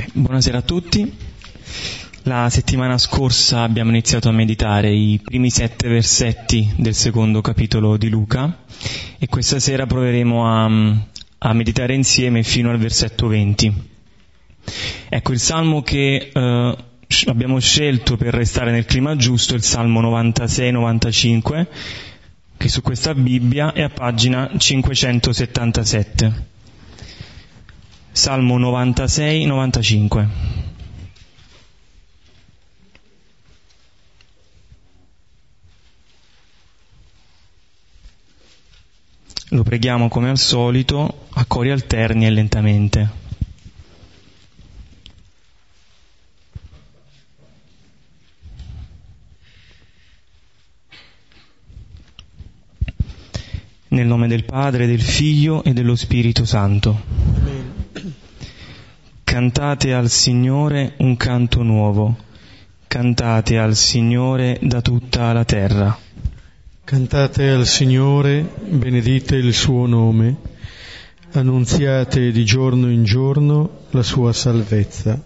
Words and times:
Okay. 0.00 0.12
Buonasera 0.14 0.58
a 0.58 0.62
tutti. 0.62 1.14
La 2.22 2.48
settimana 2.48 2.96
scorsa 2.96 3.62
abbiamo 3.62 3.90
iniziato 3.90 4.30
a 4.30 4.32
meditare 4.32 4.90
i 4.90 5.20
primi 5.22 5.50
sette 5.50 5.88
versetti 5.88 6.72
del 6.76 6.94
secondo 6.94 7.42
capitolo 7.42 7.98
di 7.98 8.08
Luca 8.08 8.64
e 9.18 9.26
questa 9.26 9.58
sera 9.58 9.84
proveremo 9.84 10.46
a, 10.46 10.64
a 11.38 11.52
meditare 11.52 11.94
insieme 11.94 12.42
fino 12.42 12.70
al 12.70 12.78
versetto 12.78 13.26
20. 13.26 13.88
Ecco, 15.10 15.32
il 15.32 15.38
salmo 15.38 15.82
che 15.82 16.30
eh, 16.32 16.76
abbiamo 17.26 17.58
scelto 17.58 18.16
per 18.16 18.32
restare 18.32 18.70
nel 18.70 18.86
clima 18.86 19.16
giusto 19.16 19.52
è 19.52 19.56
il 19.56 19.64
salmo 19.64 20.00
96-95 20.00 21.66
che 22.56 22.68
su 22.68 22.80
questa 22.80 23.14
Bibbia 23.14 23.74
è 23.74 23.82
a 23.82 23.90
pagina 23.90 24.50
577. 24.56 26.48
Salmo 28.20 28.58
96-95. 28.58 30.26
Lo 39.48 39.62
preghiamo 39.62 40.08
come 40.08 40.28
al 40.28 40.36
solito, 40.36 41.28
a 41.30 41.46
cori 41.46 41.70
alterni 41.70 42.26
e 42.26 42.30
lentamente. 42.30 43.10
Nel 53.88 54.06
nome 54.06 54.28
del 54.28 54.44
Padre, 54.44 54.86
del 54.86 55.00
Figlio 55.00 55.64
e 55.64 55.72
dello 55.72 55.96
Spirito 55.96 56.44
Santo. 56.44 57.49
Cantate 59.30 59.94
al 59.94 60.10
Signore 60.10 60.94
un 60.96 61.16
canto 61.16 61.62
nuovo. 61.62 62.16
Cantate 62.88 63.58
al 63.58 63.76
Signore 63.76 64.58
da 64.60 64.80
tutta 64.80 65.32
la 65.32 65.44
terra. 65.44 65.96
Cantate 66.82 67.48
al 67.50 67.64
Signore, 67.64 68.44
benedite 68.70 69.36
il 69.36 69.54
suo 69.54 69.86
nome. 69.86 70.36
Annunziate 71.30 72.32
di 72.32 72.44
giorno 72.44 72.90
in 72.90 73.04
giorno 73.04 73.82
la 73.90 74.02
sua 74.02 74.32
salvezza. 74.32 75.24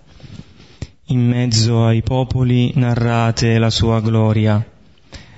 In 1.07 1.27
mezzo 1.27 1.87
ai 1.87 2.03
popoli 2.03 2.73
narrate 2.75 3.57
la 3.57 3.71
sua 3.71 4.03
gloria 4.03 4.63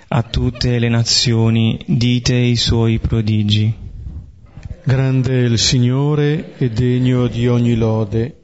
a 0.08 0.22
tutte 0.22 0.80
le 0.80 0.88
nazioni 0.88 1.78
dite 1.86 2.34
i 2.34 2.56
suoi 2.56 2.98
prodigi. 2.98 3.72
Grande 4.82 5.38
è 5.38 5.44
il 5.44 5.56
Signore 5.56 6.56
e 6.58 6.68
degno 6.68 7.28
di 7.28 7.46
ogni 7.46 7.76
lode, 7.76 8.40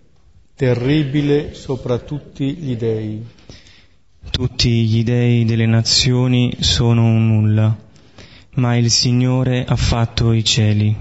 terribile 0.63 1.55
sopra 1.55 1.99
tutti 1.99 2.55
gli 2.55 2.77
dei. 2.77 3.21
Tutti 4.31 4.71
gli 4.85 5.03
dei 5.03 5.45
delle 5.45 5.67
nazioni 5.67 6.59
sono 6.61 7.03
un 7.03 7.27
nulla, 7.27 7.77
ma 8.55 8.77
il 8.77 8.89
Signore 8.89 9.65
ha 9.65 9.75
fatto 9.75 10.31
i 10.31 10.45
cieli. 10.45 10.97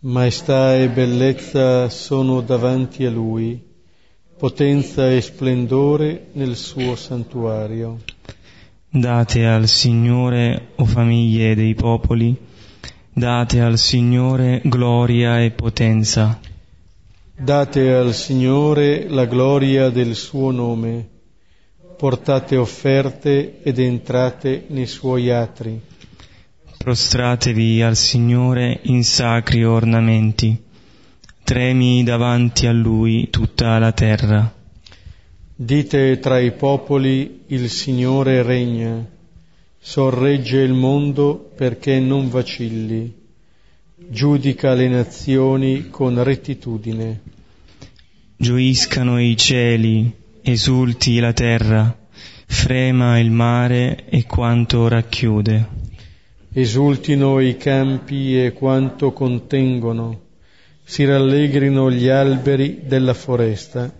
Maestà 0.00 0.76
e 0.76 0.90
bellezza 0.90 1.88
sono 1.88 2.42
davanti 2.42 3.06
a 3.06 3.10
Lui, 3.10 3.58
potenza 4.36 5.10
e 5.10 5.22
splendore 5.22 6.26
nel 6.32 6.54
suo 6.54 6.94
santuario. 6.94 8.00
Date 8.86 9.46
al 9.46 9.66
Signore, 9.66 10.72
o 10.74 10.84
famiglie 10.84 11.54
dei 11.54 11.74
popoli, 11.74 12.36
date 13.14 13.62
al 13.62 13.78
Signore 13.78 14.60
gloria 14.62 15.40
e 15.40 15.52
potenza. 15.52 16.38
Date 17.42 17.92
al 17.92 18.14
Signore 18.14 19.08
la 19.08 19.24
gloria 19.24 19.88
del 19.90 20.14
suo 20.14 20.52
nome, 20.52 21.08
portate 21.96 22.56
offerte 22.56 23.60
ed 23.64 23.80
entrate 23.80 24.66
nei 24.68 24.86
suoi 24.86 25.28
atri. 25.28 25.80
Prostratevi 26.78 27.82
al 27.82 27.96
Signore 27.96 28.78
in 28.82 29.02
sacri 29.02 29.64
ornamenti, 29.64 30.56
tremi 31.42 32.04
davanti 32.04 32.68
a 32.68 32.72
Lui 32.72 33.28
tutta 33.28 33.76
la 33.80 33.90
terra. 33.90 34.54
Dite 35.52 36.20
tra 36.20 36.38
i 36.38 36.52
popoli 36.52 37.42
il 37.48 37.68
Signore 37.70 38.42
regna, 38.42 39.04
sorregge 39.80 40.60
il 40.60 40.74
mondo 40.74 41.50
perché 41.56 41.98
non 41.98 42.30
vacilli, 42.30 43.12
giudica 43.96 44.74
le 44.74 44.86
nazioni 44.86 45.88
con 45.90 46.22
rettitudine. 46.22 47.31
Gioiscano 48.42 49.20
i 49.20 49.36
cieli, 49.36 50.12
esulti 50.42 51.20
la 51.20 51.32
terra, 51.32 51.96
frema 52.44 53.16
il 53.20 53.30
mare 53.30 54.06
e 54.06 54.26
quanto 54.26 54.88
racchiude. 54.88 55.68
Esultino 56.52 57.38
i 57.38 57.56
campi 57.56 58.44
e 58.44 58.52
quanto 58.52 59.12
contengono, 59.12 60.22
si 60.82 61.04
rallegrino 61.04 61.88
gli 61.88 62.08
alberi 62.08 62.80
della 62.84 63.14
foresta 63.14 63.94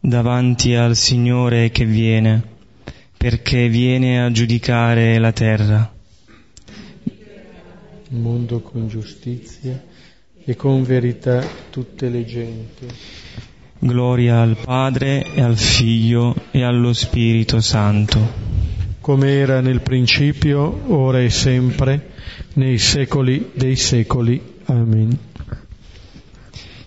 davanti 0.00 0.74
al 0.74 0.96
Signore 0.96 1.70
che 1.70 1.84
viene, 1.84 2.42
perché 3.16 3.68
viene 3.68 4.24
a 4.24 4.30
giudicare 4.32 5.18
la 5.18 5.30
terra. 5.30 5.94
Il 8.08 8.16
mondo 8.18 8.60
con 8.60 8.88
giustizia 8.88 9.80
e 10.44 10.56
con 10.56 10.82
verità 10.82 11.46
tutte 11.70 12.08
le 12.08 12.24
genti. 12.24 12.86
Gloria 13.78 14.40
al 14.40 14.56
Padre 14.56 15.32
e 15.34 15.40
al 15.40 15.56
Figlio 15.56 16.34
e 16.50 16.62
allo 16.62 16.92
Spirito 16.92 17.60
Santo. 17.60 18.44
Come 19.00 19.30
era 19.30 19.60
nel 19.60 19.80
principio, 19.80 20.92
ora 20.92 21.20
e 21.20 21.30
sempre, 21.30 22.10
nei 22.54 22.78
secoli 22.78 23.50
dei 23.54 23.76
secoli. 23.76 24.40
Amen. 24.66 25.18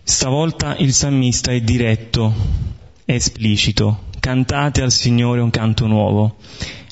Stavolta 0.03 0.75
il 0.77 0.91
salmista 0.93 1.51
è 1.51 1.61
diretto 1.61 2.33
è 3.09 3.13
esplicito. 3.13 4.01
Cantate 4.19 4.83
al 4.83 4.91
Signore 4.91 5.41
un 5.41 5.49
canto 5.49 5.87
nuovo. 5.87 6.35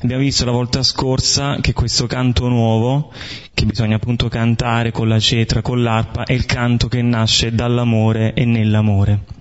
Abbiamo 0.02 0.24
visto 0.24 0.46
la 0.46 0.52
volta 0.52 0.82
scorsa 0.82 1.58
che 1.62 1.74
questo 1.74 2.08
canto 2.08 2.48
nuovo, 2.48 3.12
che 3.54 3.66
bisogna 3.66 3.98
appunto 3.98 4.28
cantare 4.28 4.92
con 4.92 5.08
la 5.08 5.20
cetra, 5.20 5.62
con 5.62 5.84
l'arpa, 5.84 6.24
è 6.24 6.34
il 6.34 6.48
canto 6.48 6.88
che 6.88 7.04
nasce 7.04 7.54
dall'amore 7.54 8.34
e 8.34 8.46
nell'amore. 8.46 9.37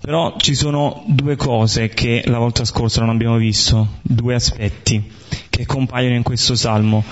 Però 0.00 0.36
ci 0.38 0.54
sono 0.54 1.04
due 1.06 1.36
cose 1.36 1.88
che 1.88 2.22
la 2.26 2.38
volta 2.38 2.64
scorsa 2.64 3.00
non 3.00 3.10
abbiamo 3.10 3.36
visto, 3.36 3.98
due 4.02 4.34
aspetti 4.34 5.12
che 5.50 5.66
compaiono 5.66 6.14
in 6.14 6.22
questo 6.22 6.54
salmo. 6.54 7.02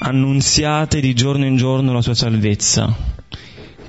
Annunziate 0.00 1.00
di 1.00 1.14
giorno 1.14 1.46
in 1.46 1.56
giorno 1.56 1.92
la 1.92 2.02
sua 2.02 2.14
salvezza 2.14 3.12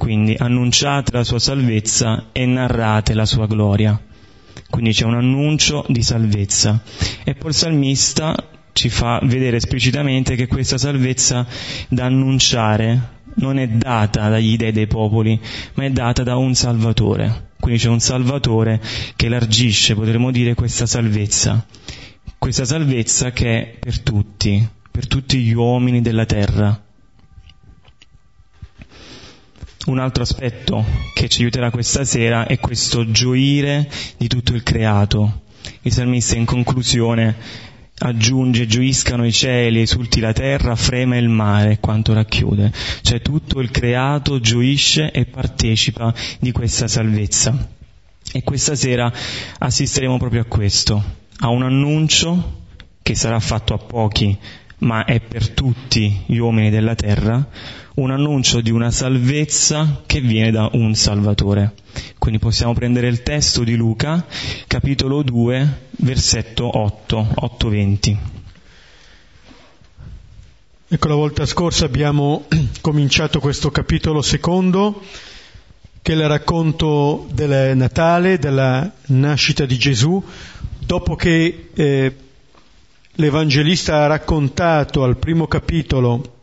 quindi 0.04 0.36
annunciate 0.38 1.14
la 1.14 1.24
sua 1.24 1.40
salvezza 1.40 2.26
e 2.34 2.46
narrate 2.46 3.14
la 3.14 3.26
sua 3.26 3.48
gloria. 3.48 3.98
Quindi 4.70 4.92
c'è 4.92 5.06
un 5.06 5.16
annuncio 5.16 5.86
di 5.88 6.04
salvezza. 6.04 6.82
E 7.24 7.36
poi 7.36 7.52
il 7.52 7.56
salmista 7.56 8.36
ci 8.74 8.90
fa 8.90 9.22
vedere 9.24 9.56
esplicitamente 9.56 10.36
che 10.36 10.48
questa 10.48 10.78
salvezza 10.78 11.48
da 11.88 12.04
annunciare 12.04 13.22
non 13.36 13.58
è 13.58 13.68
data 13.70 14.28
dagli 14.28 14.58
dei 14.58 14.74
dei 14.74 14.88
popoli, 14.88 15.40
ma 15.76 15.86
è 15.86 15.90
data 15.90 16.24
da 16.24 16.36
un 16.36 16.54
Salvatore. 16.54 17.52
Quindi 17.64 17.80
c'è 17.80 17.88
un 17.88 18.02
Salvatore 18.02 18.82
che 19.16 19.28
elargisce, 19.28 19.96
potremmo 19.96 20.32
dire, 20.32 20.54
questa 20.54 20.86
salvezza. 20.86 21.66
Questa 22.38 22.66
salvezza 22.66 23.32
che 23.32 23.58
è 23.58 23.78
per 23.80 24.02
tutti, 24.02 24.68
per 24.92 25.08
tutti 25.08 25.38
gli 25.40 25.54
uomini 25.54 26.02
della 26.02 26.26
terra. 26.26 26.84
Un 29.86 29.98
altro 29.98 30.24
aspetto 30.24 30.84
che 31.14 31.30
ci 31.30 31.40
aiuterà 31.44 31.72
questa 31.72 32.04
sera 32.04 32.48
è 32.48 32.60
questo 32.60 33.10
gioire 33.12 33.90
di 34.18 34.28
tutto 34.28 34.54
il 34.54 34.64
creato. 34.64 35.44
Il 35.84 35.94
salmista 35.94 36.36
in 36.36 36.44
conclusione 36.44 37.34
aggiunge 38.04 38.68
gioiscano 38.68 39.26
i 39.26 39.32
cieli, 39.32 39.82
esulti 39.82 40.20
la 40.20 40.34
terra, 40.34 40.76
frema 40.76 41.18
il 41.18 41.30
mare 41.30 41.80
quanto 41.80 42.14
racchiude. 42.14 42.72
Cioè 43.02 43.22
tutto 43.22 43.60
il 43.60 43.72
creato 43.72 44.40
gioisce 44.40 45.12
e 45.12 45.26
partecipa 45.26 46.14
di 46.40 46.52
questa 46.52 46.88
salvezza. 46.88 47.70
E 48.32 48.44
questa 48.44 48.76
sera 48.76 49.12
assisteremo 49.60 50.18
proprio 50.18 50.42
a 50.42 50.46
questo, 50.46 51.04
a 51.40 51.50
un 51.50 51.64
annuncio 51.64 52.62
che 53.02 53.16
sarà 53.16 53.40
fatto 53.40 53.74
a 53.74 53.78
pochi, 53.78 54.38
ma 54.80 55.06
è 55.06 55.20
per 55.20 55.50
tutti 55.50 56.24
gli 56.26 56.38
uomini 56.38 56.70
della 56.70 56.96
terra, 56.96 57.48
un 57.96 58.12
annuncio 58.12 58.62
di 58.62 58.72
una 58.72 58.90
salvezza 58.90 60.02
che 60.06 60.20
viene 60.20 60.52
da 60.52 60.70
un 60.74 60.96
Salvatore. 60.96 61.74
Quindi 62.18 62.40
possiamo 62.40 62.74
prendere 62.74 63.08
il 63.08 63.22
testo 63.22 63.64
di 63.64 63.76
Luca, 63.76 64.26
capitolo 64.68 65.22
2, 65.22 65.80
versetto 65.98 66.78
8, 66.78 67.36
8-20. 67.60 68.18
Ecco, 70.88 71.08
la 71.08 71.16
volta 71.16 71.46
scorsa 71.46 71.86
abbiamo 71.86 72.46
cominciato 72.82 73.40
questo 73.40 73.70
capitolo 73.72 74.22
secondo 74.22 75.02
che 76.02 76.12
è 76.12 76.16
il 76.16 76.28
racconto 76.28 77.28
del 77.32 77.78
Natale, 77.78 78.38
della 78.38 78.92
nascita 79.08 79.66
di 79.66 79.78
Gesù, 79.78 80.22
dopo 80.80 81.16
che 81.16 81.70
eh, 81.74 82.16
l'Evangelista 83.14 84.04
ha 84.04 84.08
raccontato 84.08 85.04
al 85.04 85.16
primo 85.16 85.48
capitolo 85.48 86.34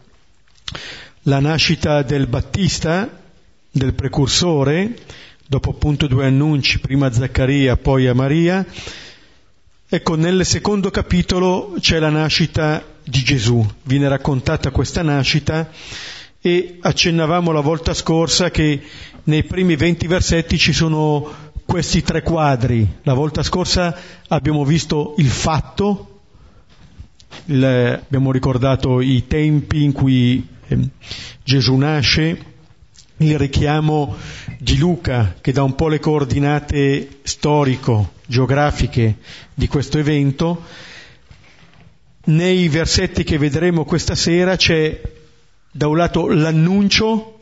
la 1.31 1.39
nascita 1.39 2.03
del 2.03 2.27
Battista, 2.27 3.09
del 3.71 3.95
precursore, 3.95 4.99
dopo 5.47 5.71
appunto 5.71 6.09
due 6.09 6.27
annunci, 6.27 6.81
prima 6.81 7.07
a 7.07 7.13
Zaccaria, 7.13 7.77
poi 7.77 8.09
a 8.09 8.15
Maria, 8.15 8.67
ecco 9.89 10.17
nel 10.17 10.45
secondo 10.45 10.91
capitolo 10.91 11.77
c'è 11.79 12.01
la 12.01 12.09
nascita 12.09 12.85
di 13.05 13.23
Gesù, 13.23 13.65
viene 13.85 14.09
raccontata 14.09 14.73
questa 14.73 15.03
nascita 15.03 15.71
e 16.41 16.79
accennavamo 16.81 17.53
la 17.53 17.61
volta 17.61 17.95
scorsa 17.95 18.51
che 18.51 18.83
nei 19.23 19.45
primi 19.45 19.77
venti 19.77 20.09
versetti 20.09 20.59
ci 20.59 20.73
sono 20.73 21.33
questi 21.65 22.03
tre 22.03 22.23
quadri. 22.23 22.85
La 23.05 23.15
volta 23.15 23.45
scorsa 23.45 23.97
abbiamo 24.27 24.65
visto 24.65 25.15
il 25.19 25.31
fatto, 25.31 26.23
il, 27.45 27.65
abbiamo 27.65 28.33
ricordato 28.33 29.01
i 29.01 29.29
tempi 29.29 29.85
in 29.85 29.93
cui 29.93 30.59
Gesù 31.43 31.75
nasce, 31.77 32.39
il 33.19 33.39
richiamo 33.39 34.17
di 34.59 34.79
Luca 34.79 35.37
che 35.41 35.53
dà 35.53 35.63
un 35.63 35.75
po' 35.75 35.89
le 35.89 35.99
coordinate 35.99 37.21
storico-geografiche 37.23 39.17
di 39.55 39.69
questo 39.69 39.99
evento. 39.99 40.65
Nei 42.25 42.69
versetti 42.69 43.25
che 43.25 43.39
vedremo 43.39 43.85
questa 43.85 44.15
sera 44.15 44.57
c'è 44.57 45.01
da 45.71 45.87
un 45.87 45.97
lato 45.97 46.29
l'annuncio 46.29 47.39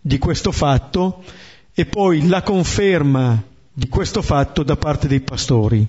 di 0.00 0.18
questo 0.18 0.52
fatto 0.52 1.24
e 1.74 1.86
poi 1.86 2.26
la 2.26 2.42
conferma 2.42 3.42
di 3.72 3.88
questo 3.88 4.22
fatto 4.22 4.62
da 4.62 4.76
parte 4.76 5.08
dei 5.08 5.20
pastori. 5.20 5.86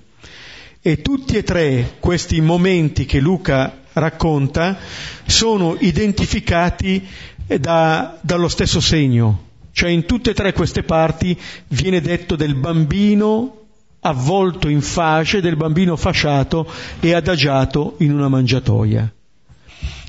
E 0.80 1.02
tutti 1.02 1.36
e 1.36 1.42
tre 1.42 1.96
questi 1.98 2.40
momenti 2.40 3.04
che 3.04 3.20
Luca 3.20 3.82
racconta 3.98 4.78
sono 5.26 5.76
identificati 5.78 7.06
da, 7.46 8.18
dallo 8.20 8.48
stesso 8.48 8.80
segno, 8.80 9.44
cioè 9.72 9.90
in 9.90 10.04
tutte 10.04 10.30
e 10.30 10.34
tre 10.34 10.52
queste 10.52 10.82
parti 10.82 11.38
viene 11.68 12.00
detto 12.00 12.36
del 12.36 12.54
bambino 12.54 13.54
avvolto 14.00 14.68
in 14.68 14.80
fasce, 14.80 15.40
del 15.40 15.56
bambino 15.56 15.96
fasciato 15.96 16.70
e 17.00 17.14
adagiato 17.14 17.94
in 17.98 18.12
una 18.12 18.28
mangiatoia. 18.28 19.12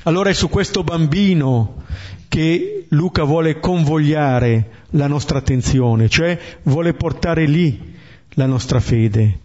Allora 0.04 0.30
è 0.30 0.34
su 0.34 0.48
questo 0.48 0.82
bambino 0.82 1.84
che 2.28 2.86
Luca 2.90 3.24
vuole 3.24 3.60
convogliare 3.60 4.86
la 4.90 5.06
nostra 5.06 5.38
attenzione, 5.38 6.08
cioè 6.08 6.38
vuole 6.62 6.94
portare 6.94 7.44
lì 7.46 7.94
la 8.30 8.46
nostra 8.46 8.80
fede. 8.80 9.38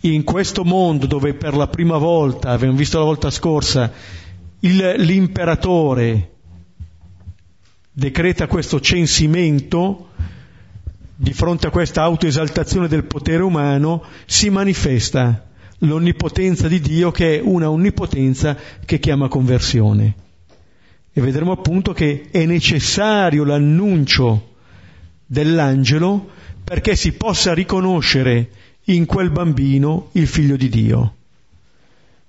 In 0.00 0.22
questo 0.22 0.64
mondo 0.64 1.06
dove 1.06 1.34
per 1.34 1.54
la 1.56 1.66
prima 1.66 1.96
volta, 1.96 2.50
abbiamo 2.50 2.76
visto 2.76 2.98
la 2.98 3.04
volta 3.04 3.30
scorsa, 3.30 3.92
il, 4.60 4.94
l'imperatore 4.98 6.30
decreta 7.90 8.46
questo 8.46 8.80
censimento, 8.80 10.10
di 11.16 11.32
fronte 11.32 11.66
a 11.66 11.70
questa 11.70 12.02
autoesaltazione 12.02 12.86
del 12.86 13.04
potere 13.04 13.42
umano, 13.42 14.04
si 14.24 14.50
manifesta 14.50 15.48
l'onnipotenza 15.78 16.68
di 16.68 16.80
Dio 16.80 17.10
che 17.10 17.36
è 17.36 17.40
una 17.42 17.68
onnipotenza 17.68 18.56
che 18.84 19.00
chiama 19.00 19.26
conversione. 19.26 20.14
E 21.12 21.20
vedremo 21.20 21.50
appunto 21.50 21.92
che 21.92 22.28
è 22.30 22.44
necessario 22.46 23.42
l'annuncio 23.42 24.54
dell'angelo 25.26 26.30
perché 26.62 26.94
si 26.94 27.12
possa 27.12 27.52
riconoscere 27.52 28.50
in 28.88 29.06
quel 29.06 29.30
bambino 29.30 30.08
il 30.12 30.26
figlio 30.26 30.56
di 30.56 30.68
Dio. 30.68 31.14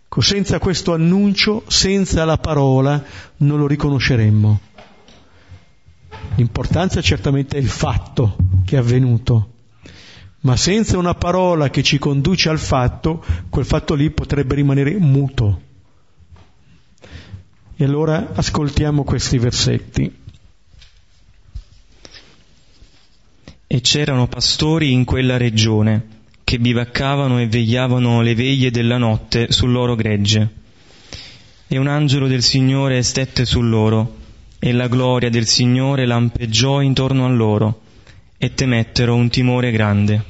Ecco, 0.05 0.21
senza 0.21 0.59
questo 0.59 0.93
annuncio, 0.93 1.63
senza 1.67 2.25
la 2.25 2.37
parola, 2.37 3.03
non 3.37 3.59
lo 3.59 3.67
riconosceremmo. 3.67 4.59
L'importanza 6.35 7.01
certamente 7.01 7.57
è 7.57 7.59
il 7.59 7.69
fatto 7.69 8.35
che 8.65 8.75
è 8.75 8.79
avvenuto, 8.79 9.53
ma 10.41 10.55
senza 10.55 10.97
una 10.97 11.13
parola 11.13 11.69
che 11.69 11.83
ci 11.83 11.99
conduce 11.99 12.49
al 12.49 12.59
fatto, 12.59 13.23
quel 13.49 13.65
fatto 13.65 13.93
lì 13.93 14.09
potrebbe 14.09 14.55
rimanere 14.55 14.97
muto. 14.97 15.61
E 17.75 17.83
allora 17.83 18.31
ascoltiamo 18.33 19.03
questi 19.03 19.37
versetti. 19.37 20.17
E 23.67 23.81
c'erano 23.81 24.27
pastori 24.27 24.91
in 24.91 25.05
quella 25.05 25.37
regione 25.37 26.17
che 26.49 26.57
bivaccavano 26.57 27.39
e 27.39 27.45
vegliavano 27.45 28.21
le 28.21 28.33
veglie 28.33 28.71
della 28.71 28.97
notte 28.97 29.51
sul 29.51 29.69
loro 29.69 29.93
gregge. 29.93 30.49
E 31.67 31.77
un 31.77 31.85
angelo 31.85 32.25
del 32.25 32.41
Signore 32.41 33.03
stette 33.03 33.45
su 33.45 33.61
loro, 33.61 34.15
e 34.57 34.71
la 34.71 34.87
gloria 34.87 35.29
del 35.29 35.45
Signore 35.45 36.07
lampeggiò 36.07 36.81
intorno 36.81 37.25
a 37.25 37.29
loro 37.29 37.81
e 38.35 38.55
temettero 38.55 39.13
un 39.13 39.29
timore 39.29 39.69
grande. 39.69 40.25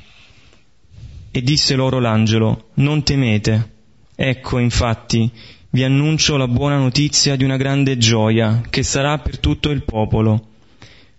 E 1.31 1.41
disse 1.41 1.75
loro 1.75 1.99
l'angelo, 1.99 2.71
non 2.73 3.01
temete. 3.03 3.75
Ecco, 4.13 4.57
infatti, 4.57 5.31
vi 5.69 5.85
annuncio 5.85 6.35
la 6.35 6.49
buona 6.49 6.75
notizia 6.75 7.37
di 7.37 7.45
una 7.45 7.55
grande 7.55 7.97
gioia 7.97 8.61
che 8.69 8.83
sarà 8.83 9.19
per 9.19 9.39
tutto 9.39 9.69
il 9.69 9.85
popolo. 9.85 10.47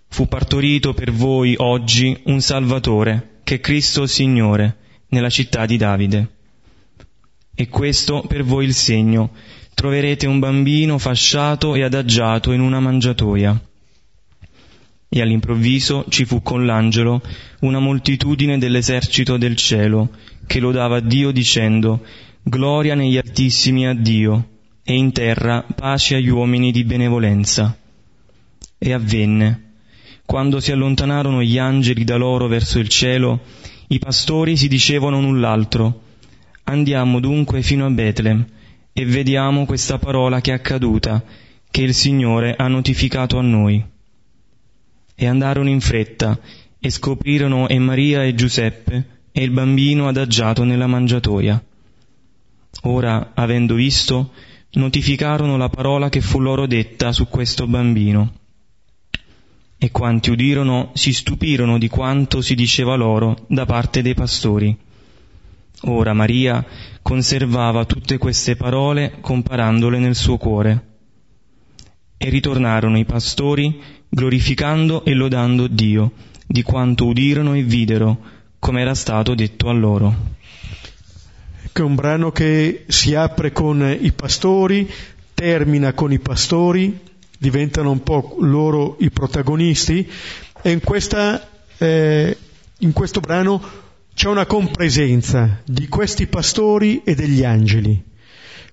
Fu 0.09 0.29
partorito 0.29 0.93
per 0.93 1.11
voi 1.11 1.55
oggi 1.57 2.15
un 2.25 2.43
Salvatore, 2.43 3.39
che 3.45 3.55
è 3.55 3.61
Cristo 3.61 4.05
Signore, 4.05 4.77
nella 5.11 5.31
città 5.31 5.67
di 5.67 5.77
Davide. 5.77 6.29
E 7.55 7.69
questo 7.69 8.25
per 8.27 8.43
voi 8.43 8.65
il 8.65 8.75
segno. 8.75 9.31
Troverete 9.75 10.27
un 10.27 10.41
bambino 10.41 10.99
fasciato 10.99 11.75
e 11.75 11.83
adagiato 11.83 12.53
in 12.53 12.61
una 12.61 12.81
mangiatoia 12.81 13.61
e 15.13 15.21
all'improvviso 15.21 16.05
ci 16.09 16.25
fu 16.25 16.41
con 16.41 16.65
l'angelo 16.65 17.21
una 17.61 17.81
moltitudine 17.81 18.59
dell'esercito 18.59 19.37
del 19.37 19.57
cielo, 19.57 20.11
che 20.47 20.61
lodava 20.61 21.01
Dio 21.01 21.33
dicendo, 21.33 22.05
Gloria 22.43 22.95
negli 22.95 23.17
altissimi 23.17 23.89
a 23.89 23.93
Dio, 23.93 24.49
e 24.85 24.95
in 24.95 25.11
terra 25.11 25.67
pace 25.75 26.15
agli 26.15 26.29
uomini 26.29 26.71
di 26.71 26.85
benevolenza. 26.85 27.77
E 28.79 28.93
avvenne. 28.93 29.73
Quando 30.25 30.61
si 30.61 30.71
allontanarono 30.71 31.43
gli 31.43 31.59
angeli 31.59 32.05
da 32.05 32.17
loro 32.17 32.47
verso 32.47 32.79
il 32.79 32.89
cielo, 32.89 33.41
i 33.93 33.99
pastori 33.99 34.57
si 34.57 34.69
dicevano 34.69 35.21
null'altro. 35.21 36.03
Andiamo 36.65 37.19
dunque 37.19 37.61
fino 37.63 37.87
a 37.87 37.91
Betlem 37.91 38.47
e 38.93 39.05
vediamo 39.05 39.67
questa 39.67 39.99
parola 39.99 40.41
che 40.41 40.53
è 40.53 40.55
accaduta, 40.55 41.25
che 41.69 41.83
il 41.83 41.93
Signore 41.93 42.55
ha 42.57 42.69
notificato 42.69 43.37
a 43.37 43.43
noi 43.43 43.85
e 45.17 45.27
andarono 45.27 45.69
in 45.69 45.81
fretta 45.81 46.39
e 46.79 46.89
scoprirono 46.89 47.67
e 47.67 47.79
Maria 47.81 48.23
e 48.23 48.35
Giuseppe 48.37 49.23
e 49.33 49.43
il 49.43 49.51
bambino 49.51 50.07
adagiato 50.07 50.63
nella 50.63 50.87
mangiatoia. 50.87 51.61
Ora, 52.83 53.33
avendo 53.35 53.75
visto, 53.75 54.31
notificarono 54.75 55.57
la 55.57 55.69
parola 55.69 56.09
che 56.09 56.21
fu 56.21 56.39
loro 56.39 56.69
detta 56.69 57.11
su 57.11 57.27
questo 57.27 57.67
bambino. 57.67 58.40
E 59.83 59.91
quanti 59.91 60.29
udirono 60.29 60.91
si 60.93 61.11
stupirono 61.15 61.79
di 61.79 61.89
quanto 61.89 62.43
si 62.43 62.55
diceva 62.55 62.97
loro 62.97 63.47
da 63.49 63.65
parte 63.65 64.03
dei 64.03 64.13
pastori. 64.13 64.77
Ora 65.85 66.13
Maria 66.13 66.63
conservava 67.01 67.87
tutte 67.87 68.19
queste 68.19 68.57
parole 68.57 69.17
comparandole 69.23 69.99
nel 69.99 70.15
suo 70.15 70.37
cuore. 70.37 70.89
E 72.19 72.29
ritornarono 72.29 72.99
i 72.99 73.07
pastori 73.07 73.81
glorificando 74.07 75.03
e 75.07 75.15
lodando 75.15 75.67
Dio 75.67 76.13
di 76.47 76.63
quanto 76.63 77.07
udirono 77.07 77.55
e 77.55 77.63
videro, 77.63 78.19
come 78.59 78.83
era 78.83 78.95
stato 78.95 79.35
detto 79.35 79.71
a 79.71 79.73
loro. 79.73 80.15
Ecco 81.63 81.87
un 81.87 81.95
brano 81.95 82.33
che 82.33 82.85
si 82.89 83.15
apre 83.15 83.53
con 83.53 83.97
i 83.99 84.13
pastori, 84.13 84.91
termina 85.33 85.95
con 85.95 86.13
i 86.13 86.19
pastori, 86.19 86.99
diventano 87.41 87.91
un 87.91 88.03
po' 88.03 88.37
loro 88.41 88.97
i 89.01 89.11
protagonisti 89.11 90.07
e 90.61 90.71
in, 90.71 90.81
questa, 90.81 91.49
eh, 91.79 92.37
in 92.81 92.93
questo 92.93 93.21
brano 93.21 93.63
c'è 94.13 94.29
una 94.29 94.45
compresenza 94.45 95.63
di 95.65 95.89
questi 95.89 96.27
pastori 96.27 97.01
e 97.03 97.15
degli 97.15 97.43
angeli. 97.43 98.05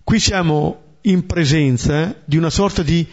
Qui 0.03 0.19
siamo 0.19 0.97
in 1.03 1.25
presenza 1.25 2.13
di 2.25 2.35
una 2.35 2.49
sorta 2.49 2.83
di 2.83 3.07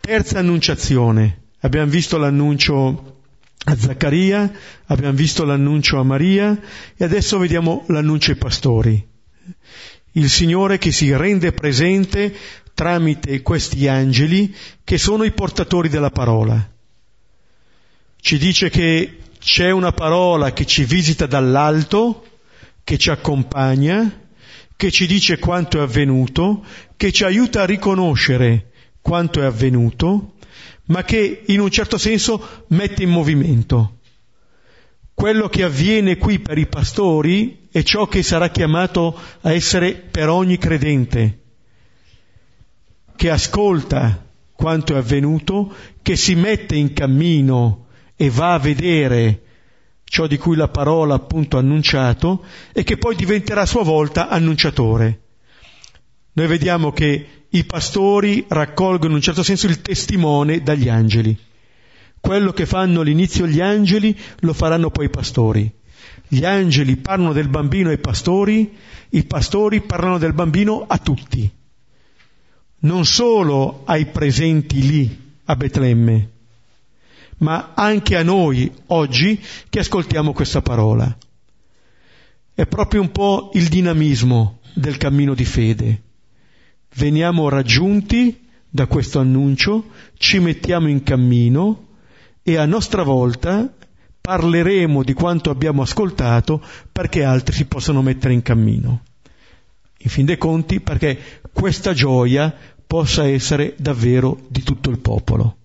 Terza 0.00 0.38
annunciazione. 0.38 1.42
Abbiamo 1.60 1.90
visto 1.90 2.16
l'annuncio 2.16 3.20
a 3.64 3.76
Zaccaria, 3.76 4.50
abbiamo 4.86 5.16
visto 5.16 5.44
l'annuncio 5.44 5.98
a 5.98 6.04
Maria 6.04 6.58
e 6.96 7.04
adesso 7.04 7.36
vediamo 7.36 7.84
l'annuncio 7.88 8.30
ai 8.30 8.38
pastori. 8.38 9.06
Il 10.12 10.30
Signore 10.30 10.78
che 10.78 10.90
si 10.90 11.14
rende 11.14 11.52
presente 11.52 12.34
tramite 12.76 13.40
questi 13.40 13.88
angeli 13.88 14.54
che 14.84 14.98
sono 14.98 15.24
i 15.24 15.32
portatori 15.32 15.88
della 15.88 16.10
parola. 16.10 16.74
ci 18.20 18.36
dice 18.36 18.68
che 18.68 19.20
c'è 19.38 19.70
una 19.70 19.92
parola 19.92 20.52
che 20.52 20.66
ci 20.66 20.84
visita 20.84 21.24
dall'alto, 21.24 22.26
che 22.84 22.98
ci 22.98 23.08
accompagna, 23.08 24.28
che 24.76 24.90
ci 24.90 25.06
dice 25.06 25.38
quanto 25.38 25.78
è 25.78 25.80
avvenuto, 25.80 26.66
che 26.98 27.12
ci 27.12 27.24
aiuta 27.24 27.62
a 27.62 27.66
riconoscere 27.66 28.72
quanto 29.00 29.40
è 29.40 29.46
avvenuto, 29.46 30.34
ma 30.86 31.02
che 31.02 31.44
in 31.46 31.60
un 31.60 31.70
certo 31.70 31.96
senso 31.96 32.64
mette 32.68 33.04
in 33.04 33.08
movimento. 33.08 34.00
Quello 35.14 35.48
che 35.48 35.62
avviene 35.62 36.18
qui 36.18 36.40
per 36.40 36.58
i 36.58 36.66
pastori 36.66 37.68
è 37.72 37.82
ciò 37.82 38.06
che 38.06 38.22
sarà 38.22 38.50
chiamato 38.50 39.18
a 39.40 39.52
essere 39.52 39.94
per 39.94 40.28
ogni 40.28 40.58
credente, 40.58 41.45
che 43.16 43.30
ascolta 43.30 44.24
quanto 44.52 44.94
è 44.94 44.98
avvenuto, 44.98 45.74
che 46.02 46.16
si 46.16 46.34
mette 46.34 46.76
in 46.76 46.92
cammino 46.92 47.86
e 48.16 48.30
va 48.30 48.54
a 48.54 48.58
vedere 48.58 49.42
ciò 50.04 50.26
di 50.26 50.38
cui 50.38 50.56
la 50.56 50.68
parola 50.68 51.14
appunto 51.14 51.56
ha 51.56 51.60
annunciato 51.60 52.44
e 52.72 52.84
che 52.84 52.96
poi 52.96 53.16
diventerà 53.16 53.62
a 53.62 53.66
sua 53.66 53.82
volta 53.82 54.28
annunciatore. 54.28 55.20
Noi 56.32 56.46
vediamo 56.46 56.92
che 56.92 57.44
i 57.48 57.64
pastori 57.64 58.44
raccolgono 58.48 59.10
in 59.10 59.16
un 59.16 59.22
certo 59.22 59.42
senso 59.42 59.66
il 59.66 59.80
testimone 59.80 60.62
dagli 60.62 60.88
angeli. 60.88 61.36
Quello 62.20 62.52
che 62.52 62.66
fanno 62.66 63.00
all'inizio 63.00 63.46
gli 63.46 63.60
angeli 63.60 64.18
lo 64.40 64.52
faranno 64.52 64.90
poi 64.90 65.06
i 65.06 65.10
pastori. 65.10 65.72
Gli 66.28 66.44
angeli 66.44 66.96
parlano 66.96 67.32
del 67.32 67.48
bambino 67.48 67.90
ai 67.90 67.98
pastori, 67.98 68.76
i 69.10 69.24
pastori 69.24 69.80
parlano 69.80 70.18
del 70.18 70.32
bambino 70.32 70.84
a 70.86 70.98
tutti, 70.98 71.50
non 72.80 73.04
solo 73.04 73.82
ai 73.84 74.06
presenti 74.06 74.86
lì 74.86 75.34
a 75.44 75.56
Betlemme, 75.56 76.30
ma 77.38 77.72
anche 77.74 78.16
a 78.16 78.22
noi 78.22 78.72
oggi 78.86 79.40
che 79.68 79.80
ascoltiamo 79.80 80.32
questa 80.32 80.62
parola. 80.62 81.16
È 82.54 82.66
proprio 82.66 83.00
un 83.00 83.12
po' 83.12 83.50
il 83.54 83.68
dinamismo 83.68 84.60
del 84.74 84.96
cammino 84.96 85.34
di 85.34 85.44
fede. 85.44 86.02
Veniamo 86.94 87.48
raggiunti 87.48 88.46
da 88.68 88.86
questo 88.86 89.20
annuncio, 89.20 89.90
ci 90.16 90.38
mettiamo 90.38 90.88
in 90.88 91.02
cammino 91.02 91.88
e 92.42 92.56
a 92.56 92.66
nostra 92.66 93.02
volta 93.02 93.72
parleremo 94.20 95.02
di 95.02 95.12
quanto 95.12 95.50
abbiamo 95.50 95.82
ascoltato 95.82 96.62
perché 96.90 97.24
altri 97.24 97.54
si 97.54 97.66
possano 97.66 98.02
mettere 98.02 98.34
in 98.34 98.42
cammino. 98.42 99.02
In 100.06 100.12
fin 100.12 100.24
dei 100.24 100.38
conti, 100.38 100.78
perché 100.80 101.18
questa 101.52 101.92
gioia 101.92 102.54
possa 102.86 103.26
essere 103.26 103.74
davvero 103.76 104.38
di 104.46 104.62
tutto 104.62 104.88
il 104.88 105.00
popolo. 105.00 105.56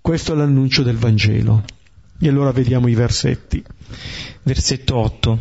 Questo 0.00 0.32
è 0.32 0.36
l'annuncio 0.36 0.82
del 0.82 0.96
Vangelo. 0.96 1.62
E 2.18 2.26
allora 2.26 2.52
vediamo 2.52 2.88
i 2.88 2.94
versetti. 2.94 3.62
Versetto 4.44 4.96
8. 4.96 5.38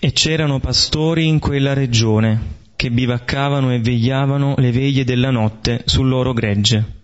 E 0.00 0.10
c'erano 0.10 0.58
pastori 0.58 1.28
in 1.28 1.38
quella 1.38 1.74
regione 1.74 2.58
che 2.74 2.90
bivaccavano 2.90 3.72
e 3.72 3.78
vegliavano 3.78 4.56
le 4.58 4.72
veglie 4.72 5.04
della 5.04 5.30
notte 5.30 5.82
sul 5.84 6.08
loro 6.08 6.32
gregge. 6.32 7.02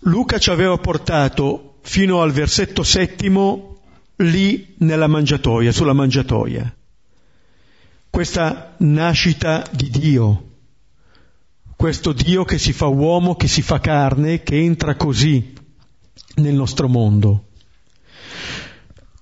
Luca 0.00 0.38
ci 0.38 0.50
aveva 0.50 0.76
portato 0.78 1.78
fino 1.82 2.22
al 2.22 2.32
versetto 2.32 2.82
settimo 2.82 3.82
lì 4.16 4.74
nella 4.78 5.06
mangiatoia, 5.06 5.70
sulla 5.70 5.92
mangiatoia. 5.92 6.75
Questa 8.16 8.76
nascita 8.78 9.62
di 9.70 9.90
Dio, 9.90 10.52
questo 11.76 12.14
Dio 12.14 12.44
che 12.44 12.56
si 12.56 12.72
fa 12.72 12.86
uomo, 12.86 13.36
che 13.36 13.46
si 13.46 13.60
fa 13.60 13.78
carne, 13.78 14.42
che 14.42 14.56
entra 14.56 14.94
così 14.96 15.52
nel 16.36 16.54
nostro 16.54 16.88
mondo, 16.88 17.48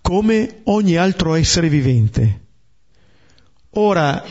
come 0.01 0.61
ogni 0.67 0.95
altro 0.95 1.35
essere 1.35 1.69
vivente. 1.69 2.43
Ora, 3.71 4.25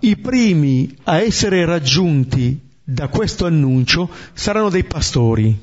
i 0.00 0.14
primi 0.18 0.94
a 1.04 1.22
essere 1.22 1.64
raggiunti 1.64 2.60
da 2.84 3.08
questo 3.08 3.46
annuncio 3.46 4.10
saranno 4.34 4.68
dei 4.68 4.84
pastori. 4.84 5.58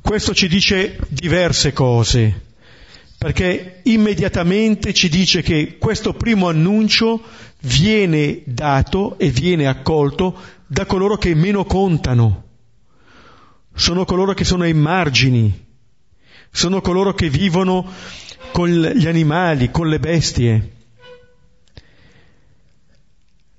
Questo 0.00 0.32
ci 0.32 0.48
dice 0.48 0.98
diverse 1.10 1.74
cose, 1.74 2.51
perché 3.22 3.82
immediatamente 3.84 4.92
ci 4.92 5.08
dice 5.08 5.42
che 5.42 5.78
questo 5.78 6.12
primo 6.12 6.48
annuncio 6.48 7.22
viene 7.60 8.42
dato 8.46 9.16
e 9.16 9.30
viene 9.30 9.68
accolto 9.68 10.36
da 10.66 10.86
coloro 10.86 11.16
che 11.16 11.32
meno 11.36 11.64
contano, 11.64 12.48
sono 13.72 14.04
coloro 14.04 14.34
che 14.34 14.42
sono 14.42 14.64
ai 14.64 14.74
margini, 14.74 15.66
sono 16.50 16.80
coloro 16.80 17.14
che 17.14 17.30
vivono 17.30 17.88
con 18.50 18.68
gli 18.68 19.06
animali, 19.06 19.70
con 19.70 19.88
le 19.88 20.00
bestie. 20.00 20.72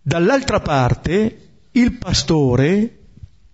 Dall'altra 0.01 0.59
parte, 0.59 1.37
il 1.71 1.93
pastore 1.99 2.97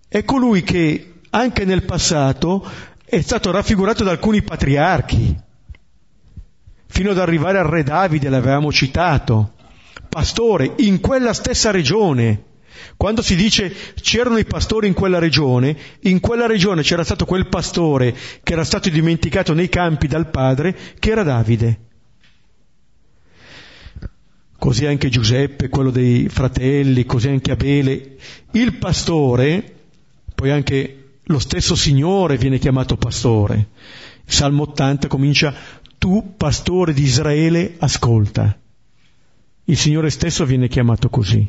è 0.08 0.24
colui 0.24 0.64
che 0.64 1.20
anche 1.30 1.66
nel 1.66 1.84
passato 1.84 2.68
è 3.06 3.22
stato 3.22 3.52
raffigurato 3.52 4.04
da 4.04 4.10
alcuni 4.10 4.42
patriarchi, 4.42 5.48
fino 6.90 7.12
ad 7.12 7.20
arrivare 7.20 7.60
al 7.60 7.66
re 7.66 7.84
Davide, 7.84 8.30
l'avevamo 8.30 8.72
citato, 8.72 9.54
pastore 10.10 10.74
in 10.78 11.00
quella 11.00 11.34
stessa 11.34 11.72
regione. 11.72 12.44
Quando 12.98 13.22
si 13.22 13.36
dice 13.36 13.74
c'erano 14.02 14.38
i 14.38 14.46
pastori 14.46 14.88
in 14.88 14.94
quella 14.94 15.20
regione, 15.20 15.78
in 16.02 16.20
quella 16.20 16.48
regione 16.48 16.82
c'era 16.82 17.04
stato 17.04 17.26
quel 17.26 17.48
pastore 17.48 18.16
che 18.44 18.54
era 18.54 18.64
stato 18.64 18.90
dimenticato 18.90 19.54
nei 19.54 19.70
campi 19.70 20.08
dal 20.08 20.30
padre, 20.30 20.76
che 20.98 21.12
era 21.12 21.24
Davide. 21.24 21.80
Così 24.58 24.86
anche 24.86 25.08
Giuseppe, 25.08 25.70
quello 25.70 25.92
dei 25.92 26.28
fratelli, 26.28 27.06
così 27.06 27.30
anche 27.30 27.52
Abele. 27.52 28.18
Il 28.52 28.74
pastore, 28.74 29.76
poi 30.36 30.52
anche 30.52 31.12
lo 31.24 31.40
stesso 31.40 31.76
Signore 31.76 32.38
viene 32.38 32.58
chiamato 32.58 32.98
pastore. 32.98 33.68
Salmo 34.26 34.64
80 34.64 35.08
comincia, 35.08 35.54
tu 36.00 36.34
pastore 36.36 36.94
di 36.94 37.04
Israele, 37.04 37.76
ascolta. 37.78 38.58
Il 39.66 39.78
Signore 39.78 40.10
stesso 40.10 40.46
viene 40.46 40.68
chiamato 40.68 41.10
così. 41.10 41.48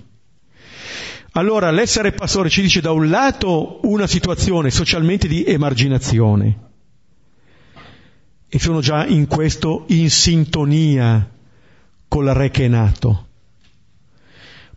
Allora 1.32 1.70
l'essere 1.70 2.12
pastore 2.12 2.50
ci 2.50 2.60
dice 2.60 2.80
da 2.80 2.90
un 2.90 3.08
lato 3.08 3.78
una 3.84 4.08
situazione 4.08 4.70
socialmente 4.70 5.28
di 5.28 5.44
emarginazione 5.44 6.68
e 8.48 8.58
sono 8.58 8.80
già 8.80 9.06
in 9.06 9.28
questo 9.28 9.84
in 9.88 10.10
sintonia 10.10 11.30
col 12.08 12.26
re 12.26 12.50
che 12.50 12.64
è 12.64 12.68
nato. 12.68 13.28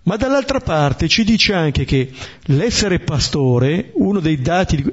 Ma 0.04 0.16
dall'altra 0.16 0.60
parte 0.60 1.08
ci 1.08 1.24
dice 1.24 1.54
anche 1.54 1.86
che 1.86 2.12
l'essere 2.44 3.00
pastore, 3.00 3.92
uno 3.96 4.20
dei 4.20 4.40
dati, 4.40 4.86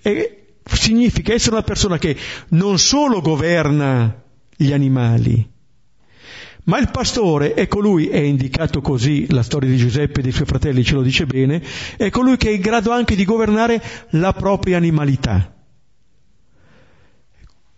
è, 0.00 0.41
significa 0.64 1.32
essere 1.32 1.56
una 1.56 1.64
persona 1.64 1.98
che 1.98 2.16
non 2.48 2.78
solo 2.78 3.20
governa 3.20 4.22
gli 4.56 4.72
animali, 4.72 5.50
ma 6.64 6.78
il 6.78 6.90
pastore 6.90 7.54
è 7.54 7.66
colui, 7.66 8.06
è 8.06 8.18
indicato 8.18 8.80
così, 8.80 9.26
la 9.32 9.42
storia 9.42 9.68
di 9.68 9.76
Giuseppe 9.76 10.20
e 10.20 10.22
dei 10.22 10.30
suoi 10.30 10.46
fratelli 10.46 10.84
ce 10.84 10.94
lo 10.94 11.02
dice 11.02 11.26
bene, 11.26 11.60
è 11.96 12.08
colui 12.10 12.36
che 12.36 12.50
è 12.50 12.52
in 12.52 12.60
grado 12.60 12.92
anche 12.92 13.16
di 13.16 13.24
governare 13.24 13.82
la 14.10 14.32
propria 14.32 14.76
animalità. 14.76 15.52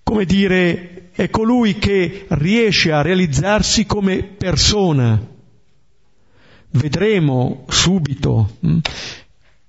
Come 0.02 0.24
dire, 0.26 1.10
è 1.12 1.30
colui 1.30 1.78
che 1.78 2.26
riesce 2.28 2.92
a 2.92 3.00
realizzarsi 3.00 3.86
come 3.86 4.22
persona. 4.22 5.32
Vedremo 6.72 7.64
subito 7.68 8.56
hm, 8.60 8.78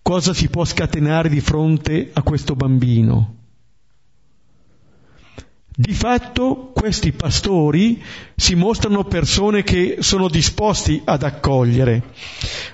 cosa 0.05 0.35
si 0.35 0.49
può 0.49 0.63
scatenare 0.63 1.29
di 1.29 1.41
fronte 1.41 2.11
a 2.13 2.21
questo 2.21 2.55
bambino. 2.55 3.37
Di 5.75 5.93
fatto 5.95 6.69
questi 6.75 7.11
pastori 7.11 8.03
si 8.35 8.53
mostrano 8.53 9.05
persone 9.05 9.63
che 9.63 9.97
sono 10.01 10.29
disposti 10.29 11.01
ad 11.03 11.23
accogliere, 11.23 12.03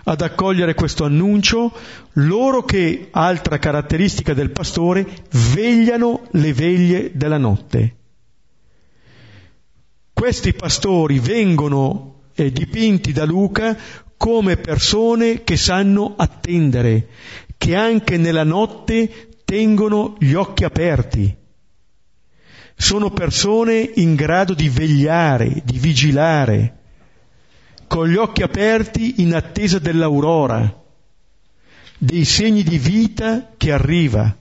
ad 0.04 0.20
accogliere 0.20 0.74
questo 0.74 1.06
annuncio, 1.06 1.72
loro 2.16 2.66
che, 2.66 3.08
altra 3.12 3.60
caratteristica 3.60 4.34
del 4.34 4.52
pastore, 4.52 5.08
vegliano 5.54 6.28
le 6.32 6.52
veglie 6.52 7.12
della 7.14 7.38
notte. 7.38 7.96
Questi 10.12 10.54
pastori 10.54 11.20
vengono 11.20 12.24
eh, 12.36 12.52
dipinti 12.52 13.14
da 13.14 13.24
Luca 13.24 13.78
come 14.22 14.56
persone 14.58 15.44
che 15.44 15.58
sanno 15.58 16.13
attendere, 16.16 17.08
che 17.58 17.75
anche 17.75 18.18
nella 18.18 18.44
notte 18.44 19.30
tengono 19.44 20.16
gli 20.20 20.34
occhi 20.34 20.63
aperti 20.63 21.40
sono 22.75 23.10
persone 23.10 23.80
in 23.96 24.13
grado 24.13 24.54
di 24.54 24.70
vegliare, 24.70 25.63
di 25.66 25.80
vigilare, 25.80 26.78
con 27.88 28.08
gli 28.08 28.16
occhi 28.16 28.44
aperti 28.44 29.22
in 29.24 29.34
attesa 29.34 29.80
dell'aurora, 29.80 30.84
dei 31.98 32.25
segni 32.25 32.62
di 32.62 32.78
vita 32.78 33.54
che 33.58 33.72
arriva. 33.72 34.38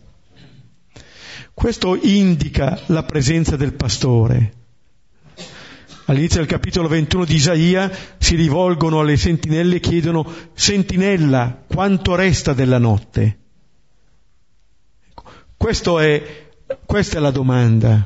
Questo 1.54 1.96
indica 1.96 2.80
la 2.88 3.02
presenza 3.02 3.56
del 3.56 3.72
pastore. 3.72 4.59
All'inizio 6.10 6.40
del 6.40 6.48
capitolo 6.48 6.88
21 6.88 7.24
di 7.24 7.36
Isaia 7.36 7.88
si 8.18 8.34
rivolgono 8.34 8.98
alle 8.98 9.16
sentinelle 9.16 9.76
e 9.76 9.80
chiedono, 9.80 10.26
sentinella, 10.54 11.62
quanto 11.72 12.16
resta 12.16 12.52
della 12.52 12.78
notte? 12.78 13.38
È, 15.56 16.48
questa 16.84 17.18
è 17.18 17.20
la 17.20 17.30
domanda. 17.30 18.04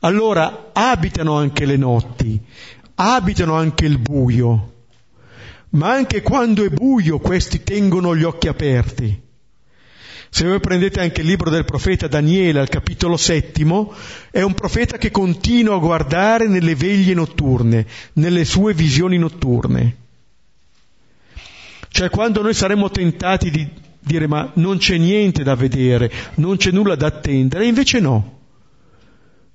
Allora 0.00 0.70
abitano 0.72 1.36
anche 1.36 1.66
le 1.66 1.76
notti, 1.76 2.40
abitano 2.94 3.56
anche 3.56 3.84
il 3.84 3.98
buio, 3.98 4.72
ma 5.70 5.92
anche 5.92 6.22
quando 6.22 6.64
è 6.64 6.70
buio 6.70 7.18
questi 7.18 7.62
tengono 7.62 8.16
gli 8.16 8.22
occhi 8.22 8.48
aperti. 8.48 9.20
Se 10.34 10.44
voi 10.48 10.58
prendete 10.58 10.98
anche 10.98 11.20
il 11.20 11.28
libro 11.28 11.48
del 11.48 11.64
profeta 11.64 12.08
Daniele 12.08 12.58
al 12.58 12.68
capitolo 12.68 13.16
settimo, 13.16 13.94
è 14.32 14.42
un 14.42 14.52
profeta 14.52 14.98
che 14.98 15.12
continua 15.12 15.76
a 15.76 15.78
guardare 15.78 16.48
nelle 16.48 16.74
veglie 16.74 17.14
notturne, 17.14 17.86
nelle 18.14 18.44
sue 18.44 18.74
visioni 18.74 19.16
notturne. 19.16 19.96
Cioè 21.86 22.10
quando 22.10 22.42
noi 22.42 22.52
saremmo 22.52 22.90
tentati 22.90 23.48
di 23.48 23.70
dire 24.00 24.26
ma 24.26 24.50
non 24.54 24.78
c'è 24.78 24.96
niente 24.96 25.44
da 25.44 25.54
vedere, 25.54 26.10
non 26.34 26.56
c'è 26.56 26.72
nulla 26.72 26.96
da 26.96 27.06
attendere, 27.06 27.66
invece 27.66 28.00
no. 28.00 28.38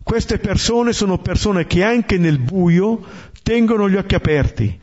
Queste 0.02 0.38
persone 0.38 0.94
sono 0.94 1.18
persone 1.18 1.68
che 1.68 1.84
anche 1.84 2.18
nel 2.18 2.40
buio 2.40 3.06
tengono 3.44 3.90
gli 3.90 3.98
occhi 3.98 4.16
aperti 4.16 4.80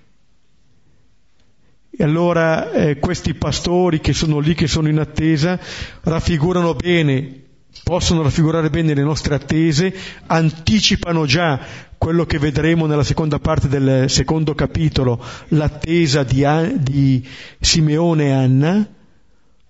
e 1.97 2.05
allora 2.05 2.71
eh, 2.73 2.99
questi 2.99 3.35
pastori 3.35 4.01
che 4.01 4.13
sono 4.13 4.39
lì, 4.39 4.55
che 4.55 4.67
sono 4.67 4.89
in 4.89 4.99
attesa, 4.99 5.59
raffigurano 6.03 6.75
bene, 6.75 7.45
possono 7.83 8.23
raffigurare 8.23 8.69
bene 8.69 8.93
le 8.93 9.03
nostre 9.03 9.35
attese, 9.35 9.95
anticipano 10.27 11.25
già 11.25 11.59
quello 11.97 12.27
che 12.27 12.39
vedremo 12.39 12.85
nella 12.85 13.03
seconda 13.03 13.39
parte 13.39 13.69
del 13.69 14.11
secondo 14.11 14.55
capitolo, 14.55 15.25
l'attesa 15.49 16.23
di, 16.23 16.45
di 16.81 17.27
Simeone 17.61 18.27
e 18.27 18.33
Anna, 18.33 18.89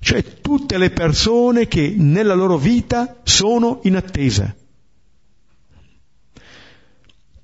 cioè 0.01 0.25
tutte 0.41 0.79
le 0.79 0.91
persone 0.91 1.69
che 1.69 1.95
nella 1.97 2.35
loro 2.35 2.59
vita 2.59 3.21
sono 3.23 3.81
in 3.85 3.95
attesa. 3.95 4.53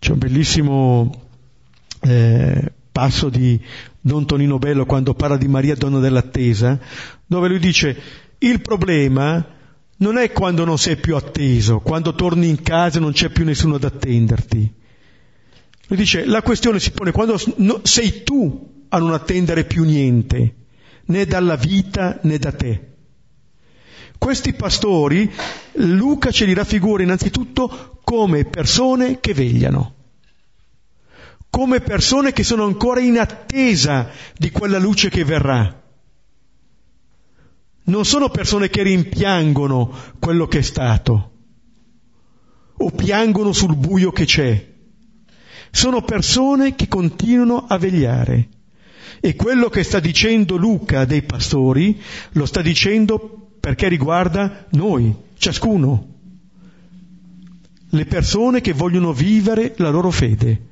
C'è 0.00 0.10
un 0.10 0.18
bellissimo 0.18 1.22
eh, 2.00 2.72
passo 2.92 3.30
di 3.30 3.58
Don 4.00 4.26
Tonino 4.26 4.58
Bello 4.58 4.84
quando 4.84 5.14
parla 5.14 5.38
di 5.38 5.48
Maria 5.48 5.74
donna 5.74 5.98
dell'attesa, 5.98 6.78
dove 7.26 7.48
lui 7.48 7.58
dice 7.58 8.00
il 8.38 8.60
problema 8.60 9.44
non 9.96 10.18
è 10.18 10.30
quando 10.32 10.64
non 10.64 10.78
sei 10.78 10.96
più 10.96 11.16
atteso, 11.16 11.80
quando 11.80 12.14
torni 12.14 12.48
in 12.48 12.60
casa 12.62 12.98
e 12.98 13.00
non 13.00 13.12
c'è 13.12 13.30
più 13.30 13.44
nessuno 13.44 13.76
ad 13.76 13.84
attenderti. 13.84 14.74
Lui 15.86 15.98
dice 15.98 16.26
la 16.26 16.42
questione 16.42 16.78
si 16.78 16.90
pone 16.90 17.12
quando 17.12 17.40
sei 17.82 18.22
tu 18.22 18.84
a 18.88 18.98
non 18.98 19.12
attendere 19.12 19.64
più 19.64 19.84
niente, 19.84 20.54
né 21.06 21.24
dalla 21.24 21.56
vita 21.56 22.18
né 22.22 22.38
da 22.38 22.52
te. 22.52 22.90
Questi 24.18 24.52
pastori, 24.52 25.30
Luca 25.74 26.30
ce 26.30 26.44
li 26.44 26.54
raffigura 26.54 27.02
innanzitutto 27.02 28.00
come 28.04 28.44
persone 28.44 29.18
che 29.20 29.34
vegliano 29.34 29.94
come 31.52 31.80
persone 31.80 32.32
che 32.32 32.44
sono 32.44 32.64
ancora 32.64 33.00
in 33.00 33.18
attesa 33.18 34.08
di 34.38 34.50
quella 34.50 34.78
luce 34.78 35.10
che 35.10 35.22
verrà. 35.22 35.82
Non 37.84 38.06
sono 38.06 38.30
persone 38.30 38.70
che 38.70 38.82
rimpiangono 38.82 39.94
quello 40.18 40.46
che 40.46 40.60
è 40.60 40.62
stato 40.62 41.32
o 42.74 42.90
piangono 42.90 43.52
sul 43.52 43.76
buio 43.76 44.12
che 44.12 44.24
c'è. 44.24 44.66
Sono 45.70 46.00
persone 46.00 46.74
che 46.74 46.88
continuano 46.88 47.66
a 47.66 47.76
vegliare. 47.76 48.48
E 49.20 49.36
quello 49.36 49.68
che 49.68 49.82
sta 49.82 50.00
dicendo 50.00 50.56
Luca 50.56 51.04
dei 51.04 51.20
pastori 51.20 52.00
lo 52.30 52.46
sta 52.46 52.62
dicendo 52.62 53.50
perché 53.60 53.88
riguarda 53.88 54.68
noi, 54.70 55.14
ciascuno, 55.36 56.14
le 57.90 58.06
persone 58.06 58.62
che 58.62 58.72
vogliono 58.72 59.12
vivere 59.12 59.74
la 59.76 59.90
loro 59.90 60.10
fede 60.10 60.70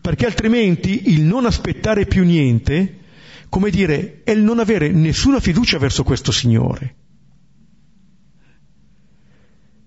perché 0.00 0.26
altrimenti 0.26 1.12
il 1.12 1.22
non 1.22 1.46
aspettare 1.46 2.06
più 2.06 2.24
niente, 2.24 3.00
come 3.48 3.70
dire, 3.70 4.22
è 4.24 4.30
il 4.30 4.40
non 4.42 4.60
avere 4.60 4.90
nessuna 4.90 5.38
fiducia 5.38 5.78
verso 5.78 6.04
questo 6.04 6.32
Signore. 6.32 6.94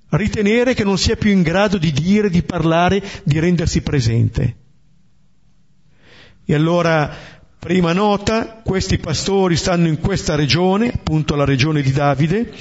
Ritenere 0.09 0.75
che 0.75 0.83
non 0.83 0.97
sia 0.97 1.15
più 1.15 1.31
in 1.31 1.41
grado 1.41 1.77
di 1.77 1.91
dire, 1.91 2.29
di 2.29 2.43
parlare, 2.43 3.01
di 3.23 3.39
rendersi 3.39 3.81
presente. 3.81 4.55
E 6.45 6.53
allora, 6.53 7.11
prima 7.57 7.91
nota, 7.91 8.61
questi 8.63 8.99
pastori 8.99 9.55
stanno 9.55 9.87
in 9.87 9.99
questa 9.99 10.35
regione, 10.35 10.91
appunto 10.91 11.35
la 11.35 11.43
regione 11.43 11.81
di 11.81 11.91
Davide, 11.91 12.53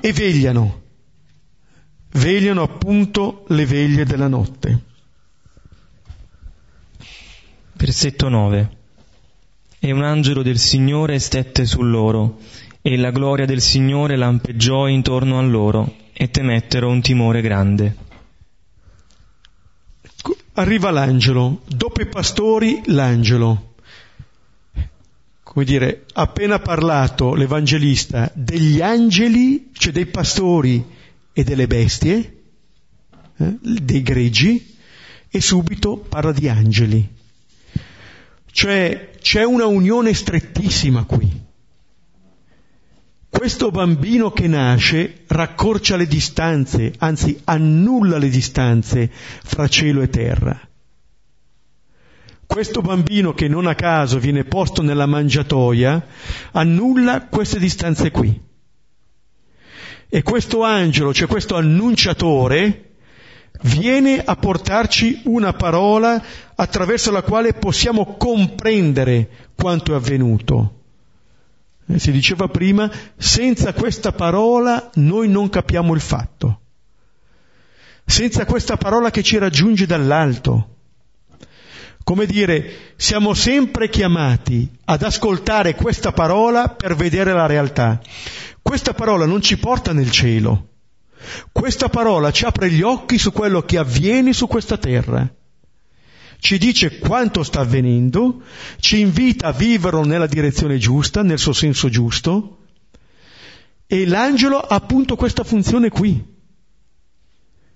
e 0.00 0.12
vegliano, 0.12 0.82
vegliano 2.12 2.62
appunto 2.62 3.44
le 3.48 3.66
veglie 3.66 4.04
della 4.04 4.28
notte. 4.28 4.91
Versetto 7.82 8.28
9. 8.28 8.76
E 9.80 9.90
un 9.90 10.04
angelo 10.04 10.42
del 10.42 10.58
Signore 10.58 11.18
stette 11.18 11.64
su 11.64 11.82
loro, 11.82 12.38
e 12.80 12.96
la 12.96 13.10
gloria 13.10 13.44
del 13.44 13.60
Signore 13.60 14.14
lampeggiò 14.14 14.86
intorno 14.86 15.36
a 15.40 15.42
loro, 15.42 15.92
e 16.12 16.30
temettero 16.30 16.88
un 16.88 17.00
timore 17.00 17.40
grande. 17.40 17.96
Arriva 20.52 20.92
l'angelo, 20.92 21.62
dopo 21.66 22.00
i 22.00 22.06
pastori 22.06 22.82
l'angelo. 22.86 23.74
Come 25.42 25.64
dire, 25.64 26.04
appena 26.12 26.60
parlato 26.60 27.34
l'Evangelista 27.34 28.30
degli 28.32 28.80
angeli, 28.80 29.70
cioè 29.72 29.92
dei 29.92 30.06
pastori 30.06 30.86
e 31.32 31.42
delle 31.42 31.66
bestie, 31.66 32.42
eh, 33.38 33.58
dei 33.60 34.02
greggi, 34.02 34.76
e 35.28 35.40
subito 35.40 35.96
parla 35.96 36.30
di 36.30 36.48
angeli. 36.48 37.20
Cioè 38.52 39.12
c'è 39.18 39.44
una 39.44 39.64
unione 39.64 40.12
strettissima 40.12 41.04
qui. 41.04 41.40
Questo 43.30 43.70
bambino 43.70 44.30
che 44.30 44.46
nasce 44.46 45.22
raccorcia 45.26 45.96
le 45.96 46.06
distanze, 46.06 46.92
anzi 46.98 47.40
annulla 47.44 48.18
le 48.18 48.28
distanze 48.28 49.10
fra 49.10 49.66
cielo 49.68 50.02
e 50.02 50.10
terra. 50.10 50.60
Questo 52.44 52.82
bambino 52.82 53.32
che 53.32 53.48
non 53.48 53.66
a 53.66 53.74
caso 53.74 54.18
viene 54.18 54.44
posto 54.44 54.82
nella 54.82 55.06
mangiatoia 55.06 56.06
annulla 56.52 57.26
queste 57.28 57.58
distanze 57.58 58.10
qui. 58.10 58.38
E 60.10 60.22
questo 60.22 60.62
angelo, 60.62 61.14
cioè 61.14 61.26
questo 61.26 61.56
annunciatore, 61.56 62.91
viene 63.62 64.22
a 64.22 64.36
portarci 64.36 65.22
una 65.24 65.52
parola 65.52 66.22
attraverso 66.54 67.10
la 67.10 67.22
quale 67.22 67.54
possiamo 67.54 68.16
comprendere 68.16 69.50
quanto 69.54 69.92
è 69.92 69.96
avvenuto. 69.96 70.80
Eh, 71.86 71.98
si 71.98 72.10
diceva 72.12 72.48
prima, 72.48 72.90
senza 73.16 73.72
questa 73.72 74.12
parola 74.12 74.90
noi 74.94 75.28
non 75.28 75.48
capiamo 75.48 75.94
il 75.94 76.00
fatto. 76.00 76.60
Senza 78.04 78.44
questa 78.46 78.76
parola 78.76 79.10
che 79.10 79.22
ci 79.22 79.38
raggiunge 79.38 79.86
dall'alto. 79.86 80.68
Come 82.04 82.26
dire, 82.26 82.94
siamo 82.96 83.32
sempre 83.32 83.88
chiamati 83.88 84.68
ad 84.86 85.02
ascoltare 85.02 85.76
questa 85.76 86.10
parola 86.10 86.68
per 86.68 86.96
vedere 86.96 87.32
la 87.32 87.46
realtà. 87.46 88.00
Questa 88.60 88.92
parola 88.92 89.24
non 89.24 89.40
ci 89.40 89.56
porta 89.56 89.92
nel 89.92 90.10
cielo 90.10 90.70
questa 91.50 91.88
parola 91.88 92.30
ci 92.30 92.44
apre 92.44 92.70
gli 92.70 92.82
occhi 92.82 93.18
su 93.18 93.32
quello 93.32 93.62
che 93.62 93.78
avviene 93.78 94.32
su 94.32 94.46
questa 94.46 94.76
terra. 94.76 95.28
Ci 96.38 96.58
dice 96.58 96.98
quanto 96.98 97.44
sta 97.44 97.60
avvenendo, 97.60 98.42
ci 98.80 98.98
invita 98.98 99.46
a 99.48 99.52
viverlo 99.52 100.04
nella 100.04 100.26
direzione 100.26 100.76
giusta, 100.76 101.22
nel 101.22 101.38
suo 101.38 101.52
senso 101.52 101.88
giusto, 101.88 102.58
e 103.86 104.06
l'angelo 104.06 104.58
ha 104.58 104.74
appunto 104.74 105.14
questa 105.14 105.44
funzione 105.44 105.88
qui. 105.88 106.20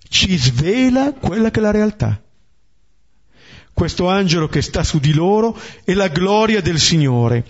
Ci 0.09 0.37
svela 0.37 1.13
quella 1.13 1.49
che 1.49 1.59
è 1.59 1.61
la 1.61 1.71
realtà. 1.71 2.21
Questo 3.71 4.09
angelo 4.09 4.47
che 4.47 4.61
sta 4.61 4.83
su 4.83 4.99
di 4.99 5.13
loro 5.13 5.57
è 5.83 5.93
la 5.93 6.07
gloria 6.07 6.61
del 6.61 6.79
Signore. 6.79 7.45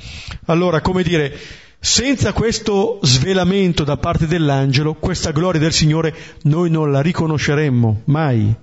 Allora, 0.48 0.82
come 0.82 1.02
dire, 1.02 1.40
senza 1.80 2.34
questo 2.34 3.00
svelamento 3.04 3.84
da 3.84 3.98
parte 3.98 4.26
dell'angelo, 4.28 4.96
questa 4.96 5.32
gloria 5.32 5.62
del 5.62 5.74
Signore 5.74 6.14
noi 6.44 6.70
non 6.70 6.92
la 6.92 7.02
riconosceremmo 7.02 8.02
mai, 8.06 8.54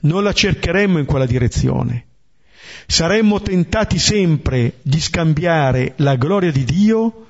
non 0.00 0.22
la 0.22 0.32
cercheremmo 0.32 0.98
in 0.98 1.06
quella 1.06 1.26
direzione. 1.26 2.06
Saremmo 2.86 3.40
tentati 3.40 3.98
sempre 3.98 4.74
di 4.82 5.00
scambiare 5.00 5.94
la 5.96 6.16
gloria 6.16 6.50
di 6.50 6.64
Dio 6.64 7.26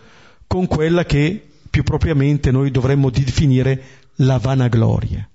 con 0.46 0.66
quella 0.66 1.04
che 1.04 1.48
più 1.70 1.84
propriamente 1.84 2.50
noi 2.50 2.70
dovremmo 2.70 3.10
definire 3.10 3.82
la 4.16 4.38
vanagloria. 4.38 5.28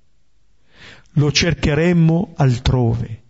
Lo 1.13 1.31
cercheremmo 1.31 2.33
altrove. 2.35 3.21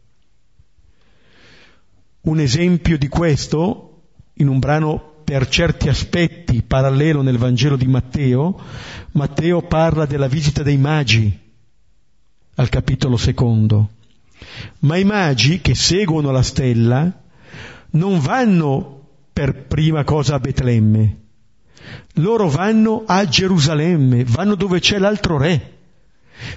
Un 2.22 2.40
esempio 2.40 2.98
di 2.98 3.08
questo, 3.08 4.02
in 4.36 4.48
un 4.48 4.58
brano 4.58 5.15
per 5.26 5.50
certi 5.50 5.90
aspetti 5.90 6.62
parallelo 6.62 7.24
nel 7.24 7.40
Vangelo 7.40 7.76
di 7.76 7.88
Matteo, 7.88 8.62
Matteo 9.14 9.64
parla 9.64 10.06
della 10.06 10.28
visita 10.28 10.62
dei 10.62 10.78
magi 10.78 11.38
al 12.56 12.70
capitolo 12.70 13.18
secondo. 13.18 13.90
Ma 14.80 14.98
i 14.98 15.04
magi 15.04 15.62
che 15.62 15.74
seguono 15.74 16.30
la 16.30 16.44
stella 16.44 17.12
non 17.92 18.20
vanno 18.20 19.02
per 19.34 19.66
prima 19.66 20.04
cosa 20.04 20.36
a 20.36 20.40
Betlemme, 20.40 21.18
loro 22.16 22.48
vanno 22.48 23.04
a 23.08 23.28
Gerusalemme, 23.28 24.24
vanno 24.26 24.54
dove 24.54 24.80
c'è 24.80 25.00
l'altro 25.00 25.40
re, 25.40 25.78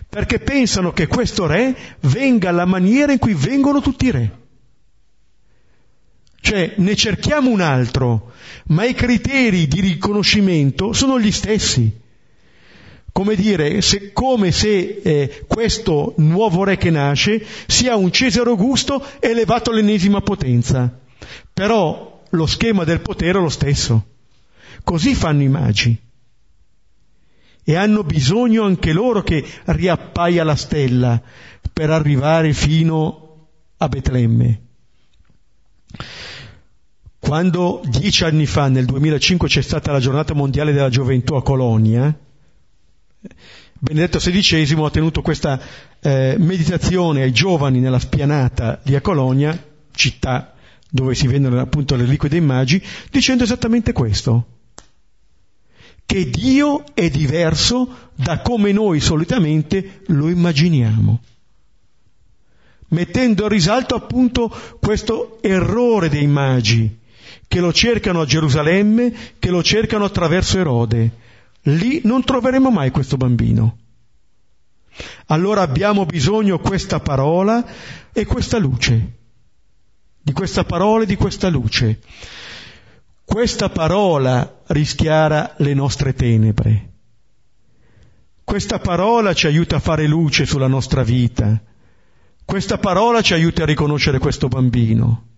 perché 0.06 0.40
pensano 0.40 0.92
che 0.92 1.06
questo 1.06 1.46
re 1.46 1.74
venga 2.00 2.50
alla 2.50 2.66
maniera 2.66 3.12
in 3.12 3.18
cui 3.18 3.32
vengono 3.32 3.80
tutti 3.80 4.06
i 4.06 4.10
re. 4.10 4.38
Cioè 6.48 6.72
ne 6.76 6.96
cerchiamo 6.96 7.50
un 7.50 7.60
altro, 7.60 8.32
ma 8.68 8.86
i 8.86 8.94
criteri 8.94 9.68
di 9.68 9.82
riconoscimento 9.82 10.94
sono 10.94 11.20
gli 11.20 11.30
stessi. 11.30 11.94
Come 13.12 13.34
dire, 13.34 13.82
se, 13.82 14.14
come 14.14 14.50
se 14.50 15.02
eh, 15.04 15.44
questo 15.46 16.14
nuovo 16.16 16.64
re 16.64 16.78
che 16.78 16.88
nasce 16.88 17.44
sia 17.66 17.96
un 17.96 18.10
Cesare 18.10 18.48
Augusto 18.48 19.04
elevato 19.20 19.68
all'ennesima 19.68 20.22
potenza. 20.22 20.90
Però 21.52 22.22
lo 22.30 22.46
schema 22.46 22.84
del 22.84 23.00
potere 23.00 23.38
è 23.38 23.42
lo 23.42 23.50
stesso. 23.50 24.06
Così 24.82 25.14
fanno 25.14 25.42
i 25.42 25.48
magi. 25.48 26.00
E 27.62 27.76
hanno 27.76 28.04
bisogno 28.04 28.62
anche 28.62 28.94
loro 28.94 29.22
che 29.22 29.44
riappaia 29.66 30.44
la 30.44 30.56
stella 30.56 31.20
per 31.70 31.90
arrivare 31.90 32.54
fino 32.54 33.48
a 33.76 33.86
Betlemme. 33.88 34.62
Quando 37.28 37.82
dieci 37.84 38.24
anni 38.24 38.46
fa, 38.46 38.68
nel 38.68 38.86
2005, 38.86 39.48
c'è 39.48 39.60
stata 39.60 39.92
la 39.92 40.00
giornata 40.00 40.32
mondiale 40.32 40.72
della 40.72 40.88
gioventù 40.88 41.34
a 41.34 41.42
Colonia, 41.42 42.18
Benedetto 43.78 44.16
XVI 44.16 44.82
ha 44.82 44.88
tenuto 44.88 45.20
questa 45.20 45.60
eh, 46.00 46.36
meditazione 46.38 47.20
ai 47.20 47.30
giovani 47.30 47.80
nella 47.80 47.98
spianata 47.98 48.80
di 48.82 48.96
a 48.96 49.02
Colonia, 49.02 49.62
città 49.90 50.54
dove 50.88 51.14
si 51.14 51.26
vendono 51.26 51.60
appunto 51.60 51.96
le 51.96 52.04
reliquie 52.04 52.30
dei 52.30 52.40
magi, 52.40 52.82
dicendo 53.10 53.44
esattamente 53.44 53.92
questo 53.92 54.46
che 56.06 56.30
Dio 56.30 56.82
è 56.94 57.10
diverso 57.10 58.08
da 58.14 58.40
come 58.40 58.72
noi 58.72 59.00
solitamente 59.00 60.00
lo 60.06 60.30
immaginiamo, 60.30 61.20
mettendo 62.88 63.44
a 63.44 63.48
risalto 63.48 63.94
appunto 63.94 64.50
questo 64.80 65.42
errore 65.42 66.08
dei 66.08 66.26
magi, 66.26 66.97
che 67.48 67.60
lo 67.60 67.72
cercano 67.72 68.20
a 68.20 68.26
Gerusalemme, 68.26 69.12
che 69.38 69.50
lo 69.50 69.62
cercano 69.62 70.04
attraverso 70.04 70.58
Erode. 70.58 71.10
Lì 71.62 72.02
non 72.04 72.22
troveremo 72.22 72.70
mai 72.70 72.90
questo 72.90 73.16
bambino. 73.16 73.78
Allora 75.26 75.62
abbiamo 75.62 76.04
bisogno 76.04 76.58
questa 76.58 77.00
parola 77.00 77.64
e 78.12 78.24
questa 78.26 78.58
luce, 78.58 79.12
di 80.20 80.32
questa 80.32 80.64
parola 80.64 81.04
e 81.04 81.06
di 81.06 81.16
questa 81.16 81.48
luce. 81.48 82.00
Questa 83.24 83.68
parola 83.68 84.60
rischiara 84.68 85.54
le 85.58 85.74
nostre 85.74 86.14
tenebre. 86.14 86.92
Questa 88.44 88.78
parola 88.78 89.34
ci 89.34 89.46
aiuta 89.46 89.76
a 89.76 89.80
fare 89.80 90.06
luce 90.06 90.46
sulla 90.46 90.66
nostra 90.66 91.02
vita. 91.02 91.60
Questa 92.44 92.78
parola 92.78 93.20
ci 93.20 93.34
aiuta 93.34 93.62
a 93.62 93.66
riconoscere 93.66 94.18
questo 94.18 94.48
bambino. 94.48 95.37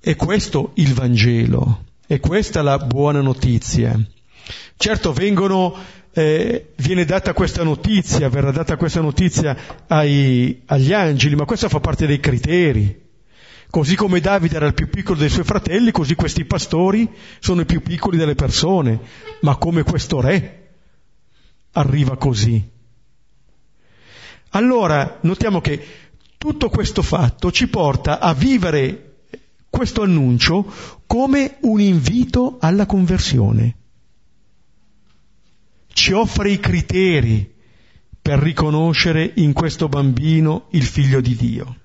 È 0.00 0.14
questo 0.14 0.70
il 0.74 0.94
Vangelo, 0.94 1.84
è 2.06 2.20
questa 2.20 2.62
la 2.62 2.78
buona 2.78 3.20
notizia. 3.20 3.98
Certo 4.76 5.12
vengono, 5.12 5.74
eh, 6.12 6.72
viene 6.76 7.04
data 7.04 7.32
questa 7.32 7.64
notizia, 7.64 8.28
verrà 8.28 8.52
data 8.52 8.76
questa 8.76 9.00
notizia 9.00 9.56
ai, 9.88 10.62
agli 10.66 10.92
angeli, 10.92 11.34
ma 11.34 11.44
questa 11.44 11.68
fa 11.68 11.80
parte 11.80 12.06
dei 12.06 12.20
criteri. 12.20 13.06
Così 13.70 13.96
come 13.96 14.20
Davide 14.20 14.54
era 14.54 14.66
il 14.66 14.74
più 14.74 14.88
piccolo 14.88 15.18
dei 15.18 15.28
suoi 15.28 15.44
fratelli, 15.44 15.90
così 15.90 16.14
questi 16.14 16.44
pastori 16.44 17.10
sono 17.40 17.62
i 17.62 17.66
più 17.66 17.82
piccoli 17.82 18.16
delle 18.16 18.36
persone, 18.36 19.00
ma 19.40 19.56
come 19.56 19.82
questo 19.82 20.20
re 20.20 20.68
arriva 21.72 22.16
così. 22.16 22.70
Allora 24.50 25.18
notiamo 25.22 25.60
che 25.60 25.84
tutto 26.38 26.70
questo 26.70 27.02
fatto 27.02 27.50
ci 27.50 27.68
porta 27.68 28.20
a 28.20 28.32
vivere 28.32 29.07
questo 29.70 30.02
annuncio 30.02 30.64
come 31.06 31.56
un 31.60 31.80
invito 31.80 32.56
alla 32.60 32.86
conversione. 32.86 33.76
Ci 35.92 36.12
offre 36.12 36.50
i 36.50 36.60
criteri 36.60 37.54
per 38.20 38.38
riconoscere 38.38 39.32
in 39.36 39.52
questo 39.52 39.88
bambino 39.88 40.66
il 40.70 40.84
figlio 40.84 41.20
di 41.20 41.34
Dio 41.34 41.76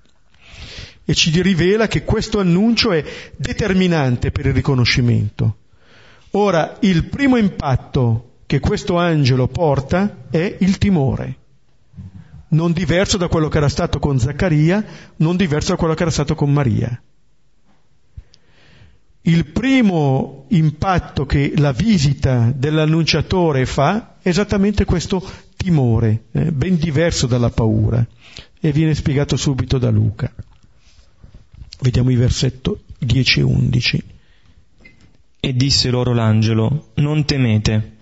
e 1.04 1.14
ci 1.14 1.40
rivela 1.42 1.86
che 1.86 2.04
questo 2.04 2.40
annuncio 2.40 2.92
è 2.92 3.04
determinante 3.36 4.30
per 4.30 4.46
il 4.46 4.54
riconoscimento. 4.54 5.56
Ora, 6.32 6.78
il 6.80 7.04
primo 7.04 7.36
impatto 7.36 8.38
che 8.46 8.60
questo 8.60 8.98
angelo 8.98 9.46
porta 9.48 10.26
è 10.30 10.56
il 10.60 10.78
timore, 10.78 11.36
non 12.48 12.72
diverso 12.72 13.16
da 13.16 13.28
quello 13.28 13.48
che 13.48 13.58
era 13.58 13.68
stato 13.68 13.98
con 13.98 14.18
Zaccaria, 14.18 14.84
non 15.16 15.36
diverso 15.36 15.72
da 15.72 15.76
quello 15.76 15.94
che 15.94 16.02
era 16.02 16.10
stato 16.10 16.34
con 16.34 16.52
Maria. 16.52 17.00
Il 19.26 19.46
primo 19.46 20.44
impatto 20.48 21.24
che 21.24 21.54
la 21.56 21.72
visita 21.72 22.52
dell'annunciatore 22.54 23.64
fa 23.64 24.16
è 24.20 24.28
esattamente 24.28 24.84
questo 24.84 25.26
timore, 25.56 26.24
eh, 26.32 26.52
ben 26.52 26.76
diverso 26.76 27.26
dalla 27.26 27.48
paura, 27.48 28.06
e 28.60 28.72
viene 28.72 28.94
spiegato 28.94 29.38
subito 29.38 29.78
da 29.78 29.88
Luca. 29.88 30.30
Vediamo 31.80 32.10
i 32.10 32.16
versetti 32.16 32.70
10 32.98 33.40
e 33.40 33.42
11. 33.42 34.02
E 35.40 35.54
disse 35.54 35.88
loro 35.88 36.12
l'angelo, 36.12 36.90
non 36.96 37.24
temete. 37.24 37.92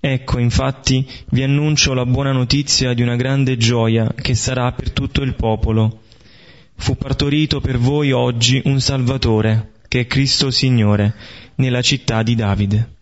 Ecco, 0.00 0.38
infatti, 0.38 1.06
vi 1.30 1.42
annuncio 1.42 1.92
la 1.92 2.06
buona 2.06 2.32
notizia 2.32 2.94
di 2.94 3.02
una 3.02 3.16
grande 3.16 3.58
gioia 3.58 4.14
che 4.14 4.34
sarà 4.34 4.72
per 4.72 4.92
tutto 4.92 5.20
il 5.20 5.34
popolo. 5.34 6.00
Fu 6.76 6.96
partorito 6.96 7.60
per 7.60 7.78
voi 7.78 8.12
oggi 8.12 8.62
un 8.64 8.80
Salvatore, 8.80 9.72
che 9.94 10.00
è 10.00 10.06
Cristo 10.08 10.50
Signore, 10.50 11.14
nella 11.56 11.80
città 11.80 12.24
di 12.24 12.34
Davide. 12.34 12.94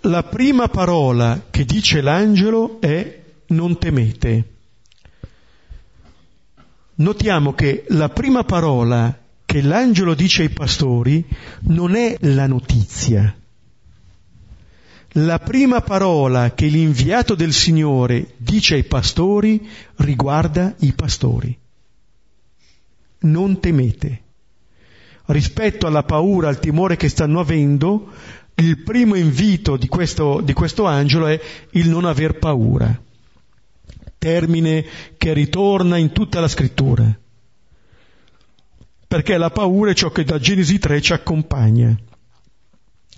La 0.00 0.24
prima 0.24 0.66
parola 0.66 1.46
che 1.48 1.64
dice 1.64 2.00
l'angelo 2.00 2.80
è 2.80 3.22
non 3.48 3.78
temete 3.78 4.58
notiamo 7.00 7.54
che 7.54 7.84
la 7.90 8.08
prima 8.08 8.42
parola 8.44 9.16
che 9.44 9.62
l'angelo 9.62 10.14
dice 10.14 10.42
ai 10.42 10.50
pastori 10.50 11.24
non 11.62 11.94
è 11.94 12.16
la 12.20 12.46
notizia. 12.46 13.34
La 15.14 15.38
prima 15.38 15.80
parola 15.80 16.52
che 16.52 16.66
l'inviato 16.66 17.34
del 17.34 17.52
Signore 17.52 18.34
dice 18.36 18.74
ai 18.74 18.84
pastori 18.84 19.68
riguarda 19.96 20.74
i 20.80 20.92
pastori. 20.92 21.56
Non 23.20 23.60
temete. 23.60 24.22
Rispetto 25.30 25.86
alla 25.86 26.02
paura, 26.02 26.48
al 26.48 26.58
timore 26.58 26.96
che 26.96 27.08
stanno 27.08 27.40
avendo, 27.40 28.08
il 28.56 28.82
primo 28.82 29.14
invito 29.14 29.76
di 29.76 29.86
questo, 29.86 30.40
di 30.40 30.52
questo 30.52 30.86
angelo 30.86 31.26
è 31.26 31.40
il 31.72 31.88
non 31.88 32.04
aver 32.04 32.38
paura 32.38 33.08
termine 34.20 34.84
che 35.16 35.32
ritorna 35.32 35.96
in 35.96 36.12
tutta 36.12 36.40
la 36.40 36.46
scrittura. 36.46 37.18
Perché 39.08 39.38
la 39.38 39.50
paura 39.50 39.92
è 39.92 39.94
ciò 39.94 40.10
che 40.10 40.24
da 40.24 40.38
Genesi 40.38 40.78
3 40.78 41.00
ci 41.00 41.14
accompagna, 41.14 41.98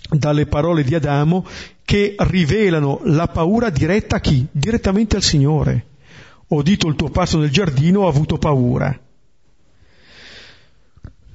dalle 0.09 0.45
parole 0.45 0.83
di 0.83 0.95
Adamo 0.95 1.45
che 1.83 2.15
rivelano 2.17 3.01
la 3.03 3.27
paura 3.27 3.69
diretta 3.69 4.15
a 4.15 4.19
chi? 4.21 4.47
Direttamente 4.49 5.17
al 5.17 5.23
Signore. 5.23 5.87
Ho 6.47 6.55
udito 6.55 6.87
il 6.87 6.95
tuo 6.95 7.09
passo 7.09 7.37
nel 7.37 7.51
giardino, 7.51 8.01
ho 8.01 8.07
avuto 8.07 8.37
paura. 8.37 8.97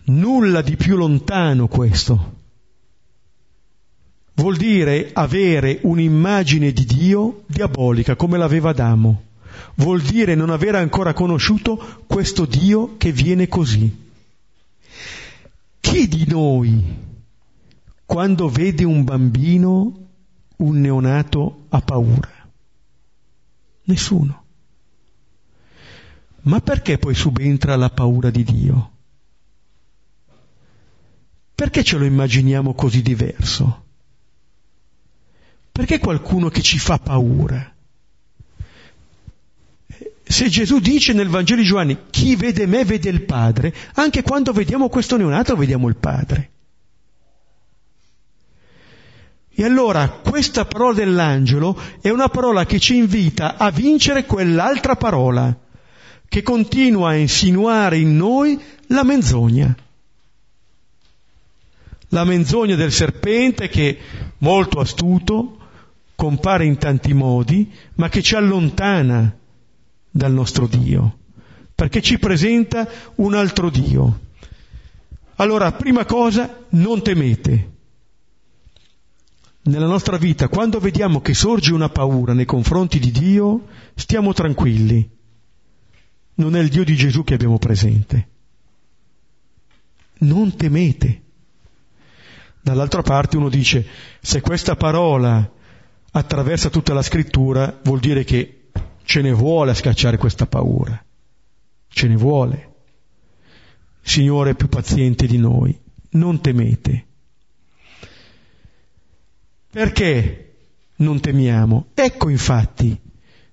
Nulla 0.09 0.63
di 0.63 0.77
più 0.77 0.97
lontano 0.97 1.69
questo. 1.69 2.37
Vuol 4.35 4.57
dire 4.57 5.11
avere 5.13 5.81
un'immagine 5.83 6.73
di 6.73 6.85
Dio 6.85 7.45
diabolica 7.47 8.17
come 8.17 8.39
l'aveva 8.39 8.71
Adamo 8.71 9.23
vuol 9.77 10.01
dire 10.01 10.35
non 10.35 10.51
aver 10.51 10.75
ancora 10.75 11.13
conosciuto 11.13 12.05
questo 12.07 12.45
Dio 12.45 12.97
che 12.97 13.13
viene 13.13 13.49
così. 13.49 14.07
Chi 15.81 16.09
di 16.09 16.25
noi 16.27 17.07
quando 18.05 18.49
vede 18.49 18.85
un 18.85 19.05
bambino, 19.05 20.07
un 20.57 20.81
neonato, 20.81 21.67
ha 21.69 21.81
paura? 21.83 22.31
Nessuno. 23.85 24.43
Ma 26.43 26.61
perché 26.61 26.97
poi 26.97 27.15
subentra 27.15 27.77
la 27.77 27.91
paura 27.91 28.31
di 28.31 28.45
Dio? 28.45 28.91
Perché 31.59 31.83
ce 31.83 31.97
lo 31.97 32.05
immaginiamo 32.05 32.73
così 32.73 33.03
diverso? 33.03 33.87
Perché 35.73 35.99
qualcuno 35.99 36.51
che 36.51 36.63
ci 36.63 36.79
fa 36.79 37.01
paura? 37.01 37.75
Se 40.23 40.49
Gesù 40.49 40.79
dice 40.79 41.13
nel 41.15 41.27
Vangelo 41.27 41.61
di 41.61 41.67
Giovanni, 41.67 41.99
chi 42.11 42.37
vede 42.37 42.65
me 42.67 42.85
vede 42.85 43.11
il 43.11 43.23
Padre, 43.23 43.75
anche 43.95 44.23
quando 44.23 44.53
vediamo 44.53 44.89
questo 44.89 45.17
neonato 45.17 45.57
vediamo 45.57 45.89
il 45.89 45.97
Padre. 45.97 46.51
E 49.51 49.65
allora 49.65 50.09
questa 50.11 50.65
parola 50.65 50.95
dell'angelo 50.95 51.77
è 52.01 52.11
una 52.11 52.29
parola 52.29 52.67
che 52.67 52.79
ci 52.79 52.95
invita 52.95 53.57
a 53.57 53.73
vincere 53.73 54.27
quell'altra 54.27 54.95
parola, 54.95 55.59
che 56.29 56.41
continua 56.43 57.09
a 57.09 57.17
insinuare 57.17 57.99
in 57.99 58.17
noi 58.17 58.63
la 58.87 59.03
menzogna 59.03 59.75
la 62.09 62.25
menzogna 62.25 62.75
del 62.75 62.93
serpente 62.93 63.69
che, 63.69 63.99
molto 64.39 64.81
astuto, 64.81 65.59
compare 66.15 66.65
in 66.65 66.79
tanti 66.79 67.13
modi, 67.13 67.71
ma 67.95 68.09
che 68.09 68.23
ci 68.23 68.35
allontana 68.35 69.37
dal 70.11 70.33
nostro 70.33 70.67
Dio, 70.67 71.19
perché 71.75 72.03
ci 72.03 72.19
presenta 72.19 72.89
un 73.17 73.35
altro 73.35 73.71
Dio. 73.71 74.21
Allora, 75.37 75.71
prima 75.73 76.05
cosa, 76.05 76.65
non 76.71 77.03
temete. 77.03 77.77
Nella 79.63 79.87
nostra 79.87 80.17
vita, 80.17 80.49
quando 80.49 80.81
vediamo 80.81 81.21
che 81.21 81.35
sorge 81.35 81.73
una 81.73 81.91
paura 81.91 82.33
nei 82.33 82.47
confronti 82.47 82.99
di 82.99 83.11
Dio, 83.11 83.67
stiamo 83.95 84.33
tranquilli. 84.33 85.09
Non 86.35 86.57
è 86.57 86.61
il 86.61 86.69
Dio 86.69 86.85
di 86.85 86.97
Gesù 86.97 87.23
che 87.23 87.35
abbiamo 87.35 87.59
presente. 87.59 88.29
Non 90.21 90.57
temete. 90.57 91.23
Dall'altra 92.69 93.01
parte 93.01 93.39
uno 93.39 93.49
dice, 93.49 93.87
se 94.21 94.43
questa 94.43 94.77
parola 94.77 95.51
attraversa 96.11 96.69
tutta 96.69 96.93
la 96.93 97.01
scrittura, 97.01 97.81
vuol 97.83 97.99
dire 97.99 98.25
che 98.25 98.69
ce 99.05 99.23
ne 99.23 99.33
vuole 99.33 99.71
a 99.71 99.75
scacciare 99.75 100.19
questa 100.19 100.45
paura. 100.45 101.03
Ce 101.89 102.07
ne 102.07 102.17
vuole. 102.17 102.75
Signore 104.03 104.51
è 104.51 104.55
più 104.55 104.69
paziente 104.69 105.27
di 105.27 105.39
noi. 105.39 105.81
Non 106.11 106.43
temete. 106.43 107.07
Perché 109.71 110.57
non 110.97 111.21
temiamo? 111.21 111.87
Ecco 111.95 112.29
infatti, 112.29 113.01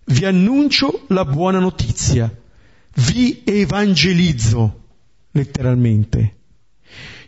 vi 0.07 0.25
annuncio 0.25 1.05
la 1.07 1.23
buona 1.23 1.59
notizia, 1.59 2.29
vi 2.95 3.43
evangelizzo, 3.45 4.81
letteralmente. 5.31 6.35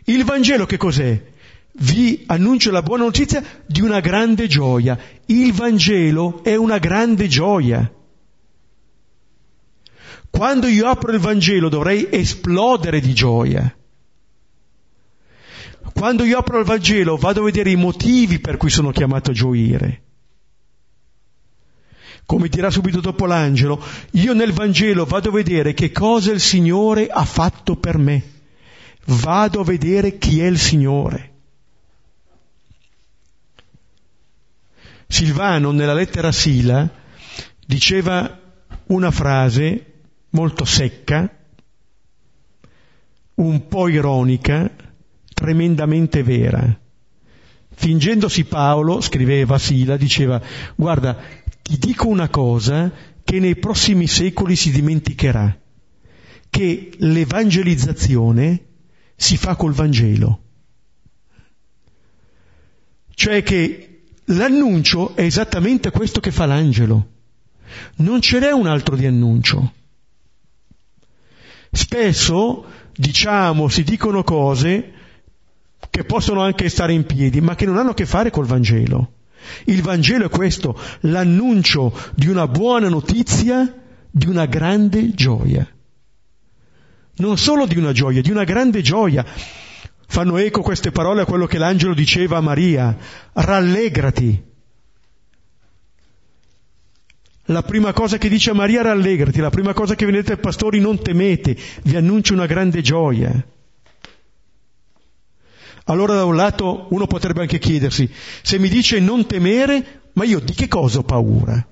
Il 0.04 0.24
Vangelo 0.24 0.66
che 0.66 0.76
cos'è? 0.76 1.36
Vi 1.78 2.24
annuncio 2.26 2.70
la 2.70 2.82
buona 2.82 3.04
notizia 3.04 3.44
di 3.66 3.80
una 3.80 4.00
grande 4.00 4.46
gioia. 4.46 4.98
Il 5.26 5.52
Vangelo 5.52 6.42
è 6.42 6.56
una 6.56 6.78
grande 6.78 7.28
gioia. 7.28 7.92
Quando 10.30 10.66
io 10.66 10.86
apro 10.86 11.12
il 11.12 11.18
Vangelo 11.18 11.68
dovrei 11.68 12.08
esplodere 12.10 13.00
di 13.00 13.12
gioia. 13.12 13.72
Quando 15.92 16.24
io 16.24 16.38
apro 16.38 16.58
il 16.58 16.64
Vangelo 16.64 17.16
vado 17.16 17.40
a 17.40 17.44
vedere 17.44 17.70
i 17.70 17.76
motivi 17.76 18.38
per 18.38 18.56
cui 18.56 18.70
sono 18.70 18.90
chiamato 18.90 19.30
a 19.30 19.34
gioire. 19.34 20.02
Come 22.26 22.48
dirà 22.48 22.70
subito 22.70 23.00
dopo 23.00 23.24
l'angelo, 23.24 23.82
io 24.12 24.34
nel 24.34 24.52
Vangelo 24.52 25.06
vado 25.06 25.30
a 25.30 25.32
vedere 25.32 25.72
che 25.72 25.90
cosa 25.90 26.30
il 26.30 26.40
Signore 26.40 27.06
ha 27.06 27.24
fatto 27.24 27.76
per 27.76 27.96
me. 27.96 28.22
Vado 29.06 29.60
a 29.60 29.64
vedere 29.64 30.18
chi 30.18 30.40
è 30.40 30.46
il 30.46 30.58
Signore. 30.58 31.37
Silvano 35.08 35.72
nella 35.72 35.94
lettera 35.94 36.30
Sila 36.30 36.88
diceva 37.66 38.40
una 38.88 39.10
frase 39.10 40.02
molto 40.30 40.66
secca, 40.66 41.34
un 43.36 43.68
po' 43.68 43.88
ironica, 43.88 44.70
tremendamente 45.32 46.22
vera. 46.22 46.78
Fingendosi 47.74 48.44
Paolo, 48.44 49.00
scriveva 49.00 49.58
Sila, 49.58 49.96
diceva, 49.96 50.42
guarda, 50.74 51.16
ti 51.62 51.78
dico 51.78 52.08
una 52.08 52.28
cosa 52.28 52.92
che 53.24 53.40
nei 53.40 53.56
prossimi 53.56 54.06
secoli 54.06 54.56
si 54.56 54.70
dimenticherà, 54.70 55.58
che 56.50 56.90
l'evangelizzazione 56.98 58.64
si 59.16 59.38
fa 59.38 59.56
col 59.56 59.72
Vangelo. 59.72 60.42
Cioè 63.14 63.42
che 63.42 63.87
L'annuncio 64.30 65.14
è 65.14 65.22
esattamente 65.22 65.90
questo 65.90 66.20
che 66.20 66.30
fa 66.30 66.44
l'angelo. 66.44 67.06
Non 67.96 68.20
ce 68.20 68.38
n'è 68.40 68.50
un 68.50 68.66
altro 68.66 68.96
di 68.96 69.06
annuncio. 69.06 69.72
Spesso 71.70 72.64
diciamo, 72.94 73.68
si 73.68 73.84
dicono 73.84 74.22
cose 74.24 74.92
che 75.90 76.04
possono 76.04 76.42
anche 76.42 76.68
stare 76.68 76.92
in 76.92 77.06
piedi, 77.06 77.40
ma 77.40 77.54
che 77.54 77.64
non 77.64 77.78
hanno 77.78 77.90
a 77.90 77.94
che 77.94 78.04
fare 78.04 78.30
col 78.30 78.46
Vangelo. 78.46 79.12
Il 79.64 79.80
Vangelo 79.80 80.26
è 80.26 80.28
questo, 80.28 80.78
l'annuncio 81.00 81.96
di 82.14 82.28
una 82.28 82.46
buona 82.46 82.88
notizia, 82.88 83.72
di 84.10 84.26
una 84.26 84.44
grande 84.46 85.14
gioia. 85.14 85.66
Non 87.16 87.38
solo 87.38 87.66
di 87.66 87.78
una 87.78 87.92
gioia, 87.92 88.20
di 88.20 88.30
una 88.30 88.44
grande 88.44 88.82
gioia 88.82 89.24
fanno 90.10 90.38
eco 90.38 90.62
queste 90.62 90.90
parole 90.90 91.22
a 91.22 91.26
quello 91.26 91.46
che 91.46 91.58
l'angelo 91.58 91.92
diceva 91.92 92.38
a 92.38 92.40
Maria, 92.40 92.96
rallegrati. 93.34 94.46
La 97.44 97.62
prima 97.62 97.92
cosa 97.92 98.16
che 98.16 98.28
dice 98.30 98.50
a 98.50 98.54
Maria, 98.54 98.82
rallegrati, 98.82 99.38
la 99.38 99.50
prima 99.50 99.74
cosa 99.74 99.94
che 99.94 100.06
vedete 100.06 100.32
ai 100.32 100.38
pastori, 100.38 100.80
non 100.80 101.02
temete, 101.02 101.56
vi 101.82 101.96
annuncio 101.96 102.32
una 102.32 102.46
grande 102.46 102.80
gioia. 102.80 103.46
Allora 105.84 106.14
da 106.14 106.24
un 106.24 106.36
lato 106.36 106.86
uno 106.90 107.06
potrebbe 107.06 107.42
anche 107.42 107.58
chiedersi, 107.58 108.10
se 108.42 108.58
mi 108.58 108.68
dice 108.68 109.00
non 109.00 109.26
temere, 109.26 110.02
ma 110.14 110.24
io 110.24 110.40
di 110.40 110.52
che 110.54 110.68
cosa 110.68 110.98
ho 110.98 111.02
paura? 111.02 111.66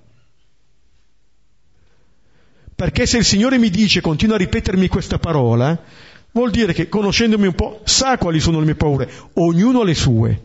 Perché 2.75 3.07
se 3.07 3.17
il 3.17 3.25
Signore 3.25 3.57
mi 3.59 3.71
dice, 3.71 4.03
continua 4.03 4.35
a 4.35 4.39
ripetermi 4.39 4.89
questa 4.89 5.19
parola, 5.19 5.83
Vuol 6.37 6.51
dire 6.51 6.75
che 6.75 6.91
conoscendomi 6.91 7.47
un 7.47 7.55
po' 7.55 7.81
sa 7.85 8.19
quali 8.19 8.41
sono 8.41 8.59
le 8.59 8.67
mie 8.67 8.75
paure, 8.75 9.11
ognuno 9.37 9.81
ha 9.81 9.85
le 9.85 9.95
sue. 9.95 10.45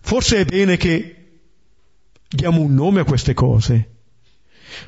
Forse 0.00 0.38
è 0.38 0.44
bene 0.44 0.76
che 0.76 1.38
diamo 2.28 2.60
un 2.60 2.74
nome 2.74 3.02
a 3.02 3.04
queste 3.04 3.34
cose, 3.34 3.90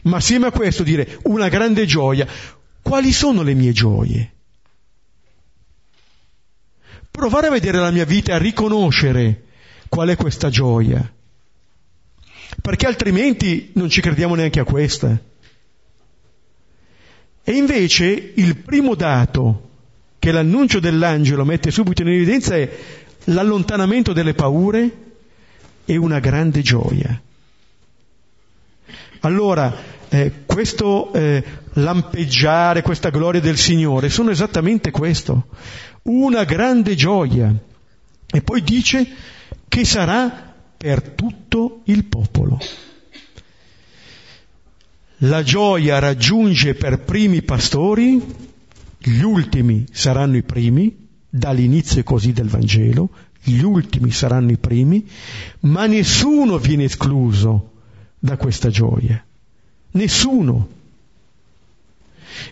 ma 0.02 0.16
assieme 0.16 0.48
a 0.48 0.50
questo 0.50 0.82
dire 0.82 1.20
una 1.22 1.48
grande 1.48 1.86
gioia, 1.86 2.26
quali 2.82 3.12
sono 3.12 3.42
le 3.42 3.54
mie 3.54 3.70
gioie? 3.70 4.32
Provare 7.12 7.46
a 7.46 7.50
vedere 7.50 7.78
la 7.78 7.92
mia 7.92 8.04
vita 8.04 8.32
e 8.32 8.34
a 8.34 8.38
riconoscere 8.38 9.44
qual 9.88 10.08
è 10.08 10.16
questa 10.16 10.50
gioia, 10.50 11.14
perché 12.60 12.86
altrimenti 12.88 13.70
non 13.74 13.88
ci 13.88 14.00
crediamo 14.00 14.34
neanche 14.34 14.58
a 14.58 14.64
questa. 14.64 15.16
E 17.42 17.52
invece 17.52 18.32
il 18.34 18.56
primo 18.56 18.94
dato 18.94 19.68
che 20.18 20.32
l'annuncio 20.32 20.80
dell'angelo 20.80 21.44
mette 21.44 21.70
subito 21.70 22.02
in 22.02 22.08
evidenza 22.08 22.54
è 22.54 22.68
l'allontanamento 23.24 24.12
delle 24.12 24.34
paure 24.34 24.90
e 25.84 25.96
una 25.96 26.20
grande 26.20 26.60
gioia. 26.60 27.20
Allora, 29.20 29.74
eh, 30.08 30.32
questo 30.46 31.12
eh, 31.12 31.42
lampeggiare, 31.74 32.82
questa 32.82 33.10
gloria 33.10 33.40
del 33.40 33.56
Signore, 33.56 34.08
sono 34.08 34.30
esattamente 34.30 34.90
questo, 34.90 35.46
una 36.02 36.44
grande 36.44 36.94
gioia. 36.94 37.52
E 38.32 38.42
poi 38.42 38.62
dice 38.62 39.06
che 39.68 39.84
sarà 39.84 40.54
per 40.76 41.02
tutto 41.10 41.80
il 41.84 42.04
popolo. 42.04 42.58
La 45.24 45.42
gioia 45.42 45.98
raggiunge 45.98 46.74
per 46.74 47.00
primi 47.00 47.38
i 47.38 47.42
pastori, 47.42 48.22
gli 48.96 49.20
ultimi 49.20 49.84
saranno 49.92 50.38
i 50.38 50.42
primi, 50.42 51.08
dall'inizio 51.28 52.02
così 52.02 52.32
del 52.32 52.48
Vangelo, 52.48 53.10
gli 53.42 53.60
ultimi 53.60 54.12
saranno 54.12 54.52
i 54.52 54.56
primi, 54.56 55.06
ma 55.60 55.84
nessuno 55.84 56.56
viene 56.56 56.84
escluso 56.84 57.72
da 58.18 58.38
questa 58.38 58.70
gioia. 58.70 59.22
Nessuno. 59.90 60.68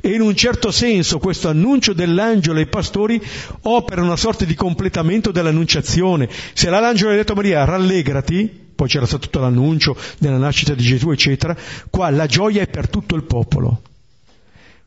E 0.02 0.11
in 0.11 0.20
un 0.20 0.37
certo 0.37 0.70
senso 0.70 1.18
questo 1.18 1.48
annuncio 1.48 1.94
dell'angelo 1.94 2.59
ai 2.59 2.66
pastori 2.66 3.18
opera 3.62 4.02
una 4.02 4.16
sorta 4.16 4.44
di 4.44 4.54
completamento 4.54 5.31
dell'annunciazione. 5.31 6.28
Se 6.52 6.68
l'angelo 6.68 7.12
ha 7.12 7.14
detto 7.14 7.33
a 7.33 7.37
Maria 7.37 7.64
rallegrati, 7.64 8.66
poi 8.78 8.86
c'era 8.86 9.06
stato 9.06 9.24
tutto 9.24 9.40
l'annuncio 9.40 9.96
della 10.18 10.36
nascita 10.36 10.72
di 10.72 10.84
Gesù, 10.84 11.10
eccetera, 11.10 11.56
qua 11.90 12.10
la 12.10 12.26
gioia 12.26 12.62
è 12.62 12.68
per 12.68 12.88
tutto 12.88 13.16
il 13.16 13.24
popolo, 13.24 13.82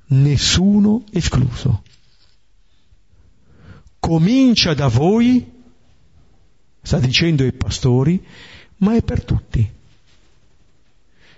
nessuno 0.05 1.03
escluso. 1.11 1.83
Comincia 3.99 4.73
da 4.73 4.87
voi, 4.87 5.45
sta 6.81 6.99
dicendo 6.99 7.43
ai 7.43 7.51
pastori, 7.51 8.25
ma 8.77 8.95
è 8.95 9.03
per 9.03 9.25
tutti. 9.25 9.69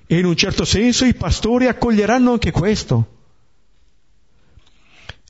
E 0.05 0.19
in 0.19 0.25
un 0.25 0.35
certo 0.35 0.63
senso 0.63 1.05
i 1.05 1.15
pastori 1.15 1.65
accoglieranno 1.65 2.33
anche 2.33 2.51
questo. 2.51 3.12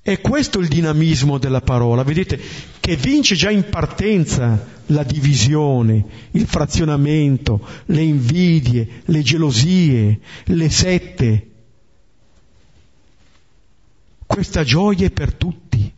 È 0.04 0.20
questo 0.20 0.60
il 0.60 0.68
dinamismo 0.68 1.38
della 1.38 1.62
parola, 1.62 2.04
vedete, 2.04 2.38
che 2.82 2.98
vince 2.98 3.36
già 3.36 3.50
in 3.50 3.70
partenza 3.70 4.82
la 4.88 5.04
divisione, 5.04 6.06
il 6.32 6.46
frazionamento, 6.46 7.66
le 7.86 8.02
invidie, 8.02 9.02
le 9.06 9.22
gelosie, 9.22 10.20
le 10.44 10.70
sette. 10.70 11.52
Questa 14.26 14.66
gioia 14.66 15.06
è 15.06 15.12
per 15.12 15.36
tutti. 15.36 15.90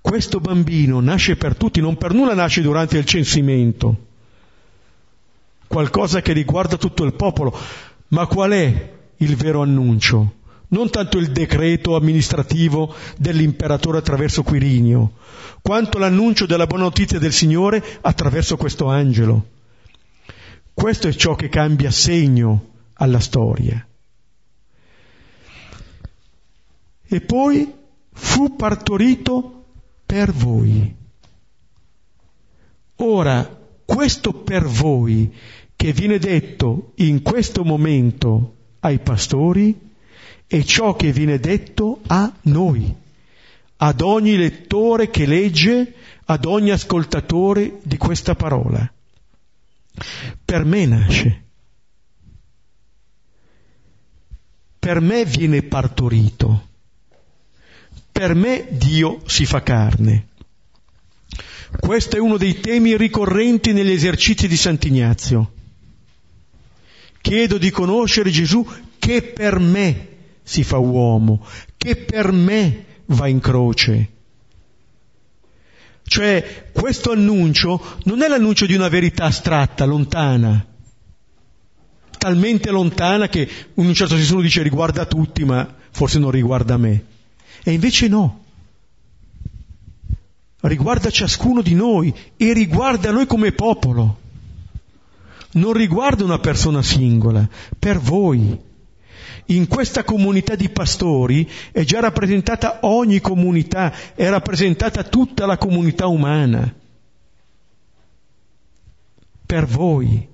Questo 0.00 0.40
bambino 0.40 0.98
nasce 1.00 1.36
per 1.36 1.54
tutti, 1.54 1.82
non 1.82 1.98
per 1.98 2.14
nulla 2.14 2.32
nasce 2.32 2.62
durante 2.62 2.96
il 2.96 3.04
censimento. 3.04 4.06
Qualcosa 5.66 6.22
che 6.22 6.32
riguarda 6.32 6.78
tutto 6.78 7.04
il 7.04 7.12
popolo. 7.12 7.54
Ma 8.08 8.26
qual 8.26 8.52
è 8.52 8.92
il 9.18 9.36
vero 9.36 9.60
annuncio? 9.60 10.36
Non 10.68 10.90
tanto 10.90 11.18
il 11.18 11.30
decreto 11.30 11.96
amministrativo 11.96 12.94
dell'imperatore 13.16 13.98
attraverso 13.98 14.42
Quirinio, 14.42 15.12
quanto 15.62 15.98
l'annuncio 15.98 16.46
della 16.46 16.66
buona 16.66 16.84
notizia 16.84 17.18
del 17.18 17.32
Signore 17.32 17.82
attraverso 18.00 18.56
questo 18.56 18.86
angelo. 18.86 19.56
Questo 20.74 21.08
è 21.08 21.12
ciò 21.12 21.34
che 21.34 21.48
cambia 21.48 21.90
segno 21.90 22.74
alla 22.94 23.20
storia. 23.20 23.84
E 27.10 27.20
poi 27.22 27.72
fu 28.12 28.54
partorito 28.54 29.64
per 30.04 30.32
voi. 30.32 30.94
Ora, 32.96 33.58
questo 33.84 34.32
per 34.32 34.64
voi 34.66 35.32
che 35.74 35.92
viene 35.92 36.18
detto 36.18 36.92
in 36.96 37.22
questo 37.22 37.64
momento 37.64 38.56
ai 38.80 38.98
pastori, 38.98 39.87
è 40.48 40.62
ciò 40.62 40.96
che 40.96 41.12
viene 41.12 41.38
detto 41.38 42.00
a 42.06 42.32
noi, 42.42 42.92
ad 43.76 44.00
ogni 44.00 44.34
lettore 44.34 45.10
che 45.10 45.26
legge, 45.26 45.94
ad 46.24 46.46
ogni 46.46 46.70
ascoltatore 46.70 47.80
di 47.82 47.98
questa 47.98 48.34
parola. 48.34 48.90
Per 50.42 50.64
me 50.64 50.86
nasce. 50.86 51.42
Per 54.78 55.00
me 55.00 55.26
viene 55.26 55.62
partorito. 55.62 56.68
Per 58.10 58.34
me 58.34 58.68
Dio 58.70 59.20
si 59.26 59.44
fa 59.44 59.62
carne. 59.62 60.28
Questo 61.78 62.16
è 62.16 62.20
uno 62.20 62.38
dei 62.38 62.58
temi 62.60 62.96
ricorrenti 62.96 63.74
negli 63.74 63.90
esercizi 63.90 64.48
di 64.48 64.56
Sant'Ignazio. 64.56 65.52
Chiedo 67.20 67.58
di 67.58 67.70
conoscere 67.70 68.30
Gesù 68.30 68.66
che 68.98 69.22
per 69.22 69.58
me 69.58 70.16
si 70.48 70.64
fa 70.64 70.78
uomo, 70.78 71.44
che 71.76 71.94
per 71.94 72.32
me 72.32 72.84
va 73.08 73.26
in 73.26 73.38
croce. 73.38 74.08
Cioè, 76.02 76.70
questo 76.72 77.12
annuncio 77.12 77.98
non 78.04 78.22
è 78.22 78.28
l'annuncio 78.28 78.64
di 78.64 78.74
una 78.74 78.88
verità 78.88 79.24
astratta, 79.24 79.84
lontana, 79.84 80.64
talmente 82.16 82.70
lontana 82.70 83.28
che 83.28 83.46
in 83.74 83.86
un 83.86 83.92
certo 83.92 84.16
senso 84.16 84.32
uno 84.32 84.42
dice 84.42 84.62
riguarda 84.62 85.04
tutti, 85.04 85.44
ma 85.44 85.70
forse 85.90 86.18
non 86.18 86.30
riguarda 86.30 86.78
me. 86.78 87.04
E 87.62 87.72
invece 87.72 88.08
no. 88.08 88.44
Riguarda 90.60 91.10
ciascuno 91.10 91.60
di 91.60 91.74
noi 91.74 92.12
e 92.38 92.54
riguarda 92.54 93.10
noi 93.10 93.26
come 93.26 93.52
popolo. 93.52 94.18
Non 95.50 95.74
riguarda 95.74 96.24
una 96.24 96.38
persona 96.38 96.80
singola, 96.80 97.46
per 97.78 97.98
voi 97.98 98.67
in 99.46 99.66
questa 99.66 100.04
comunità 100.04 100.54
di 100.54 100.68
pastori 100.68 101.48
è 101.72 101.84
già 101.84 102.00
rappresentata 102.00 102.80
ogni 102.82 103.20
comunità, 103.20 103.92
è 104.14 104.28
rappresentata 104.28 105.02
tutta 105.04 105.46
la 105.46 105.56
comunità 105.56 106.06
umana. 106.06 106.74
Per 109.46 109.66
voi. 109.66 110.28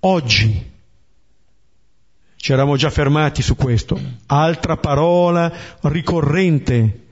Oggi, 0.00 0.70
ci 2.36 2.52
eravamo 2.52 2.76
già 2.76 2.90
fermati 2.90 3.42
su 3.42 3.56
questo, 3.56 4.00
altra 4.26 4.76
parola 4.76 5.52
ricorrente 5.82 7.04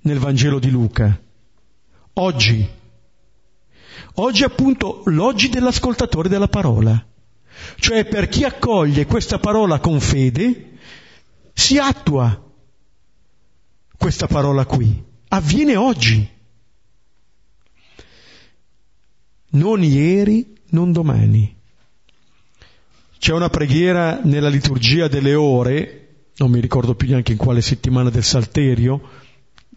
nel 0.00 0.18
Vangelo 0.18 0.58
di 0.58 0.70
Luca. 0.70 1.16
Oggi. 2.14 2.68
Oggi 4.14 4.44
appunto 4.44 5.02
l'oggi 5.06 5.48
dell'ascoltatore 5.48 6.28
della 6.28 6.48
parola. 6.48 7.04
Cioè 7.78 8.04
per 8.04 8.28
chi 8.28 8.44
accoglie 8.44 9.06
questa 9.06 9.38
parola 9.38 9.78
con 9.78 10.00
fede, 10.00 10.78
si 11.52 11.78
attua 11.78 12.48
questa 13.96 14.26
parola 14.26 14.64
qui. 14.64 15.02
Avviene 15.28 15.76
oggi. 15.76 16.28
Non 19.50 19.82
ieri, 19.82 20.56
non 20.70 20.92
domani. 20.92 21.56
C'è 23.18 23.32
una 23.32 23.50
preghiera 23.50 24.20
nella 24.22 24.48
liturgia 24.48 25.06
delle 25.06 25.34
ore, 25.34 26.30
non 26.36 26.50
mi 26.50 26.60
ricordo 26.60 26.94
più 26.94 27.08
neanche 27.08 27.32
in 27.32 27.38
quale 27.38 27.60
settimana 27.60 28.08
del 28.08 28.24
Salterio, 28.24 29.00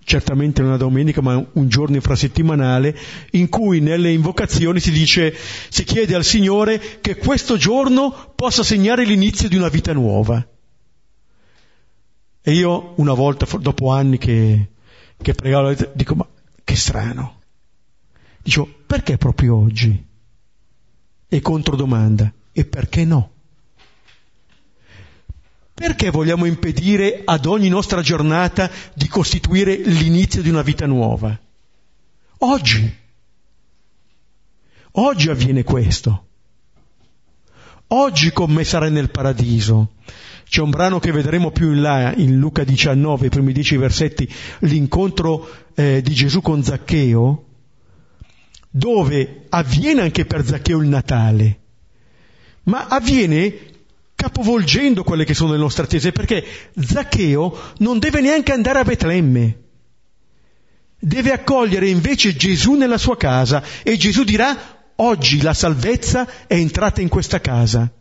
certamente 0.04 0.62
non 0.62 0.72
una 0.72 0.78
domenica, 0.78 1.22
ma 1.22 1.44
un 1.54 1.68
giorno 1.68 1.96
infrasettimanale, 1.96 2.98
in 3.32 3.50
cui 3.50 3.80
nelle 3.80 4.12
invocazioni 4.12 4.80
si 4.80 4.92
dice, 4.92 5.36
si 5.70 5.84
chiede 5.84 6.16
al 6.16 6.24
Signore 6.24 7.00
che 7.02 7.18
questo 7.18 7.58
giorno 7.58 8.34
possa 8.36 8.64
segnare 8.64 9.06
l'inizio 9.06 9.48
di 9.48 9.56
una 9.56 9.70
vita 9.70 9.94
nuova. 9.94 10.46
E 12.42 12.52
io 12.52 12.94
una 12.98 13.14
volta, 13.14 13.48
dopo 13.58 13.92
anni 13.92 14.18
che, 14.18 14.72
che 15.22 15.34
pregavo, 15.34 15.74
dico, 15.94 16.16
ma 16.16 16.28
che 16.64 16.76
strano. 16.76 17.40
Dicevo, 18.42 18.70
perché 18.86 19.18
proprio 19.18 19.56
oggi? 19.56 20.06
E 21.28 21.42
controdomanda, 21.42 22.32
e 22.52 22.66
perché 22.66 23.06
no? 23.06 23.33
Perché 25.74 26.12
vogliamo 26.12 26.46
impedire 26.46 27.22
ad 27.26 27.46
ogni 27.46 27.68
nostra 27.68 28.02
giornata 28.02 28.70
di 28.94 29.08
costituire 29.08 29.76
l'inizio 29.76 30.42
di 30.42 30.50
una 30.50 30.62
vita 30.62 30.86
nuova? 30.86 31.38
Oggi. 32.40 32.96
Oggi 34.92 35.30
avviene 35.30 35.64
questo. 35.64 36.26
Oggi 37.88 38.32
con 38.32 38.52
me 38.52 38.64
sarai 38.64 38.92
nel 38.92 39.10
paradiso. 39.10 39.94
C'è 40.48 40.62
un 40.62 40.70
brano 40.70 41.00
che 41.00 41.12
vedremo 41.12 41.50
più 41.50 41.72
in 41.74 41.82
là, 41.82 42.14
in 42.14 42.38
Luca 42.38 42.64
19, 42.64 43.26
i 43.26 43.30
primi 43.30 43.54
dieci 43.54 43.76
versetti, 43.76 44.32
l'incontro 44.60 45.50
eh, 45.74 46.02
di 46.04 46.14
Gesù 46.14 46.42
con 46.42 46.64
Zaccheo, 46.64 47.46
dove 48.70 49.46
avviene 49.50 50.02
anche 50.02 50.26
per 50.26 50.46
Zaccheo 50.46 50.80
il 50.80 50.88
Natale, 50.88 51.60
ma 52.66 52.86
avviene 52.88 53.73
capovolgendo 54.24 55.04
quelle 55.04 55.26
che 55.26 55.34
sono 55.34 55.52
le 55.52 55.58
nostre 55.58 55.84
attese, 55.84 56.14
perché 56.14 56.46
Zaccheo 56.80 57.74
non 57.80 58.00
deve 58.00 58.22
neanche 58.22 58.54
andare 58.54 58.80
a 58.80 58.84
Betlemme, 58.84 59.58
deve 60.98 61.34
accogliere 61.34 61.90
invece 61.90 62.34
Gesù 62.34 62.76
nella 62.76 62.98
sua 62.98 63.18
casa 63.18 63.62
e 63.84 63.98
Gesù 63.98 64.24
dirà 64.24 64.58
oggi 64.96 65.42
la 65.42 65.54
salvezza 65.54 66.26
è 66.48 66.54
entrata 66.54 67.02
in 67.02 67.10
questa 67.10 67.42
casa. 67.42 67.92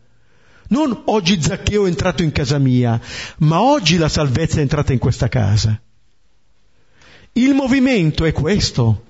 Non 0.69 1.01
oggi 1.05 1.41
Zaccheo 1.41 1.83
è 1.83 1.89
entrato 1.89 2.23
in 2.23 2.31
casa 2.31 2.57
mia, 2.57 2.97
ma 3.39 3.61
oggi 3.61 3.97
la 3.97 4.07
salvezza 4.07 4.59
è 4.59 4.61
entrata 4.61 4.93
in 4.93 4.99
questa 4.99 5.27
casa. 5.27 5.77
Il 7.33 7.53
movimento 7.53 8.23
è 8.23 8.31
questo, 8.31 9.03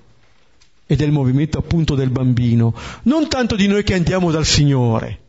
ed 0.84 1.00
è 1.00 1.04
il 1.04 1.12
movimento 1.12 1.58
appunto 1.58 1.94
del 1.94 2.10
bambino, 2.10 2.74
non 3.04 3.28
tanto 3.28 3.54
di 3.54 3.68
noi 3.68 3.84
che 3.84 3.94
andiamo 3.94 4.32
dal 4.32 4.44
Signore, 4.44 5.20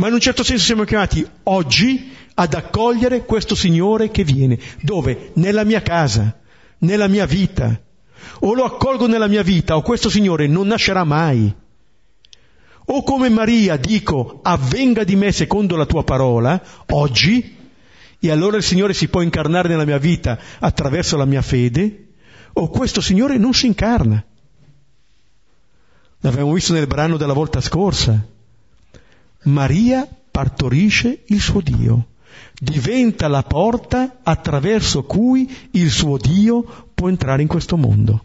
ma 0.00 0.08
in 0.08 0.14
un 0.14 0.20
certo 0.20 0.42
senso 0.42 0.64
siamo 0.64 0.84
chiamati 0.84 1.28
oggi 1.42 2.10
ad 2.32 2.54
accogliere 2.54 3.26
questo 3.26 3.54
Signore 3.54 4.10
che 4.10 4.24
viene. 4.24 4.58
Dove? 4.80 5.32
Nella 5.34 5.62
mia 5.62 5.82
casa, 5.82 6.38
nella 6.78 7.06
mia 7.06 7.26
vita. 7.26 7.78
O 8.40 8.54
lo 8.54 8.64
accolgo 8.64 9.06
nella 9.06 9.26
mia 9.26 9.42
vita, 9.42 9.76
o 9.76 9.82
questo 9.82 10.08
Signore 10.08 10.46
non 10.46 10.68
nascerà 10.68 11.04
mai. 11.04 11.54
O 12.86 13.02
come 13.02 13.28
Maria 13.28 13.76
dico, 13.76 14.40
avvenga 14.42 15.04
di 15.04 15.16
me 15.16 15.32
secondo 15.32 15.76
la 15.76 15.84
tua 15.84 16.02
parola, 16.02 16.62
oggi, 16.92 17.58
e 18.18 18.30
allora 18.30 18.56
il 18.56 18.62
Signore 18.62 18.94
si 18.94 19.08
può 19.08 19.20
incarnare 19.20 19.68
nella 19.68 19.84
mia 19.84 19.98
vita 19.98 20.38
attraverso 20.60 21.18
la 21.18 21.26
mia 21.26 21.42
fede, 21.42 22.06
o 22.54 22.70
questo 22.70 23.02
Signore 23.02 23.36
non 23.36 23.52
si 23.52 23.66
incarna. 23.66 24.24
L'abbiamo 26.20 26.54
visto 26.54 26.72
nel 26.72 26.86
brano 26.86 27.18
della 27.18 27.34
volta 27.34 27.60
scorsa. 27.60 28.38
Maria 29.44 30.08
partorisce 30.30 31.22
il 31.26 31.40
suo 31.40 31.60
Dio, 31.60 32.08
diventa 32.60 33.28
la 33.28 33.42
porta 33.42 34.18
attraverso 34.22 35.04
cui 35.04 35.50
il 35.72 35.90
suo 35.90 36.16
Dio 36.16 36.88
può 36.94 37.08
entrare 37.08 37.42
in 37.42 37.48
questo 37.48 37.76
mondo. 37.76 38.24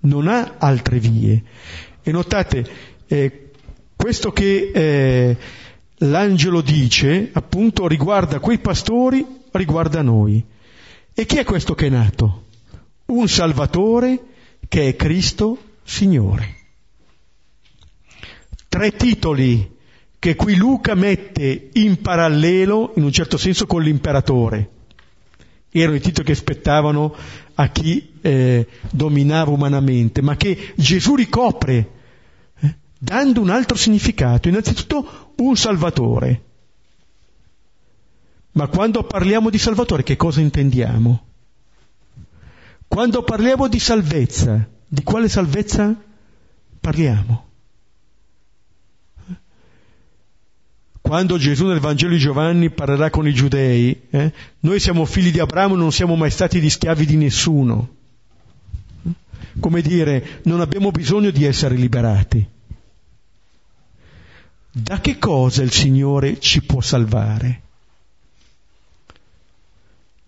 Non 0.00 0.28
ha 0.28 0.56
altre 0.58 0.98
vie. 0.98 1.42
E 2.02 2.12
notate, 2.12 2.66
eh, 3.06 3.50
questo 3.96 4.32
che 4.32 4.70
eh, 4.74 5.36
l'angelo 5.98 6.60
dice, 6.60 7.30
appunto, 7.32 7.86
riguarda 7.86 8.40
quei 8.40 8.58
pastori, 8.58 9.24
riguarda 9.52 10.02
noi. 10.02 10.44
E 11.14 11.26
chi 11.26 11.36
è 11.38 11.44
questo 11.44 11.74
che 11.74 11.86
è 11.86 11.90
nato? 11.90 12.46
Un 13.06 13.28
Salvatore 13.28 14.20
che 14.68 14.88
è 14.88 14.96
Cristo 14.96 15.58
Signore. 15.84 16.63
Tre 18.74 18.90
titoli 18.96 19.72
che 20.18 20.34
qui 20.34 20.56
Luca 20.56 20.96
mette 20.96 21.68
in 21.74 22.00
parallelo, 22.00 22.94
in 22.96 23.04
un 23.04 23.12
certo 23.12 23.36
senso, 23.36 23.66
con 23.66 23.80
l'imperatore. 23.80 24.68
Erano 25.70 25.94
i 25.94 26.00
titoli 26.00 26.26
che 26.26 26.34
spettavano 26.34 27.14
a 27.54 27.68
chi 27.68 28.14
eh, 28.20 28.66
dominava 28.90 29.52
umanamente, 29.52 30.22
ma 30.22 30.34
che 30.34 30.72
Gesù 30.74 31.14
ricopre, 31.14 31.90
eh, 32.58 32.74
dando 32.98 33.40
un 33.40 33.50
altro 33.50 33.76
significato. 33.76 34.48
Innanzitutto 34.48 35.34
un 35.36 35.54
Salvatore. 35.54 36.42
Ma 38.54 38.66
quando 38.66 39.04
parliamo 39.04 39.50
di 39.50 39.58
Salvatore 39.58 40.02
che 40.02 40.16
cosa 40.16 40.40
intendiamo? 40.40 41.26
Quando 42.88 43.22
parliamo 43.22 43.68
di 43.68 43.78
salvezza, 43.78 44.68
di 44.88 45.04
quale 45.04 45.28
salvezza 45.28 45.94
parliamo? 46.80 47.52
Quando 51.06 51.36
Gesù 51.36 51.66
nel 51.66 51.80
Vangelo 51.80 52.14
di 52.14 52.18
Giovanni 52.18 52.70
parlerà 52.70 53.10
con 53.10 53.28
i 53.28 53.34
giudei, 53.34 54.06
eh, 54.08 54.32
noi 54.60 54.80
siamo 54.80 55.04
figli 55.04 55.30
di 55.30 55.38
Abramo, 55.38 55.76
non 55.76 55.92
siamo 55.92 56.16
mai 56.16 56.30
stati 56.30 56.60
di 56.60 56.70
schiavi 56.70 57.04
di 57.04 57.16
nessuno. 57.16 57.96
Come 59.60 59.82
dire, 59.82 60.40
non 60.44 60.62
abbiamo 60.62 60.90
bisogno 60.90 61.28
di 61.28 61.44
essere 61.44 61.74
liberati. 61.74 62.48
Da 64.70 64.98
che 65.02 65.18
cosa 65.18 65.62
il 65.62 65.72
Signore 65.72 66.40
ci 66.40 66.62
può 66.62 66.80
salvare? 66.80 67.60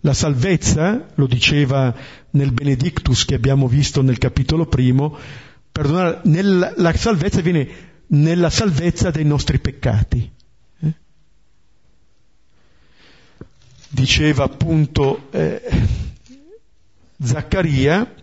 La 0.01 0.13
salvezza, 0.13 1.07
lo 1.15 1.25
diceva 1.25 1.91
nel 2.29 2.51
Benedictus 2.51 3.25
che 3.25 3.33
abbiamo 3.33 3.67
visto 3.67 4.03
nel 4.03 4.19
capitolo 4.19 4.67
primo, 4.67 5.17
perdonare, 5.71 6.19
nella, 6.25 6.71
la 6.77 6.93
salvezza 6.93 7.41
viene 7.41 7.67
nella 8.09 8.51
salvezza 8.51 9.09
dei 9.09 9.25
nostri 9.25 9.57
peccati. 9.57 10.35
Diceva 13.89 14.43
appunto 14.43 15.29
eh, 15.31 15.61
Zaccaria, 17.21 18.13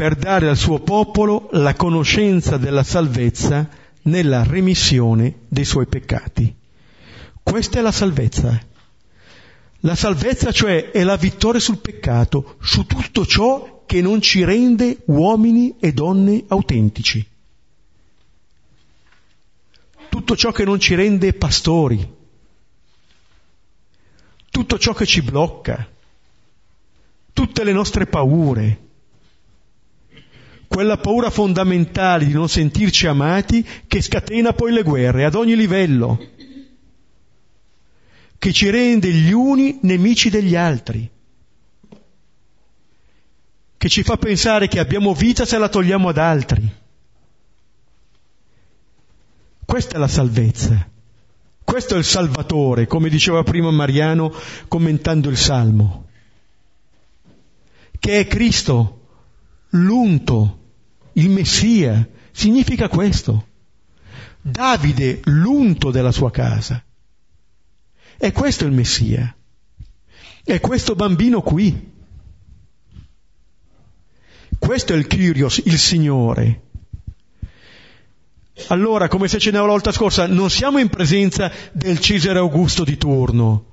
per 0.00 0.16
dare 0.16 0.48
al 0.48 0.56
suo 0.56 0.80
popolo 0.80 1.50
la 1.52 1.74
conoscenza 1.74 2.56
della 2.56 2.82
salvezza 2.82 3.68
nella 4.04 4.44
remissione 4.44 5.40
dei 5.46 5.66
suoi 5.66 5.86
peccati. 5.86 6.54
Questa 7.42 7.78
è 7.78 7.82
la 7.82 7.92
salvezza. 7.92 8.58
La 9.80 9.94
salvezza 9.94 10.52
cioè 10.52 10.90
è 10.90 11.02
la 11.02 11.16
vittoria 11.16 11.60
sul 11.60 11.78
peccato, 11.78 12.56
su 12.62 12.86
tutto 12.86 13.26
ciò 13.26 13.82
che 13.84 14.00
non 14.00 14.22
ci 14.22 14.42
rende 14.42 15.02
uomini 15.06 15.76
e 15.78 15.92
donne 15.92 16.44
autentici. 16.48 17.26
Tutto 20.30 20.42
ciò 20.42 20.52
che 20.52 20.64
non 20.64 20.78
ci 20.78 20.94
rende 20.94 21.32
pastori. 21.32 22.08
Tutto 24.48 24.78
ciò 24.78 24.92
che 24.92 25.04
ci 25.04 25.22
blocca. 25.22 25.90
Tutte 27.32 27.64
le 27.64 27.72
nostre 27.72 28.06
paure 28.06 28.78
quella 30.68 30.98
paura 30.98 31.30
fondamentale 31.30 32.26
di 32.26 32.32
non 32.32 32.48
sentirci 32.48 33.08
amati 33.08 33.66
che 33.88 34.00
scatena 34.00 34.52
poi 34.52 34.70
le 34.70 34.84
guerre 34.84 35.24
ad 35.24 35.34
ogni 35.34 35.56
livello, 35.56 36.24
che 38.38 38.52
ci 38.52 38.70
rende 38.70 39.10
gli 39.10 39.32
uni 39.32 39.80
nemici 39.82 40.30
degli 40.30 40.54
altri, 40.54 41.10
che 43.76 43.88
ci 43.88 44.04
fa 44.04 44.16
pensare 44.16 44.68
che 44.68 44.78
abbiamo 44.78 45.12
vita 45.12 45.44
se 45.44 45.58
la 45.58 45.68
togliamo 45.68 46.08
ad 46.08 46.18
altri. 46.18 46.72
Questa 49.70 49.94
è 49.94 49.98
la 50.00 50.08
salvezza. 50.08 50.90
Questo 51.62 51.94
è 51.94 51.98
il 51.98 52.02
Salvatore, 52.02 52.88
come 52.88 53.08
diceva 53.08 53.44
prima 53.44 53.70
Mariano 53.70 54.34
commentando 54.66 55.28
il 55.28 55.36
Salmo, 55.36 56.08
che 58.00 58.18
è 58.18 58.26
Cristo, 58.26 59.06
l'unto, 59.68 60.58
il 61.12 61.30
Messia, 61.30 62.04
significa 62.32 62.88
questo. 62.88 63.46
Davide, 64.40 65.20
l'unto 65.26 65.92
della 65.92 66.10
sua 66.10 66.32
casa. 66.32 66.84
E 68.16 68.32
questo 68.32 68.64
è 68.64 68.66
il 68.66 68.72
Messia. 68.72 69.32
È 70.42 70.58
questo 70.58 70.96
bambino 70.96 71.42
qui. 71.42 71.92
Questo 74.58 74.94
è 74.94 74.96
il 74.96 75.06
Kyrios, 75.06 75.62
il 75.64 75.78
Signore. 75.78 76.69
Allora, 78.68 79.08
come 79.08 79.28
se 79.28 79.38
ce 79.38 79.50
n'è 79.50 79.58
la 79.58 79.64
volta 79.64 79.92
scorsa, 79.92 80.26
non 80.26 80.50
siamo 80.50 80.78
in 80.78 80.88
presenza 80.88 81.50
del 81.72 81.98
Cesare 82.00 82.38
Augusto 82.38 82.84
di 82.84 82.96
turno, 82.96 83.64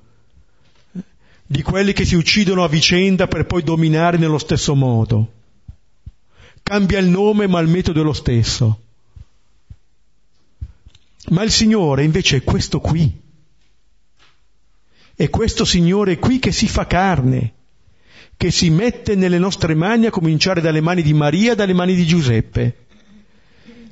di 1.45 1.61
quelli 1.61 1.93
che 1.93 2.05
si 2.05 2.15
uccidono 2.15 2.63
a 2.63 2.67
vicenda 2.67 3.27
per 3.27 3.45
poi 3.45 3.63
dominare 3.63 4.17
nello 4.17 4.37
stesso 4.37 4.75
modo. 4.75 5.33
Cambia 6.63 6.99
il 6.99 7.07
nome 7.07 7.47
ma 7.47 7.59
il 7.59 7.67
metodo 7.67 8.01
è 8.01 8.03
lo 8.03 8.13
stesso. 8.13 8.81
Ma 11.29 11.43
il 11.43 11.51
Signore 11.51 12.03
invece 12.03 12.37
è 12.37 12.43
questo 12.43 12.79
qui. 12.79 13.25
È 15.15 15.29
questo 15.29 15.65
Signore 15.65 16.19
qui 16.19 16.39
che 16.39 16.51
si 16.51 16.67
fa 16.67 16.85
carne, 16.85 17.53
che 18.37 18.51
si 18.51 18.69
mette 18.69 19.15
nelle 19.15 19.39
nostre 19.39 19.73
mani, 19.75 20.05
a 20.05 20.11
cominciare 20.11 20.61
dalle 20.61 20.81
mani 20.81 21.01
di 21.01 21.13
Maria, 21.13 21.55
dalle 21.55 21.73
mani 21.73 21.95
di 21.95 22.05
Giuseppe, 22.05 22.86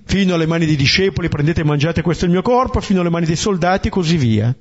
fino 0.06 0.34
alle 0.34 0.46
mani 0.46 0.66
dei 0.66 0.76
discepoli, 0.76 1.30
prendete 1.30 1.62
e 1.62 1.66
mangiate 1.66 2.02
questo 2.02 2.24
è 2.24 2.28
il 2.28 2.34
mio 2.34 2.42
corpo, 2.42 2.80
fino 2.80 3.02
alle 3.02 3.10
mani 3.10 3.26
dei 3.26 3.36
soldati 3.36 3.88
e 3.88 3.92
così 3.92 4.18
via 4.18 4.56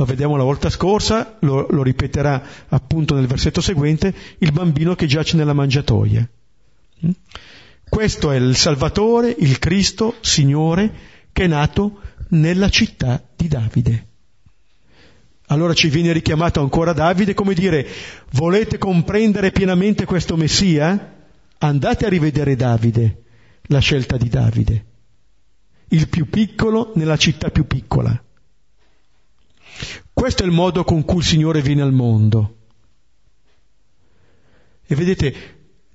lo 0.00 0.06
vediamo 0.06 0.36
la 0.36 0.44
volta 0.44 0.70
scorsa, 0.70 1.36
lo, 1.40 1.66
lo 1.68 1.82
ripeterà 1.82 2.42
appunto 2.68 3.14
nel 3.14 3.26
versetto 3.26 3.60
seguente, 3.60 4.14
il 4.38 4.50
bambino 4.50 4.94
che 4.94 5.04
giace 5.04 5.36
nella 5.36 5.52
mangiatoia. 5.52 6.26
Mm? 7.04 7.10
Questo 7.86 8.30
è 8.30 8.36
il 8.36 8.56
Salvatore, 8.56 9.34
il 9.38 9.58
Cristo, 9.58 10.14
Signore, 10.22 10.90
che 11.32 11.44
è 11.44 11.46
nato 11.48 12.00
nella 12.28 12.70
città 12.70 13.22
di 13.36 13.46
Davide. 13.46 14.06
Allora 15.48 15.74
ci 15.74 15.90
viene 15.90 16.12
richiamato 16.12 16.60
ancora 16.60 16.94
Davide 16.94 17.34
come 17.34 17.52
dire, 17.52 17.86
volete 18.30 18.78
comprendere 18.78 19.50
pienamente 19.50 20.06
questo 20.06 20.34
Messia? 20.34 21.18
Andate 21.62 22.06
a 22.06 22.08
rivedere 22.08 22.56
Davide, 22.56 23.22
la 23.64 23.80
scelta 23.80 24.16
di 24.16 24.30
Davide, 24.30 24.84
il 25.88 26.08
più 26.08 26.30
piccolo 26.30 26.92
nella 26.94 27.18
città 27.18 27.50
più 27.50 27.66
piccola. 27.66 28.18
Questo 30.10 30.42
è 30.42 30.46
il 30.46 30.52
modo 30.52 30.84
con 30.84 31.04
cui 31.04 31.18
il 31.18 31.24
Signore 31.24 31.60
viene 31.60 31.82
al 31.82 31.92
mondo. 31.92 32.56
E 34.86 34.94
vedete, 34.94 35.34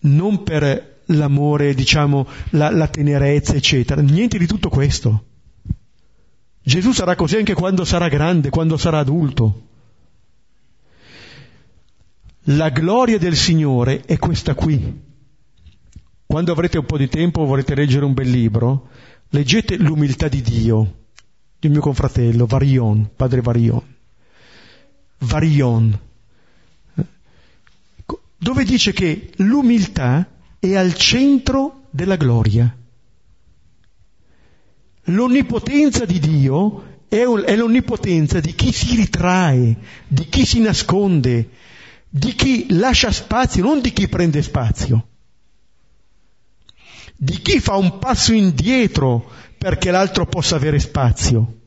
non 0.01 0.43
per 0.43 1.01
l'amore, 1.05 1.73
diciamo, 1.73 2.27
la, 2.51 2.69
la 2.69 2.87
tenerezza, 2.87 3.55
eccetera, 3.55 4.01
niente 4.01 4.37
di 4.37 4.45
tutto 4.45 4.69
questo. 4.69 5.25
Gesù 6.61 6.91
sarà 6.91 7.15
così 7.15 7.37
anche 7.37 7.55
quando 7.55 7.85
sarà 7.85 8.07
grande, 8.07 8.51
quando 8.51 8.77
sarà 8.77 8.99
adulto. 8.99 9.67
La 12.49 12.69
gloria 12.69 13.17
del 13.17 13.35
Signore 13.35 14.01
è 14.05 14.19
questa 14.19 14.53
qui. 14.53 15.04
Quando 16.35 16.51
avrete 16.51 16.77
un 16.77 16.85
po' 16.85 16.97
di 16.97 17.07
tempo 17.07 17.39
o 17.39 17.45
vorrete 17.45 17.75
leggere 17.75 18.03
un 18.03 18.13
bel 18.13 18.29
libro, 18.29 18.89
leggete 19.29 19.77
l'umiltà 19.77 20.27
di 20.27 20.41
Dio, 20.41 21.05
del 21.57 21.71
mio 21.71 21.79
confratello, 21.79 22.45
Varion, 22.45 23.09
padre 23.15 23.39
Varion. 23.39 23.81
Varion, 25.19 25.97
dove 28.37 28.65
dice 28.65 28.91
che 28.91 29.31
l'umiltà 29.37 30.27
è 30.59 30.75
al 30.75 30.93
centro 30.95 31.83
della 31.89 32.17
gloria. 32.17 32.75
L'onnipotenza 35.03 36.03
di 36.03 36.19
Dio 36.19 36.99
è, 37.07 37.23
è 37.23 37.55
l'onnipotenza 37.55 38.41
di 38.41 38.53
chi 38.53 38.73
si 38.73 38.97
ritrae, 38.97 39.77
di 40.05 40.25
chi 40.25 40.45
si 40.45 40.59
nasconde, 40.59 41.49
di 42.09 42.35
chi 42.35 42.65
lascia 42.71 43.09
spazio, 43.13 43.63
non 43.63 43.79
di 43.79 43.93
chi 43.93 44.09
prende 44.09 44.41
spazio, 44.41 45.07
di 47.15 47.41
chi 47.41 47.59
fa 47.59 47.75
un 47.75 47.97
passo 47.97 48.33
indietro 48.33 49.31
perché 49.57 49.89
l'altro 49.91 50.25
possa 50.25 50.55
avere 50.55 50.79
spazio, 50.79 51.59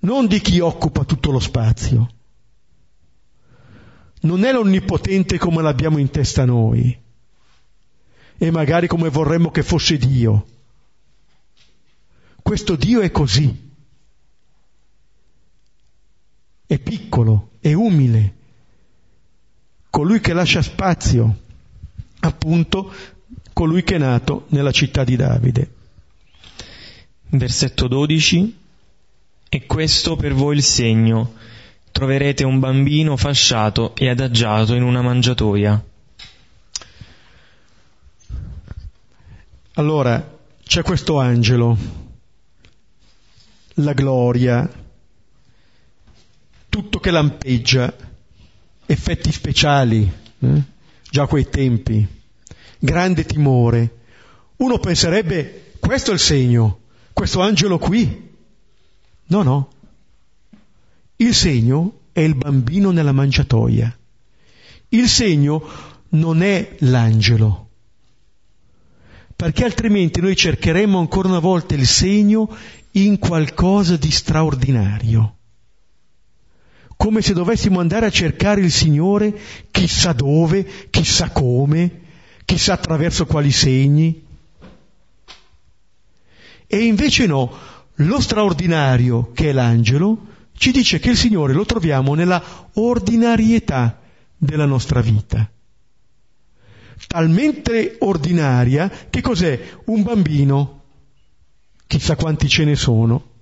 non 0.00 0.26
di 0.26 0.40
chi 0.40 0.60
occupa 0.60 1.04
tutto 1.04 1.30
lo 1.30 1.40
spazio. 1.40 2.08
Non 4.20 4.44
è 4.44 4.52
l'onnipotente 4.52 5.38
come 5.38 5.62
l'abbiamo 5.62 5.98
in 5.98 6.10
testa 6.10 6.44
noi 6.44 6.98
e 8.36 8.50
magari 8.50 8.86
come 8.86 9.08
vorremmo 9.08 9.50
che 9.50 9.62
fosse 9.62 9.96
Dio. 9.96 10.46
Questo 12.42 12.76
Dio 12.76 13.00
è 13.00 13.10
così. 13.10 13.72
È 16.66 16.78
piccolo, 16.78 17.50
è 17.60 17.72
umile, 17.72 18.34
colui 19.90 20.20
che 20.20 20.32
lascia 20.32 20.60
spazio, 20.60 21.42
appunto, 22.20 22.92
colui 23.54 23.82
che 23.82 23.94
è 23.94 23.98
nato 23.98 24.44
nella 24.48 24.72
città 24.72 25.04
di 25.04 25.16
Davide. 25.16 25.70
Versetto 27.30 27.88
12. 27.88 28.58
E 29.48 29.66
questo 29.66 30.16
per 30.16 30.34
voi 30.34 30.56
il 30.56 30.62
segno. 30.62 31.34
Troverete 31.90 32.44
un 32.44 32.58
bambino 32.58 33.16
fasciato 33.16 33.94
e 33.94 34.10
adagiato 34.10 34.74
in 34.74 34.82
una 34.82 35.00
mangiatoia. 35.00 35.82
Allora, 39.76 40.38
c'è 40.62 40.82
questo 40.82 41.18
angelo 41.18 42.02
la 43.78 43.92
gloria, 43.92 44.70
tutto 46.68 47.00
che 47.00 47.10
lampeggia, 47.10 47.92
effetti 48.86 49.32
speciali, 49.32 50.12
eh? 50.38 50.62
già 51.10 51.22
a 51.22 51.26
quei 51.26 51.48
tempi, 51.48 52.06
grande 52.78 53.24
timore. 53.24 53.98
Uno 54.56 54.78
penserebbe, 54.78 55.72
questo 55.80 56.10
è 56.10 56.14
il 56.14 56.20
segno, 56.20 56.80
questo 57.12 57.40
angelo 57.40 57.78
qui. 57.78 58.32
No, 59.26 59.42
no. 59.42 59.68
Il 61.16 61.34
segno 61.34 62.00
è 62.12 62.20
il 62.20 62.34
bambino 62.34 62.90
nella 62.90 63.12
mangiatoia. 63.12 63.96
Il 64.88 65.08
segno 65.08 65.62
non 66.10 66.42
è 66.42 66.76
l'angelo 66.80 67.64
perché 69.36 69.64
altrimenti 69.64 70.20
noi 70.20 70.36
cercheremo 70.36 70.98
ancora 70.98 71.28
una 71.28 71.38
volta 71.38 71.74
il 71.74 71.86
segno 71.86 72.48
in 72.92 73.18
qualcosa 73.18 73.96
di 73.96 74.10
straordinario, 74.10 75.36
come 76.96 77.20
se 77.20 77.34
dovessimo 77.34 77.80
andare 77.80 78.06
a 78.06 78.10
cercare 78.10 78.60
il 78.60 78.70
Signore 78.70 79.36
chissà 79.70 80.12
dove, 80.12 80.88
chissà 80.90 81.30
come, 81.30 82.02
chissà 82.44 82.74
attraverso 82.74 83.26
quali 83.26 83.50
segni. 83.50 84.22
E 86.66 86.78
invece 86.78 87.26
no, 87.26 87.52
lo 87.94 88.20
straordinario 88.20 89.32
che 89.32 89.50
è 89.50 89.52
l'angelo 89.52 90.32
ci 90.56 90.70
dice 90.70 90.98
che 90.98 91.10
il 91.10 91.16
Signore 91.16 91.52
lo 91.52 91.64
troviamo 91.64 92.14
nella 92.14 92.42
ordinarietà 92.74 94.00
della 94.36 94.66
nostra 94.66 95.00
vita. 95.00 95.50
Talmente 97.06 97.96
ordinaria 98.00 98.88
che 98.88 99.20
cos'è? 99.20 99.60
Un 99.86 100.02
bambino 100.02 100.82
chissà 101.86 102.16
quanti 102.16 102.48
ce 102.48 102.64
ne 102.64 102.76
sono. 102.76 103.32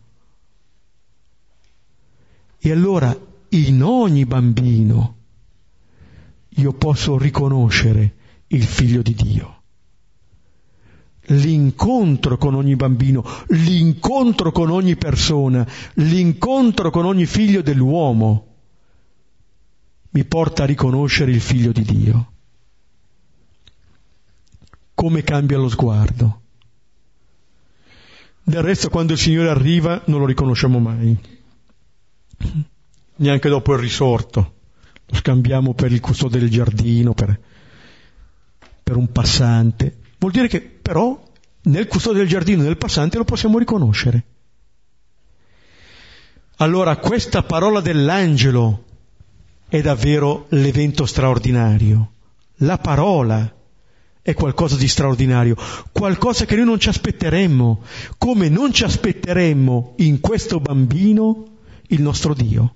E 2.58 2.70
allora 2.70 3.16
in 3.50 3.82
ogni 3.82 4.24
bambino 4.24 5.16
io 6.56 6.72
posso 6.72 7.18
riconoscere 7.18 8.14
il 8.52 8.64
figlio 8.64 9.02
di 9.02 9.14
Dio. 9.14 9.60
L'incontro 11.26 12.36
con 12.36 12.54
ogni 12.54 12.74
bambino, 12.74 13.24
l'incontro 13.48 14.50
con 14.50 14.70
ogni 14.70 14.96
persona, 14.96 15.66
l'incontro 15.94 16.90
con 16.90 17.04
ogni 17.04 17.26
figlio 17.26 17.62
dell'uomo 17.62 18.46
mi 20.10 20.24
porta 20.24 20.64
a 20.64 20.66
riconoscere 20.66 21.30
il 21.30 21.40
figlio 21.40 21.72
di 21.72 21.82
Dio. 21.82 22.32
Come 24.94 25.22
cambia 25.22 25.58
lo 25.58 25.68
sguardo 25.68 26.42
del 28.44 28.62
resto 28.62 28.90
quando 28.90 29.12
il 29.12 29.18
Signore 29.18 29.48
arriva 29.48 30.02
non 30.06 30.20
lo 30.20 30.26
riconosciamo 30.26 30.78
mai, 30.78 31.16
neanche 33.16 33.48
dopo 33.48 33.72
il 33.74 33.78
risorto. 33.78 34.54
Lo 35.06 35.16
scambiamo 35.16 35.74
per 35.74 35.92
il 35.92 36.00
custode 36.00 36.38
del 36.38 36.50
giardino, 36.50 37.12
per, 37.12 37.38
per 38.92 38.96
un 39.00 39.10
passante. 39.10 39.96
Vuol 40.18 40.32
dire 40.32 40.48
che 40.48 40.60
però 40.60 41.18
nel 41.62 41.86
custode 41.86 42.18
del 42.18 42.28
giardino, 42.28 42.62
nel 42.62 42.76
passante 42.76 43.16
lo 43.16 43.24
possiamo 43.24 43.58
riconoscere. 43.58 44.24
Allora 46.56 46.96
questa 46.96 47.42
parola 47.42 47.80
dell'angelo 47.80 48.84
è 49.66 49.80
davvero 49.80 50.44
l'evento 50.50 51.06
straordinario. 51.06 52.10
La 52.56 52.76
parola 52.76 53.50
è 54.20 54.34
qualcosa 54.34 54.76
di 54.76 54.86
straordinario, 54.86 55.56
qualcosa 55.90 56.44
che 56.44 56.54
noi 56.54 56.66
non 56.66 56.78
ci 56.78 56.90
aspetteremmo, 56.90 57.82
come 58.18 58.50
non 58.50 58.72
ci 58.72 58.84
aspetteremmo 58.84 59.94
in 59.98 60.20
questo 60.20 60.60
bambino 60.60 61.46
il 61.88 62.02
nostro 62.02 62.34
Dio. 62.34 62.74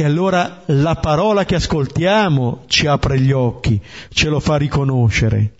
E 0.00 0.04
allora 0.04 0.62
la 0.68 0.94
parola 0.94 1.44
che 1.44 1.56
ascoltiamo 1.56 2.64
ci 2.68 2.86
apre 2.86 3.20
gli 3.20 3.32
occhi, 3.32 3.78
ce 4.08 4.30
lo 4.30 4.40
fa 4.40 4.56
riconoscere. 4.56 5.56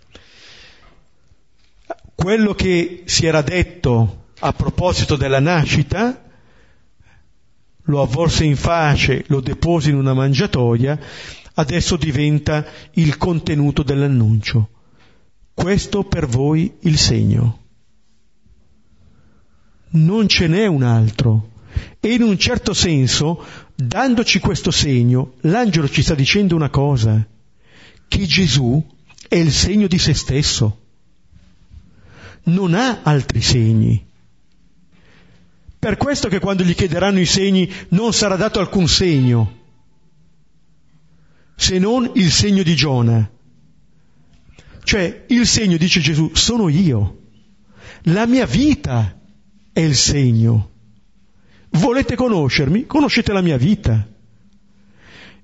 Quello 2.15 2.55
che 2.55 3.03
si 3.05 3.27
era 3.27 3.43
detto 3.43 4.29
a 4.39 4.51
proposito 4.51 5.15
della 5.15 5.39
nascita, 5.39 6.23
lo 7.83 8.01
avvolse 8.01 8.43
in 8.43 8.55
face, 8.55 9.25
lo 9.27 9.41
depose 9.41 9.91
in 9.91 9.97
una 9.97 10.15
mangiatoia, 10.15 10.99
adesso 11.53 11.95
diventa 11.95 12.65
il 12.93 13.17
contenuto 13.17 13.83
dell'annuncio. 13.83 14.69
Questo 15.53 16.03
per 16.03 16.25
voi 16.25 16.77
il 16.79 16.97
segno. 16.97 17.59
Non 19.89 20.27
ce 20.27 20.47
n'è 20.47 20.65
un 20.65 20.81
altro. 20.81 21.49
E 21.99 22.13
in 22.13 22.23
un 22.23 22.37
certo 22.37 22.73
senso, 22.73 23.45
dandoci 23.87 24.39
questo 24.39 24.71
segno, 24.71 25.33
l'angelo 25.41 25.89
ci 25.89 26.01
sta 26.01 26.13
dicendo 26.13 26.55
una 26.55 26.69
cosa, 26.69 27.25
che 28.07 28.25
Gesù 28.25 28.83
è 29.27 29.35
il 29.35 29.51
segno 29.51 29.87
di 29.87 29.97
se 29.97 30.13
stesso. 30.13 30.79
Non 32.43 32.73
ha 32.73 33.01
altri 33.03 33.41
segni. 33.41 34.05
Per 35.79 35.97
questo 35.97 36.27
che 36.27 36.39
quando 36.39 36.63
gli 36.63 36.75
chiederanno 36.75 37.19
i 37.19 37.25
segni 37.25 37.71
non 37.89 38.13
sarà 38.13 38.35
dato 38.35 38.59
alcun 38.59 38.87
segno, 38.87 39.59
se 41.55 41.79
non 41.79 42.11
il 42.15 42.31
segno 42.31 42.63
di 42.63 42.75
Giona. 42.75 43.29
Cioè 44.83 45.25
il 45.27 45.45
segno, 45.47 45.77
dice 45.77 45.99
Gesù, 45.99 46.31
sono 46.33 46.69
io. 46.69 47.19
La 48.05 48.25
mia 48.25 48.45
vita 48.45 49.19
è 49.71 49.79
il 49.79 49.95
segno. 49.95 50.70
Volete 51.71 52.15
conoscermi? 52.15 52.85
Conoscete 52.85 53.31
la 53.31 53.41
mia 53.41 53.57
vita. 53.57 54.07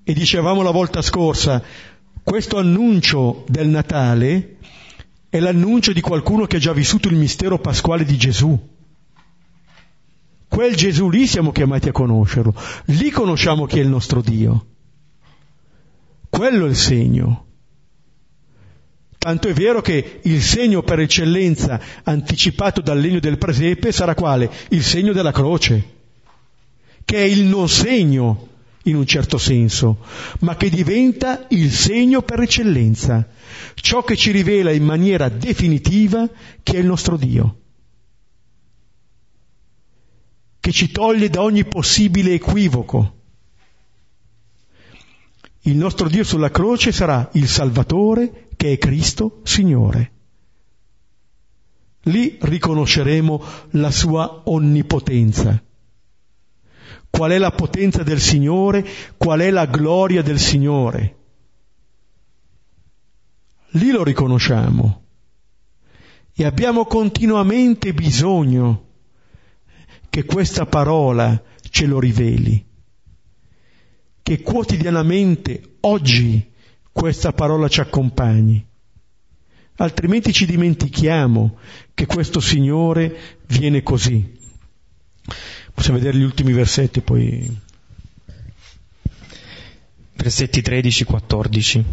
E 0.03 0.13
dicevamo 0.13 0.61
la 0.61 0.71
volta 0.71 1.01
scorsa, 1.01 1.63
questo 2.23 2.57
annuncio 2.57 3.45
del 3.47 3.67
Natale 3.67 4.57
è 5.29 5.39
l'annuncio 5.39 5.93
di 5.93 6.01
qualcuno 6.01 6.45
che 6.45 6.57
ha 6.57 6.59
già 6.59 6.73
vissuto 6.73 7.07
il 7.07 7.15
mistero 7.15 7.59
pasquale 7.59 8.03
di 8.03 8.17
Gesù. 8.17 8.57
Quel 10.47 10.75
Gesù 10.75 11.09
lì 11.09 11.27
siamo 11.27 11.51
chiamati 11.51 11.89
a 11.89 11.93
conoscerlo, 11.93 12.53
lì 12.85 13.09
conosciamo 13.09 13.65
chi 13.65 13.79
è 13.79 13.81
il 13.81 13.89
nostro 13.89 14.21
Dio. 14.21 14.65
Quello 16.29 16.65
è 16.65 16.69
il 16.69 16.75
segno. 16.75 17.45
Tanto 19.17 19.47
è 19.49 19.53
vero 19.53 19.81
che 19.81 20.19
il 20.23 20.41
segno 20.41 20.83
per 20.83 20.99
eccellenza 20.99 21.79
anticipato 22.03 22.79
dal 22.81 22.99
legno 22.99 23.19
del 23.19 23.37
presepe 23.37 23.91
sarà 23.91 24.13
quale? 24.15 24.49
Il 24.69 24.83
segno 24.83 25.11
della 25.11 25.33
croce, 25.33 25.96
che 27.07 27.15
è 27.15 27.23
il 27.23 27.45
non 27.45 27.69
segno 27.69 28.49
in 28.83 28.97
un 28.97 29.05
certo 29.05 29.37
senso, 29.37 30.03
ma 30.39 30.57
che 30.57 30.69
diventa 30.69 31.45
il 31.51 31.71
segno 31.71 32.21
per 32.21 32.41
eccellenza, 32.41 33.25
ciò 33.75 34.03
che 34.03 34.17
ci 34.17 34.31
rivela 34.31 34.71
in 34.71 34.83
maniera 34.83 35.29
definitiva 35.29 36.29
che 36.61 36.73
è 36.73 36.79
il 36.79 36.85
nostro 36.85 37.15
Dio, 37.15 37.59
che 40.59 40.73
ci 40.73 40.91
toglie 40.91 41.29
da 41.29 41.41
ogni 41.41 41.63
possibile 41.63 42.33
equivoco 42.33 43.15
il 45.67 45.75
nostro 45.75 46.07
Dio 46.07 46.23
sulla 46.23 46.49
croce 46.49 46.93
sarà 46.93 47.29
il 47.33 47.47
Salvatore 47.47 48.47
che 48.55 48.71
è 48.71 48.77
Cristo 48.77 49.41
Signore. 49.43 50.11
lì 52.03 52.37
riconosceremo 52.39 53.43
la 53.71 53.91
sua 53.91 54.43
onnipotenza. 54.45 55.61
Qual 57.09 57.31
è 57.31 57.37
la 57.37 57.51
potenza 57.51 58.03
del 58.03 58.19
Signore? 58.19 58.85
Qual 59.17 59.39
è 59.39 59.49
la 59.49 59.65
gloria 59.65 60.21
del 60.21 60.39
Signore? 60.39 61.15
Lì 63.71 63.91
lo 63.91 64.03
riconosciamo 64.03 65.03
e 66.33 66.45
abbiamo 66.45 66.85
continuamente 66.85 67.93
bisogno 67.93 68.85
che 70.09 70.23
questa 70.23 70.65
parola 70.65 71.41
ce 71.69 71.85
lo 71.85 71.99
riveli, 71.99 72.63
che 74.21 74.41
quotidianamente, 74.41 75.77
oggi, 75.81 76.51
questa 76.91 77.33
parola 77.33 77.67
ci 77.67 77.81
accompagni. 77.81 78.65
Altrimenti 79.77 80.33
ci 80.33 80.45
dimentichiamo 80.45 81.57
che 81.93 82.05
questo 82.05 82.39
Signore 82.39 83.39
viene 83.47 83.83
così. 83.83 84.39
Possiamo 85.77 85.99
vedere 85.99 86.17
gli 86.17 86.23
ultimi 86.23 86.53
versetti 86.53 87.01
poi. 87.01 87.55
Versetti 90.15 90.61
13-14. 90.61 91.83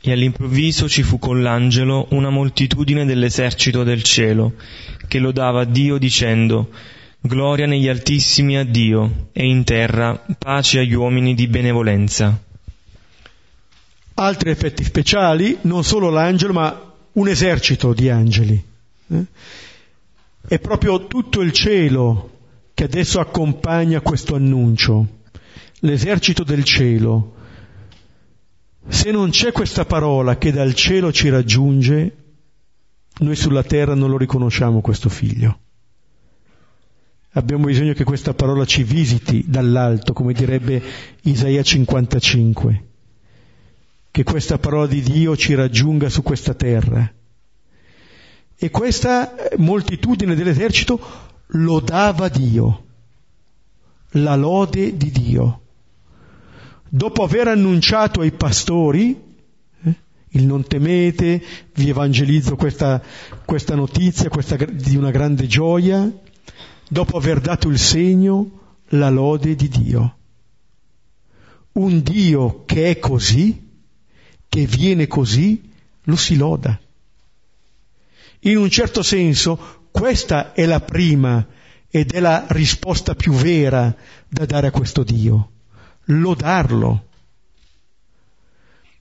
E 0.00 0.10
all'improvviso 0.10 0.88
ci 0.88 1.04
fu 1.04 1.20
con 1.20 1.42
l'angelo 1.42 2.08
una 2.10 2.28
moltitudine 2.28 3.04
dell'esercito 3.04 3.84
del 3.84 4.02
cielo, 4.02 4.54
che 5.06 5.20
lodava 5.20 5.62
Dio 5.62 5.96
dicendo, 5.96 6.70
Gloria 7.20 7.66
negli 7.66 7.86
altissimi 7.86 8.58
a 8.58 8.64
Dio, 8.64 9.28
e 9.30 9.46
in 9.46 9.62
terra 9.62 10.20
pace 10.36 10.80
agli 10.80 10.94
uomini 10.94 11.36
di 11.36 11.46
benevolenza. 11.46 12.36
Altri 14.14 14.50
effetti 14.50 14.82
speciali, 14.82 15.56
non 15.62 15.84
solo 15.84 16.10
l'angelo, 16.10 16.52
ma 16.52 16.94
un 17.12 17.28
esercito 17.28 17.92
di 17.94 18.08
angeli. 18.10 18.60
Eh? 19.06 19.24
È 20.52 20.58
proprio 20.58 21.06
tutto 21.06 21.40
il 21.40 21.50
cielo 21.50 22.30
che 22.74 22.84
adesso 22.84 23.20
accompagna 23.20 24.02
questo 24.02 24.34
annuncio, 24.34 25.20
l'esercito 25.78 26.44
del 26.44 26.62
cielo. 26.62 27.36
Se 28.86 29.10
non 29.12 29.30
c'è 29.30 29.50
questa 29.50 29.86
parola 29.86 30.36
che 30.36 30.52
dal 30.52 30.74
cielo 30.74 31.10
ci 31.10 31.30
raggiunge, 31.30 32.16
noi 33.20 33.34
sulla 33.34 33.62
terra 33.62 33.94
non 33.94 34.10
lo 34.10 34.18
riconosciamo 34.18 34.82
questo 34.82 35.08
figlio. 35.08 35.58
Abbiamo 37.30 37.64
bisogno 37.64 37.94
che 37.94 38.04
questa 38.04 38.34
parola 38.34 38.66
ci 38.66 38.82
visiti 38.82 39.46
dall'alto, 39.48 40.12
come 40.12 40.34
direbbe 40.34 40.82
Isaia 41.22 41.62
55, 41.62 42.88
che 44.10 44.22
questa 44.22 44.58
parola 44.58 44.86
di 44.86 45.00
Dio 45.00 45.34
ci 45.34 45.54
raggiunga 45.54 46.10
su 46.10 46.22
questa 46.22 46.52
terra 46.52 47.10
e 48.62 48.70
questa 48.70 49.34
moltitudine 49.56 50.36
dell'esercito 50.36 51.00
lodava 51.46 52.28
Dio, 52.28 52.84
la 54.10 54.36
lode 54.36 54.96
di 54.96 55.10
Dio. 55.10 55.62
Dopo 56.88 57.24
aver 57.24 57.48
annunciato 57.48 58.20
ai 58.20 58.30
pastori, 58.30 59.20
eh, 59.82 59.96
il 60.28 60.44
non 60.46 60.64
temete, 60.64 61.42
vi 61.74 61.88
evangelizzo 61.88 62.54
questa, 62.54 63.02
questa 63.44 63.74
notizia 63.74 64.28
questa, 64.28 64.54
di 64.54 64.94
una 64.94 65.10
grande 65.10 65.48
gioia, 65.48 66.08
dopo 66.88 67.16
aver 67.16 67.40
dato 67.40 67.68
il 67.68 67.80
segno, 67.80 68.60
la 68.90 69.10
lode 69.10 69.56
di 69.56 69.68
Dio. 69.68 70.16
Un 71.72 72.00
Dio 72.00 72.62
che 72.64 72.90
è 72.90 72.98
così, 73.00 73.70
che 74.48 74.66
viene 74.66 75.08
così, 75.08 75.68
lo 76.04 76.14
si 76.14 76.36
loda. 76.36 76.78
In 78.44 78.56
un 78.56 78.70
certo 78.70 79.02
senso 79.02 79.88
questa 79.92 80.52
è 80.52 80.64
la 80.64 80.80
prima 80.80 81.46
ed 81.88 82.12
è 82.12 82.20
la 82.20 82.46
risposta 82.48 83.14
più 83.14 83.32
vera 83.32 83.94
da 84.26 84.46
dare 84.46 84.68
a 84.68 84.70
questo 84.70 85.04
Dio, 85.04 85.50
lodarlo. 86.04 87.08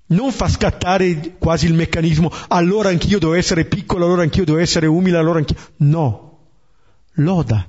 Non 0.07 0.31
fa 0.33 0.49
scattare 0.49 1.37
quasi 1.37 1.67
il 1.67 1.73
meccanismo, 1.73 2.29
allora 2.49 2.89
anch'io 2.89 3.17
devo 3.17 3.33
essere 3.33 3.63
piccolo, 3.63 4.05
allora 4.05 4.23
anch'io 4.23 4.43
devo 4.43 4.57
essere 4.57 4.87
umile, 4.87 5.17
allora 5.17 5.39
anch'io. 5.39 5.57
No, 5.77 6.39
loda, 7.13 7.67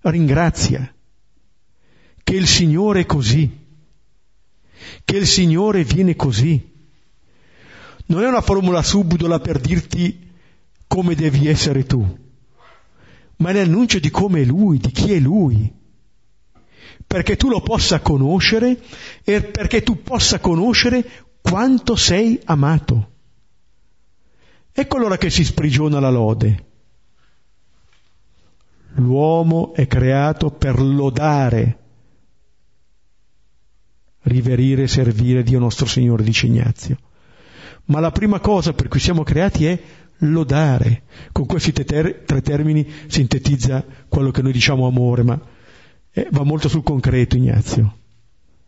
ringrazia, 0.00 0.92
che 2.24 2.34
il 2.34 2.48
Signore 2.48 3.02
è 3.02 3.06
così, 3.06 3.66
che 5.04 5.16
il 5.16 5.26
Signore 5.26 5.84
viene 5.84 6.16
così 6.16 6.77
non 8.08 8.22
è 8.22 8.28
una 8.28 8.40
formula 8.40 8.82
subdola 8.82 9.38
per 9.38 9.60
dirti 9.60 10.26
come 10.86 11.14
devi 11.14 11.46
essere 11.46 11.84
tu, 11.84 12.18
ma 13.36 13.50
è 13.50 13.52
l'annuncio 13.52 13.98
di 13.98 14.10
come 14.10 14.42
è 14.42 14.44
Lui, 14.44 14.78
di 14.78 14.90
chi 14.90 15.12
è 15.12 15.18
Lui, 15.18 15.70
perché 17.06 17.36
tu 17.36 17.48
lo 17.48 17.60
possa 17.60 18.00
conoscere 18.00 18.80
e 19.22 19.42
perché 19.42 19.82
tu 19.82 20.02
possa 20.02 20.40
conoscere 20.40 21.26
quanto 21.42 21.96
sei 21.96 22.40
amato. 22.44 23.10
Ecco 24.72 24.96
allora 24.96 25.18
che 25.18 25.28
si 25.28 25.44
sprigiona 25.44 26.00
la 26.00 26.10
lode. 26.10 26.66
L'uomo 28.94 29.74
è 29.74 29.86
creato 29.86 30.50
per 30.50 30.80
lodare, 30.80 31.78
riverire 34.22 34.84
e 34.84 34.88
servire 34.88 35.42
Dio 35.42 35.58
nostro 35.58 35.86
Signore, 35.86 36.22
dice 36.22 36.46
Ignazio. 36.46 36.98
Ma 37.88 38.00
la 38.00 38.10
prima 38.10 38.40
cosa 38.40 38.72
per 38.72 38.88
cui 38.88 39.00
siamo 39.00 39.22
creati 39.22 39.66
è 39.66 39.82
lodare. 40.18 41.02
Con 41.32 41.46
questi 41.46 41.72
ter- 41.72 42.24
tre 42.24 42.40
termini 42.42 42.86
sintetizza 43.06 43.84
quello 44.08 44.30
che 44.30 44.42
noi 44.42 44.52
diciamo 44.52 44.86
amore, 44.86 45.22
ma 45.22 45.40
eh, 46.10 46.28
va 46.30 46.42
molto 46.42 46.68
sul 46.68 46.82
concreto 46.82 47.36
Ignazio. 47.36 47.96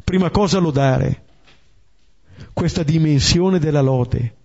Prima 0.05 0.31
cosa 0.31 0.59
lodare, 0.59 1.25
questa 2.53 2.83
dimensione 2.83 3.59
della 3.59 3.81
lode. 3.81 4.37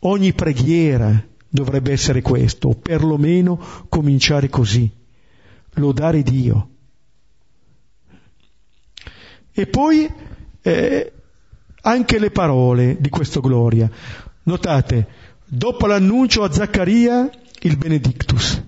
Ogni 0.00 0.32
preghiera 0.32 1.26
dovrebbe 1.48 1.92
essere 1.92 2.22
questo, 2.22 2.68
o 2.68 2.74
perlomeno 2.74 3.60
cominciare 3.88 4.48
così, 4.48 4.90
lodare 5.74 6.22
Dio. 6.22 6.70
E 9.52 9.66
poi 9.66 10.08
eh, 10.62 11.12
anche 11.82 12.18
le 12.18 12.30
parole 12.30 12.96
di 13.00 13.08
questo 13.08 13.40
gloria. 13.40 13.90
Notate, 14.44 15.06
dopo 15.44 15.86
l'annuncio 15.86 16.42
a 16.42 16.52
Zaccaria 16.52 17.30
il 17.62 17.76
Benedictus, 17.76 18.62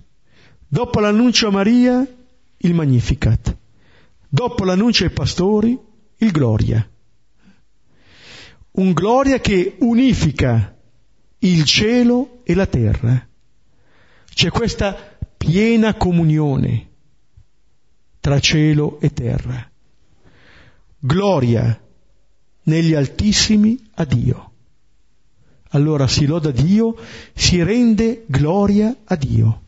dopo 0.67 1.01
l'annuncio 1.01 1.49
a 1.49 1.51
Maria 1.51 2.07
il 2.57 2.75
Magnificat, 2.75 3.57
dopo 4.29 4.65
l'annuncio 4.65 5.05
ai 5.05 5.11
pastori 5.11 5.79
il 6.19 6.31
Gloria. 6.31 6.89
Un 8.73 8.93
Gloria 8.93 9.41
che 9.41 9.77
unifica 9.81 10.77
il 11.39 11.65
cielo 11.65 12.41
e 12.45 12.55
la 12.55 12.67
terra. 12.67 13.29
C'è 14.33 14.51
questa 14.51 14.97
piena 15.37 15.95
comunione 15.95 16.89
tra 18.21 18.39
cielo 18.39 19.01
e 19.01 19.13
terra. 19.13 19.69
Gloria 20.99 21.81
negli 22.71 22.95
altissimi 22.95 23.79
a 23.95 24.05
Dio. 24.05 24.51
Allora 25.73 26.07
si 26.07 26.27
loda 26.27 26.51
Dio, 26.51 26.97
si 27.35 27.63
rende 27.63 28.25
gloria 28.27 28.95
a 29.05 29.17
Dio. 29.17 29.63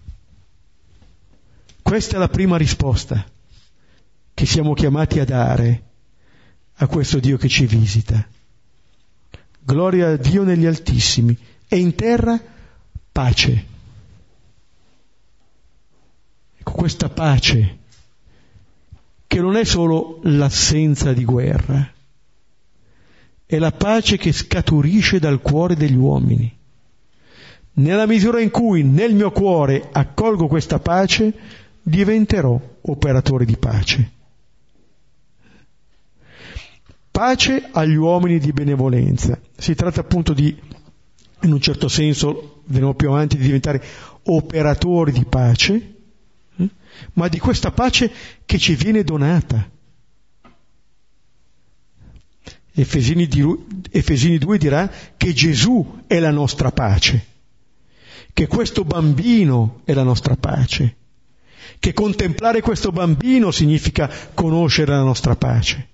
Questa 1.82 2.16
è 2.16 2.18
la 2.18 2.28
prima 2.28 2.56
risposta 2.56 3.24
che 4.32 4.46
siamo 4.46 4.72
chiamati 4.72 5.18
a 5.18 5.24
dare 5.24 5.82
a 6.74 6.86
questo 6.86 7.18
Dio 7.18 7.36
che 7.36 7.48
ci 7.48 7.66
visita. 7.66 8.26
Gloria 9.60 10.10
a 10.10 10.16
Dio 10.16 10.44
negli 10.44 10.66
altissimi 10.66 11.36
e 11.68 11.76
in 11.76 11.94
terra 11.94 12.40
pace. 13.12 13.66
Ecco, 16.56 16.72
questa 16.72 17.08
pace 17.08 17.78
che 19.26 19.40
non 19.40 19.56
è 19.56 19.64
solo 19.64 20.20
l'assenza 20.24 21.12
di 21.12 21.24
guerra, 21.24 21.91
è 23.54 23.58
la 23.58 23.70
pace 23.70 24.16
che 24.16 24.32
scaturisce 24.32 25.18
dal 25.18 25.42
cuore 25.42 25.76
degli 25.76 25.94
uomini. 25.94 26.50
Nella 27.74 28.06
misura 28.06 28.40
in 28.40 28.50
cui 28.50 28.82
nel 28.82 29.14
mio 29.14 29.30
cuore 29.30 29.90
accolgo 29.92 30.46
questa 30.46 30.78
pace, 30.78 31.34
diventerò 31.82 32.58
operatore 32.80 33.44
di 33.44 33.58
pace. 33.58 34.10
Pace 37.10 37.68
agli 37.72 37.94
uomini 37.94 38.38
di 38.38 38.52
benevolenza. 38.52 39.38
Si 39.54 39.74
tratta 39.74 40.00
appunto 40.00 40.32
di, 40.32 40.58
in 41.42 41.52
un 41.52 41.60
certo 41.60 41.88
senso, 41.88 42.62
vedremo 42.64 42.94
più 42.94 43.10
avanti, 43.10 43.36
di 43.36 43.44
diventare 43.44 43.84
operatori 44.22 45.12
di 45.12 45.26
pace, 45.26 45.94
eh, 46.56 46.70
ma 47.12 47.28
di 47.28 47.38
questa 47.38 47.70
pace 47.70 48.10
che 48.46 48.56
ci 48.56 48.76
viene 48.76 49.04
donata 49.04 49.68
Efesini, 52.74 53.26
di, 53.26 53.44
Efesini 53.90 54.38
2 54.38 54.58
dirà 54.58 54.90
che 55.16 55.32
Gesù 55.34 56.04
è 56.06 56.18
la 56.18 56.30
nostra 56.30 56.72
pace, 56.72 57.26
che 58.32 58.46
questo 58.46 58.84
bambino 58.84 59.80
è 59.84 59.92
la 59.92 60.02
nostra 60.02 60.36
pace, 60.36 60.96
che 61.78 61.92
contemplare 61.92 62.62
questo 62.62 62.90
bambino 62.90 63.50
significa 63.50 64.10
conoscere 64.32 64.92
la 64.92 65.02
nostra 65.02 65.36
pace. 65.36 65.88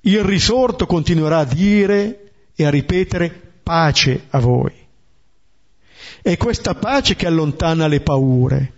Il 0.00 0.22
risorto 0.22 0.86
continuerà 0.86 1.38
a 1.38 1.44
dire 1.44 2.32
e 2.54 2.64
a 2.64 2.70
ripetere 2.70 3.30
pace 3.62 4.26
a 4.30 4.38
voi. 4.38 4.72
È 6.22 6.36
questa 6.36 6.74
pace 6.74 7.16
che 7.16 7.26
allontana 7.26 7.86
le 7.86 8.00
paure. 8.00 8.72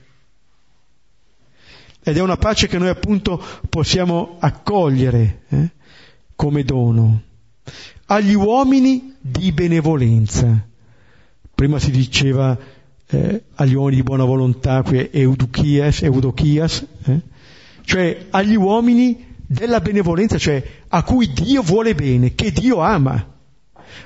Ed 2.02 2.16
è 2.16 2.20
una 2.20 2.36
pace 2.36 2.66
che 2.66 2.78
noi 2.78 2.88
appunto 2.88 3.42
possiamo 3.68 4.36
accogliere 4.38 5.42
eh, 5.48 5.70
come 6.34 6.62
dono. 6.64 7.22
Agli 8.06 8.34
uomini 8.34 9.14
di 9.20 9.52
benevolenza. 9.52 10.66
Prima 11.54 11.78
si 11.78 11.90
diceva 11.90 12.56
eh, 13.06 13.44
agli 13.54 13.74
uomini 13.74 13.96
di 13.96 14.02
buona 14.02 14.24
volontà, 14.24 14.82
qui 14.82 14.98
è 14.98 15.08
Eudochias, 15.12 16.02
Eudochias 16.02 16.86
eh, 17.04 17.20
cioè 17.90 18.26
agli 18.30 18.54
uomini 18.54 19.26
della 19.46 19.80
benevolenza, 19.80 20.38
cioè 20.38 20.64
a 20.88 21.02
cui 21.02 21.32
Dio 21.32 21.60
vuole 21.60 21.94
bene, 21.96 22.36
che 22.36 22.52
Dio 22.52 22.78
ama. 22.78 23.26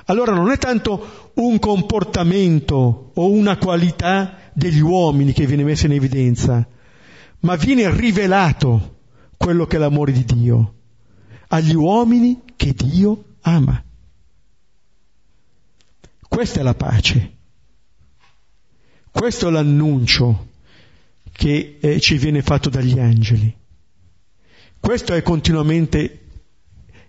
Allora 0.06 0.32
non 0.32 0.50
è 0.50 0.56
tanto 0.56 1.30
un 1.34 1.58
comportamento 1.58 3.10
o 3.12 3.30
una 3.30 3.58
qualità 3.58 4.38
degli 4.54 4.80
uomini 4.80 5.32
che 5.34 5.46
viene 5.46 5.64
messa 5.64 5.84
in 5.84 5.92
evidenza, 5.92 6.66
ma 7.44 7.56
viene 7.56 7.90
rivelato 7.94 9.00
quello 9.36 9.66
che 9.66 9.76
è 9.76 9.78
l'amore 9.78 10.12
di 10.12 10.24
Dio 10.24 10.74
agli 11.48 11.74
uomini 11.74 12.42
che 12.56 12.72
Dio 12.72 13.36
ama. 13.42 13.82
Questa 16.26 16.60
è 16.60 16.62
la 16.62 16.74
pace. 16.74 17.32
Questo 19.10 19.48
è 19.48 19.50
l'annuncio 19.52 20.48
che 21.30 21.78
eh, 21.80 22.00
ci 22.00 22.16
viene 22.16 22.42
fatto 22.42 22.70
dagli 22.70 22.98
angeli. 22.98 23.54
Questo 24.80 25.12
è 25.14 25.22
continuamente 25.22 26.20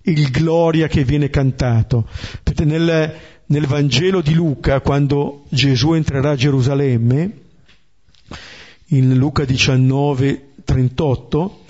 il 0.03 0.29
gloria 0.29 0.87
che 0.87 1.03
viene 1.03 1.29
cantato. 1.29 2.07
Nel, 2.57 3.15
nel 3.47 3.65
Vangelo 3.65 4.21
di 4.21 4.33
Luca, 4.33 4.81
quando 4.81 5.45
Gesù 5.49 5.93
entrerà 5.93 6.31
a 6.31 6.35
Gerusalemme, 6.35 7.44
in 8.89 9.15
Luca 9.15 9.45
19, 9.45 10.53
38, 10.63 11.63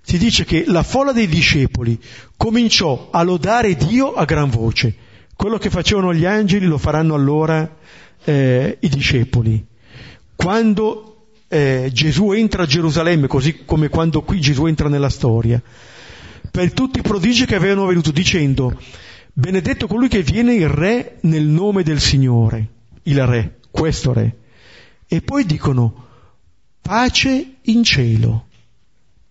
si 0.00 0.18
dice 0.18 0.44
che 0.44 0.64
la 0.66 0.82
folla 0.82 1.12
dei 1.12 1.26
discepoli 1.26 1.98
cominciò 2.36 3.08
a 3.10 3.22
lodare 3.22 3.76
Dio 3.76 4.14
a 4.14 4.24
gran 4.24 4.50
voce. 4.50 4.94
Quello 5.34 5.58
che 5.58 5.70
facevano 5.70 6.12
gli 6.14 6.24
angeli 6.24 6.66
lo 6.66 6.78
faranno 6.78 7.14
allora 7.14 7.76
eh, 8.24 8.76
i 8.80 8.88
discepoli. 8.88 9.64
Quando 10.34 11.26
eh, 11.48 11.90
Gesù 11.92 12.32
entra 12.32 12.62
a 12.62 12.66
Gerusalemme, 12.66 13.26
così 13.26 13.64
come 13.64 13.88
quando 13.88 14.22
qui 14.22 14.40
Gesù 14.40 14.66
entra 14.66 14.88
nella 14.88 15.08
storia, 15.10 15.62
per 16.50 16.72
tutti 16.72 16.98
i 16.98 17.02
prodigi 17.02 17.46
che 17.46 17.54
avevano 17.54 17.86
venuto, 17.86 18.10
dicendo, 18.10 18.76
benedetto 19.32 19.86
colui 19.86 20.08
che 20.08 20.22
viene 20.22 20.54
il 20.54 20.68
re 20.68 21.18
nel 21.22 21.44
nome 21.44 21.82
del 21.82 22.00
Signore, 22.00 22.66
il 23.04 23.24
re, 23.26 23.58
questo 23.70 24.12
re. 24.12 24.36
E 25.06 25.20
poi 25.20 25.44
dicono, 25.44 26.08
pace 26.82 27.54
in 27.62 27.82
cielo 27.84 28.48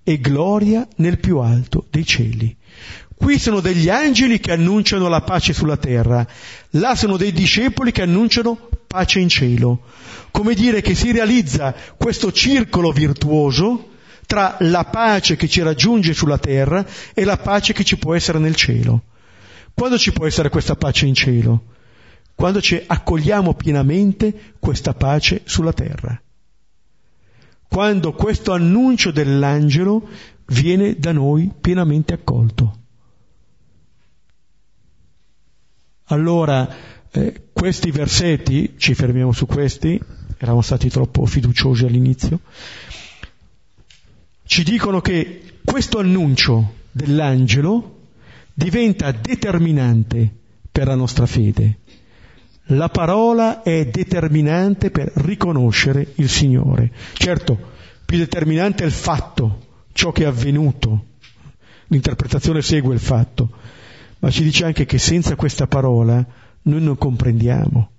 e 0.04 0.20
gloria 0.20 0.88
nel 0.96 1.20
più 1.20 1.38
alto 1.38 1.86
dei 1.92 2.06
cieli. 2.06 2.56
Qui 3.14 3.38
sono 3.38 3.60
degli 3.60 3.90
angeli 3.90 4.40
che 4.40 4.54
annunciano 4.54 5.08
la 5.08 5.22
pace 5.22 5.54
sulla 5.54 5.78
terra, 5.78 6.26
là 6.72 6.96
sono 6.96 7.18
dei 7.18 7.32
discepoli 7.32 7.92
che 7.92 8.02
annunciano 8.02 8.70
pace 8.88 9.20
in 9.20 9.30
cielo 9.30 9.84
come 10.32 10.54
dire 10.54 10.82
che 10.82 10.96
si 10.96 11.12
realizza 11.12 11.76
questo 11.98 12.32
circolo 12.32 12.92
virtuoso 12.92 13.90
tra 14.26 14.56
la 14.62 14.86
pace 14.86 15.36
che 15.36 15.50
ci 15.50 15.62
raggiunge 15.62 16.14
sulla 16.14 16.38
terra 16.38 16.86
e 17.14 17.26
la 17.26 17.38
pace 17.38 17.74
che 17.74 17.84
ci 17.84 17.98
può 17.98 18.16
essere 18.16 18.40
nel 18.40 18.56
cielo. 18.56 19.04
Quando 19.74 19.98
ci 19.98 20.14
può 20.14 20.26
essere 20.26 20.50
questa 20.50 20.76
pace 20.76 21.06
in 21.06 21.14
cielo? 21.14 21.66
Quando 22.34 22.62
ci 22.62 22.82
accogliamo 22.86 23.54
pienamente 23.54 24.54
questa 24.58 24.94
pace 24.94 25.42
sulla 25.44 25.74
terra. 25.74 26.20
Quando 27.72 28.12
questo 28.12 28.52
annuncio 28.52 29.12
dell'angelo 29.12 30.06
viene 30.48 30.98
da 30.98 31.14
noi 31.14 31.50
pienamente 31.62 32.14
accolto. 32.14 32.80
Allora, 36.08 36.68
eh, 37.10 37.44
questi 37.54 37.90
versetti, 37.92 38.74
ci 38.76 38.94
fermiamo 38.94 39.32
su 39.32 39.46
questi, 39.46 39.98
eravamo 40.38 40.62
stati 40.62 40.90
troppo 40.90 41.26
fiduciosi 41.26 41.86
all'inizio, 41.86 42.42
ci 44.44 44.66
dicono 44.66 45.00
che 45.00 45.60
questo 45.64 46.00
annuncio 46.00 46.74
dell'angelo 46.92 48.00
diventa 48.54 49.14
determinante 49.14 50.30
per 50.70 50.88
la 50.88 50.96
nostra 50.96 51.26
fede. 51.26 51.78
La 52.74 52.88
parola 52.88 53.64
è 53.64 53.88
determinante 53.88 54.92
per 54.92 55.12
riconoscere 55.16 56.14
il 56.16 56.30
Signore. 56.30 56.92
Certo, 57.14 57.60
più 58.06 58.18
determinante 58.18 58.84
è 58.84 58.86
il 58.86 58.94
fatto, 58.94 59.68
ciò 59.92 60.14
che 60.14 60.24
è 60.24 60.28
avvenuto. 60.28 61.08
L'interpretazione 61.88 62.62
segue 62.62 62.94
il 62.94 63.02
fatto, 63.02 63.52
ma 64.20 64.30
ci 64.30 64.44
dice 64.44 64.64
anche 64.64 64.86
che 64.86 65.00
senza 65.00 65.36
questa 65.36 65.68
parola 65.68 66.26
noi 66.64 66.82
non 66.82 66.98
comprendiamo. 66.98 67.92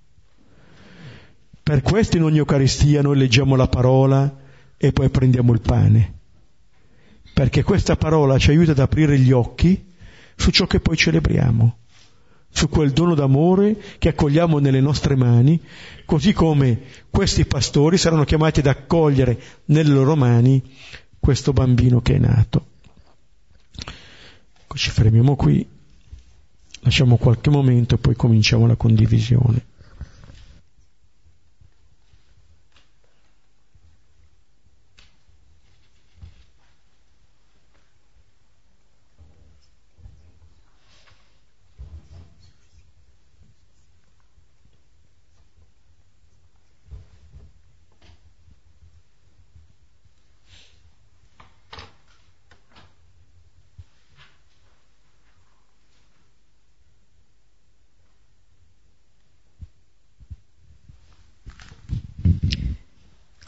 Per 1.62 1.82
questo 1.82 2.16
in 2.16 2.22
ogni 2.22 2.38
Eucaristia 2.38 3.02
noi 3.02 3.18
leggiamo 3.18 3.56
la 3.56 3.68
parola 3.68 4.38
e 4.78 4.90
poi 4.92 5.10
prendiamo 5.10 5.52
il 5.52 5.60
pane, 5.60 6.14
perché 7.34 7.62
questa 7.62 7.96
parola 7.96 8.38
ci 8.38 8.48
aiuta 8.48 8.70
ad 8.70 8.78
aprire 8.78 9.18
gli 9.18 9.32
occhi 9.32 9.92
su 10.34 10.50
ciò 10.50 10.66
che 10.66 10.80
poi 10.80 10.96
celebriamo, 10.96 11.76
su 12.52 12.68
quel 12.68 12.92
dono 12.92 13.14
d'amore 13.14 13.80
che 13.98 14.10
accogliamo 14.10 14.58
nelle 14.58 14.80
nostre 14.80 15.16
mani, 15.16 15.58
così 16.04 16.32
come 16.32 16.80
questi 17.10 17.46
pastori 17.46 17.96
saranno 17.96 18.24
chiamati 18.24 18.60
ad 18.60 18.66
accogliere 18.66 19.40
nelle 19.66 19.92
loro 19.92 20.14
mani 20.14 20.62
questo 21.18 21.52
bambino 21.52 22.00
che 22.02 22.14
è 22.14 22.18
nato. 22.18 22.66
Ecco, 24.62 24.76
ci 24.76 24.90
fermiamo 24.90 25.34
qui, 25.34 25.66
lasciamo 26.80 27.16
qualche 27.16 27.50
momento 27.50 27.94
e 27.94 27.98
poi 27.98 28.14
cominciamo 28.14 28.66
la 28.66 28.76
condivisione. 28.76 29.70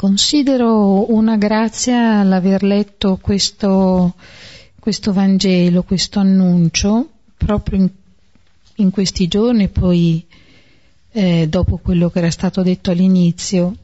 Considero 0.05 1.11
una 1.15 1.39
grazia 1.39 2.23
l'aver 2.25 2.63
letto 2.63 3.17
questo, 3.17 4.13
questo 4.79 5.15
Vangelo, 5.15 5.83
questo 5.83 6.19
annuncio, 6.19 7.09
proprio 7.39 7.79
in, 7.79 7.89
in 8.75 8.91
questi 8.91 9.29
giorni, 9.29 9.69
poi 9.69 10.23
eh, 11.11 11.47
dopo 11.49 11.79
quello 11.79 12.11
che 12.11 12.19
era 12.19 12.31
stato 12.31 12.63
detto 12.63 12.91
all'inizio, 12.91 13.75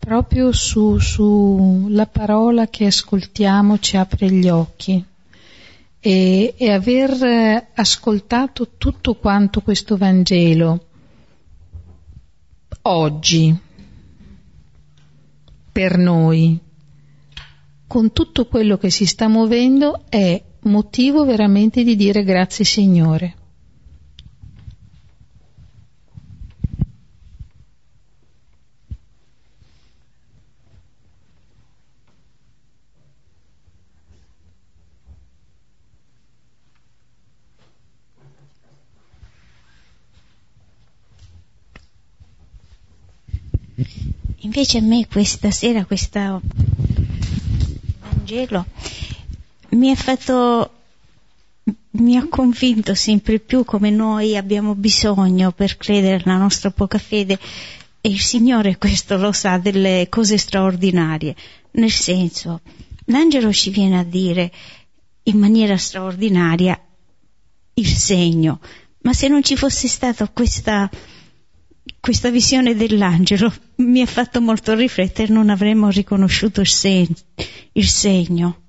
proprio 0.00 0.50
su, 0.50 0.98
su 0.98 1.86
la 1.90 2.06
parola 2.06 2.66
che 2.66 2.86
ascoltiamo 2.86 3.78
ci 3.78 3.96
apre 3.96 4.32
gli 4.32 4.48
occhi. 4.48 5.04
E, 6.00 6.54
e 6.56 6.70
aver 6.72 7.22
eh, 7.22 7.68
ascoltato 7.74 8.70
tutto 8.78 9.14
quanto 9.14 9.60
questo 9.60 9.96
Vangelo 9.96 10.86
oggi, 12.82 13.56
per 15.72 15.96
noi, 15.96 16.58
con 17.86 18.12
tutto 18.12 18.46
quello 18.46 18.76
che 18.76 18.90
si 18.90 19.06
sta 19.06 19.26
muovendo, 19.26 20.04
è 20.08 20.40
motivo 20.64 21.24
veramente 21.24 21.82
di 21.82 21.96
dire 21.96 22.22
grazie 22.22 22.64
Signore. 22.64 23.34
Invece 44.62 44.78
a 44.78 44.88
me 44.88 45.08
questa 45.08 45.50
sera, 45.50 45.84
questo 45.84 46.40
Vangelo, 47.98 48.64
mi 49.70 49.90
ha 49.90 49.96
fatto, 49.96 50.70
mi 51.90 52.16
ha 52.16 52.28
convinto 52.28 52.94
sempre 52.94 53.40
più 53.40 53.64
come 53.64 53.90
noi 53.90 54.36
abbiamo 54.36 54.76
bisogno 54.76 55.50
per 55.50 55.76
credere 55.76 56.22
nella 56.24 56.38
nostra 56.38 56.70
poca 56.70 56.98
fede. 56.98 57.40
E 58.00 58.08
il 58.08 58.20
Signore 58.20 58.78
questo 58.78 59.16
lo 59.16 59.32
sa 59.32 59.58
delle 59.58 60.06
cose 60.08 60.38
straordinarie, 60.38 61.34
nel 61.72 61.90
senso, 61.90 62.60
l'angelo 63.06 63.52
ci 63.52 63.70
viene 63.70 63.98
a 63.98 64.04
dire 64.04 64.52
in 65.24 65.40
maniera 65.40 65.76
straordinaria 65.76 66.80
il 67.74 67.88
segno, 67.88 68.60
ma 69.00 69.12
se 69.12 69.26
non 69.26 69.42
ci 69.42 69.56
fosse 69.56 69.88
stata 69.88 70.28
questa, 70.28 70.88
questa 72.02 72.30
visione 72.30 72.74
dell'angelo 72.74 73.54
mi 73.76 74.00
ha 74.00 74.06
fatto 74.06 74.40
molto 74.40 74.74
riflettere, 74.74 75.32
non 75.32 75.50
avremmo 75.50 75.88
riconosciuto 75.88 76.60
il, 76.60 76.66
segno, 76.66 77.14
il 77.74 77.86
segno. 77.86 78.62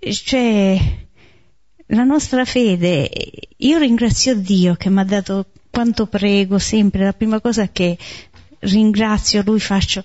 Cioè, 0.00 1.06
la 1.86 2.02
nostra 2.02 2.44
fede, 2.44 3.08
io 3.58 3.78
ringrazio 3.78 4.34
Dio 4.34 4.74
che 4.74 4.90
mi 4.90 4.98
ha 4.98 5.04
dato 5.04 5.46
quanto 5.70 6.08
prego 6.08 6.58
sempre, 6.58 7.04
la 7.04 7.12
prima 7.12 7.40
cosa 7.40 7.68
che 7.68 7.96
ringrazio 8.58 9.44
Lui 9.46 9.60
faccio, 9.60 10.02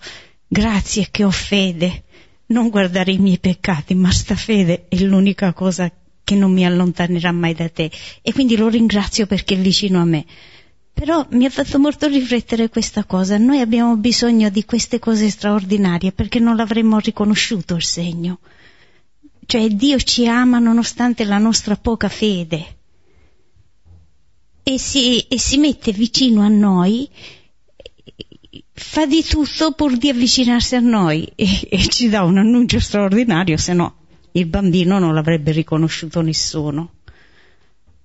grazie 0.48 1.08
che 1.10 1.24
ho 1.24 1.32
fede, 1.32 2.04
non 2.50 2.70
guardare 2.70 3.14
i 3.14 3.18
miei 3.18 3.40
peccati, 3.40 3.96
ma 3.96 4.12
sta 4.12 4.36
fede 4.36 4.86
è 4.90 4.98
l'unica 4.98 5.54
cosa 5.54 5.92
che 6.24 6.36
non 6.36 6.52
mi 6.52 6.68
allontanerà 6.68 7.32
mai 7.32 7.56
da 7.56 7.68
te. 7.68 7.90
E 8.22 8.32
quindi 8.32 8.56
lo 8.56 8.68
ringrazio 8.68 9.26
perché 9.26 9.56
è 9.56 9.58
vicino 9.58 10.00
a 10.00 10.06
me. 10.06 10.26
Però 11.00 11.26
mi 11.30 11.46
ha 11.46 11.50
fatto 11.50 11.80
molto 11.80 12.08
riflettere 12.08 12.68
questa 12.68 13.06
cosa. 13.06 13.38
Noi 13.38 13.62
abbiamo 13.62 13.96
bisogno 13.96 14.50
di 14.50 14.66
queste 14.66 15.00
cose 15.00 15.30
straordinarie 15.30 16.12
perché 16.12 16.40
non 16.40 16.58
l'avremmo 16.58 17.00
riconosciuto 17.00 17.76
il 17.76 17.84
segno. 17.84 18.40
Cioè 19.46 19.70
Dio 19.70 19.98
ci 20.00 20.28
ama 20.28 20.60
nonostante 20.60 21.24
la 21.24 21.38
nostra 21.38 21.78
poca 21.78 22.10
fede. 22.10 22.76
E 24.62 24.78
si, 24.78 25.22
e 25.22 25.40
si 25.40 25.58
mette 25.58 25.94
vicino 25.94 26.42
a 26.42 26.50
noi 26.50 27.10
fa 28.74 29.06
di 29.06 29.24
tutto 29.24 29.72
pur 29.72 29.96
di 29.96 30.10
avvicinarsi 30.10 30.76
a 30.76 30.82
noi 30.82 31.32
e, 31.36 31.66
e 31.70 31.88
ci 31.88 32.10
dà 32.10 32.24
un 32.24 32.40
annuncio 32.40 32.82
straordinario, 32.82 33.56
se 33.56 33.72
no 33.72 34.00
il 34.34 34.48
bambino 34.48 35.00
non 35.00 35.14
l'avrebbe 35.14 35.54
riconosciuto 35.54 36.20
nessuno. 36.22 36.96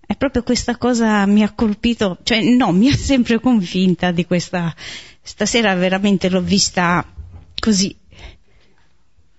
E 0.06 0.14
proprio 0.16 0.42
questa 0.42 0.76
cosa 0.76 1.24
mi 1.26 1.42
ha 1.42 1.52
colpito, 1.52 2.18
cioè 2.22 2.42
no, 2.42 2.72
mi 2.72 2.90
ha 2.90 2.96
sempre 2.96 3.40
convinta 3.40 4.10
di 4.10 4.26
questa, 4.26 4.74
stasera 5.22 5.74
veramente 5.74 6.28
l'ho 6.28 6.42
vista 6.42 7.04
così, 7.58 7.96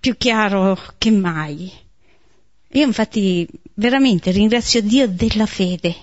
più 0.00 0.16
chiaro 0.16 0.76
che 0.98 1.10
mai. 1.10 1.70
Io 2.70 2.84
infatti 2.84 3.48
veramente 3.74 4.30
ringrazio 4.32 4.82
Dio 4.82 5.08
della 5.08 5.46
fede 5.46 5.94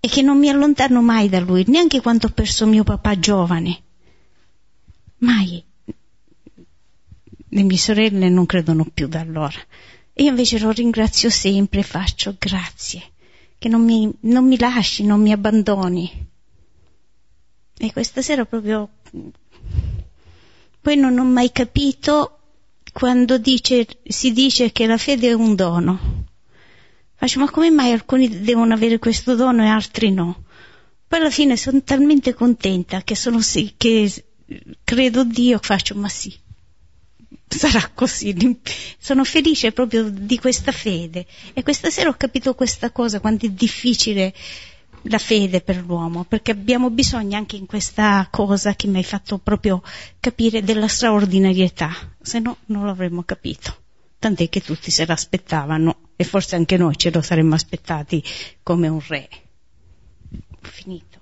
e 0.00 0.08
che 0.08 0.22
non 0.22 0.38
mi 0.38 0.48
allontano 0.48 1.00
mai 1.00 1.28
da 1.28 1.40
Lui, 1.40 1.64
neanche 1.68 2.00
quando 2.00 2.26
ho 2.26 2.30
perso 2.30 2.66
mio 2.66 2.84
papà 2.84 3.18
giovane. 3.18 3.82
Mai. 5.18 5.64
Le 7.48 7.62
mie 7.62 7.78
sorelle 7.78 8.28
non 8.28 8.44
credono 8.44 8.84
più 8.92 9.08
da 9.08 9.20
allora. 9.20 9.58
Io 10.16 10.28
invece 10.28 10.58
lo 10.58 10.70
ringrazio 10.70 11.30
sempre, 11.30 11.82
faccio 11.82 12.36
grazie, 12.38 13.13
che 13.64 13.70
non 13.70 13.82
mi, 13.82 14.12
non 14.20 14.46
mi 14.46 14.58
lasci, 14.58 15.04
non 15.04 15.22
mi 15.22 15.32
abbandoni. 15.32 16.26
E 17.78 17.92
questa 17.92 18.20
sera 18.20 18.44
proprio... 18.44 18.90
Poi 20.82 20.96
non 20.96 21.18
ho 21.18 21.24
mai 21.24 21.50
capito 21.50 22.40
quando 22.92 23.38
dice, 23.38 23.86
si 24.06 24.32
dice 24.32 24.70
che 24.70 24.84
la 24.84 24.98
fede 24.98 25.28
è 25.28 25.32
un 25.32 25.54
dono. 25.54 25.98
Faccio, 27.14 27.40
ma 27.40 27.50
come 27.50 27.70
mai 27.70 27.92
alcuni 27.92 28.42
devono 28.42 28.74
avere 28.74 28.98
questo 28.98 29.34
dono 29.34 29.62
e 29.62 29.68
altri 29.68 30.10
no? 30.10 30.44
Poi 31.08 31.20
alla 31.20 31.30
fine 31.30 31.56
sono 31.56 31.82
talmente 31.82 32.34
contenta 32.34 33.00
che, 33.00 33.16
sono, 33.16 33.38
che 33.78 34.24
credo 34.84 35.24
Dio, 35.24 35.58
faccio, 35.58 35.94
ma 35.94 36.10
sì, 36.10 36.38
sarà 37.48 37.90
così. 37.94 38.58
Sono 38.98 39.24
felice 39.24 39.72
proprio 39.72 40.08
di 40.08 40.38
questa 40.38 40.72
fede. 40.72 41.26
E 41.52 41.62
questa 41.62 41.90
sera 41.90 42.08
ho 42.08 42.14
capito 42.14 42.54
questa 42.54 42.90
cosa, 42.90 43.20
quanto 43.20 43.46
è 43.46 43.50
difficile 43.50 44.34
la 45.08 45.18
fede 45.18 45.60
per 45.60 45.76
l'uomo, 45.84 46.24
perché 46.24 46.50
abbiamo 46.50 46.90
bisogno 46.90 47.36
anche 47.36 47.56
in 47.56 47.66
questa 47.66 48.26
cosa 48.30 48.74
che 48.74 48.86
mi 48.86 48.98
hai 48.98 49.04
fatto 49.04 49.38
proprio 49.38 49.82
capire 50.20 50.62
della 50.62 50.88
straordinarietà, 50.88 51.90
se 52.20 52.38
no 52.38 52.58
non 52.66 52.86
l'avremmo 52.86 53.22
capito. 53.22 53.82
Tant'è 54.18 54.48
che 54.48 54.62
tutti 54.62 54.90
se 54.90 55.04
l'aspettavano 55.04 55.98
e 56.16 56.24
forse 56.24 56.56
anche 56.56 56.78
noi 56.78 56.96
ce 56.96 57.10
lo 57.10 57.20
saremmo 57.20 57.54
aspettati 57.54 58.22
come 58.62 58.88
un 58.88 59.02
re. 59.06 59.28
Finito. 60.62 61.13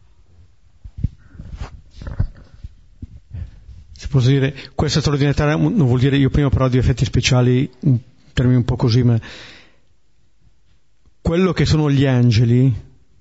Si 4.03 4.09
può 4.09 4.21
dire, 4.21 4.53
questa 4.75 4.99
straordinarietà 4.99 5.55
non 5.55 5.77
vuol 5.77 6.01
dire, 6.01 6.17
io 6.17 6.29
prima 6.29 6.49
parlavo 6.49 6.73
di 6.73 6.79
effetti 6.79 7.05
speciali, 7.05 7.71
in 7.83 8.01
termini 8.33 8.57
un 8.57 8.65
po' 8.65 8.75
così, 8.75 9.05
ma 9.05 9.17
quello 11.21 11.53
che 11.53 11.65
sono 11.65 11.89
gli 11.89 12.05
angeli, 12.05 12.65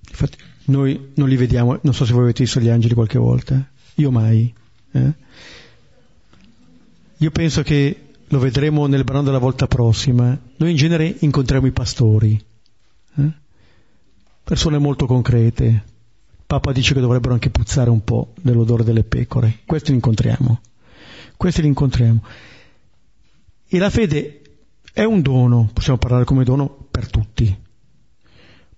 infatti 0.09 0.37
noi 0.65 1.11
non 1.13 1.29
li 1.29 1.35
vediamo, 1.35 1.77
non 1.83 1.93
so 1.93 2.03
se 2.03 2.13
voi 2.13 2.23
avete 2.23 2.41
visto 2.41 2.59
gli 2.59 2.69
angeli 2.69 2.95
qualche 2.95 3.19
volta, 3.19 3.63
io 3.93 4.09
mai. 4.09 4.51
Eh? 4.93 5.13
Io 7.17 7.29
penso 7.29 7.61
che 7.61 8.13
lo 8.27 8.39
vedremo 8.39 8.87
nel 8.87 9.03
brano 9.03 9.21
della 9.21 9.37
volta 9.37 9.67
prossima. 9.67 10.35
Noi 10.55 10.71
in 10.71 10.77
genere 10.77 11.15
incontriamo 11.19 11.67
i 11.67 11.71
pastori, 11.71 12.43
eh? 13.17 13.31
persone 14.43 14.79
molto 14.79 15.05
concrete. 15.05 15.83
Papa 16.47 16.71
dice 16.71 16.95
che 16.95 17.01
dovrebbero 17.01 17.33
anche 17.33 17.51
puzzare 17.51 17.91
un 17.91 18.03
po' 18.03 18.33
dell'odore 18.41 18.83
delle 18.83 19.03
pecore. 19.03 19.59
Questo 19.63 19.91
incontriamo. 19.91 20.59
Questi 21.41 21.63
li 21.63 21.69
incontriamo. 21.69 22.21
E 23.67 23.79
la 23.79 23.89
fede 23.89 24.41
è 24.93 25.03
un 25.03 25.23
dono, 25.23 25.71
possiamo 25.73 25.97
parlare 25.97 26.23
come 26.23 26.43
dono 26.43 26.69
per 26.91 27.09
tutti. 27.09 27.57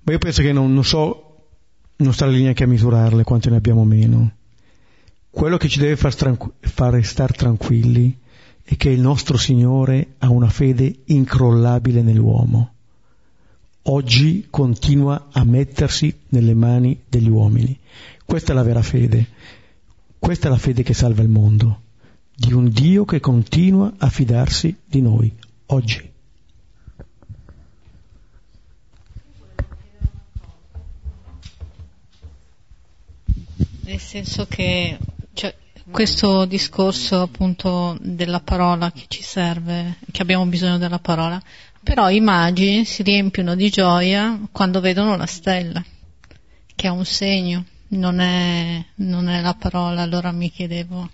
Ma 0.04 0.14
io 0.14 0.18
penso 0.18 0.42
che 0.42 0.54
non, 0.54 0.74
non 0.74 0.86
so, 0.86 1.48
non 1.98 2.14
sta 2.14 2.26
lì 2.26 2.42
neanche 2.42 2.64
a 2.64 2.68
misurarle 2.68 3.26
quante 3.26 3.50
ne 3.50 3.58
abbiamo 3.58 3.84
meno. 3.84 4.32
Quello 5.30 5.58
che 5.58 5.68
ci 5.68 5.78
deve 5.78 5.98
far, 5.98 6.16
tranqu- 6.16 6.54
fare 6.62 7.04
star 7.04 7.36
tranquilli 7.36 8.18
è 8.64 8.78
che 8.78 8.92
il 8.92 9.02
nostro 9.02 9.36
Signore 9.36 10.14
ha 10.20 10.30
una 10.30 10.48
fede 10.48 11.02
incrollabile 11.08 12.02
nell'uomo. 12.02 12.76
Oggi 13.82 14.48
continua 14.50 15.28
a 15.34 15.44
mettersi 15.44 16.18
nelle 16.30 16.54
mani 16.54 16.98
degli 17.10 17.28
uomini. 17.28 17.78
Questa 18.24 18.54
è 18.54 18.56
la 18.56 18.64
vera 18.64 18.82
fede. 18.82 19.28
Questa 20.18 20.48
è 20.48 20.50
la 20.50 20.58
fede 20.58 20.82
che 20.82 20.94
salva 20.94 21.24
il 21.24 21.28
mondo 21.28 21.83
di 22.36 22.52
un 22.52 22.70
Dio 22.70 23.06
che 23.06 23.20
continua 23.20 23.94
a 23.98 24.10
fidarsi 24.10 24.76
di 24.86 25.02
noi 25.02 25.32
oggi. 25.68 26.12
Nel 33.82 34.00
senso 34.00 34.48
che 34.48 34.98
cioè, 35.34 35.54
questo 35.92 36.46
discorso 36.46 37.22
appunto 37.22 37.98
della 38.02 38.40
parola 38.40 38.92
che 38.92 39.06
ci 39.08 39.22
serve, 39.22 39.98
che 40.10 40.22
abbiamo 40.22 40.46
bisogno 40.46 40.78
della 40.78 41.00
parola, 41.00 41.42
però 41.84 42.10
i 42.10 42.22
magi 42.22 42.86
si 42.86 43.04
riempiono 43.04 43.56
di 43.56 43.70
gioia 43.70 44.40
quando 44.52 44.80
vedono 44.80 45.16
la 45.18 45.26
stella, 45.26 45.84
che 46.76 46.88
è 46.88 46.90
un 46.90 47.06
segno, 47.06 47.66
non 47.90 48.20
è, 48.20 48.84
non 48.96 49.30
è 49.30 49.42
la 49.42 49.54
parola, 49.54 50.02
allora 50.02 50.32
mi 50.32 50.50
chiedevo 50.50 51.10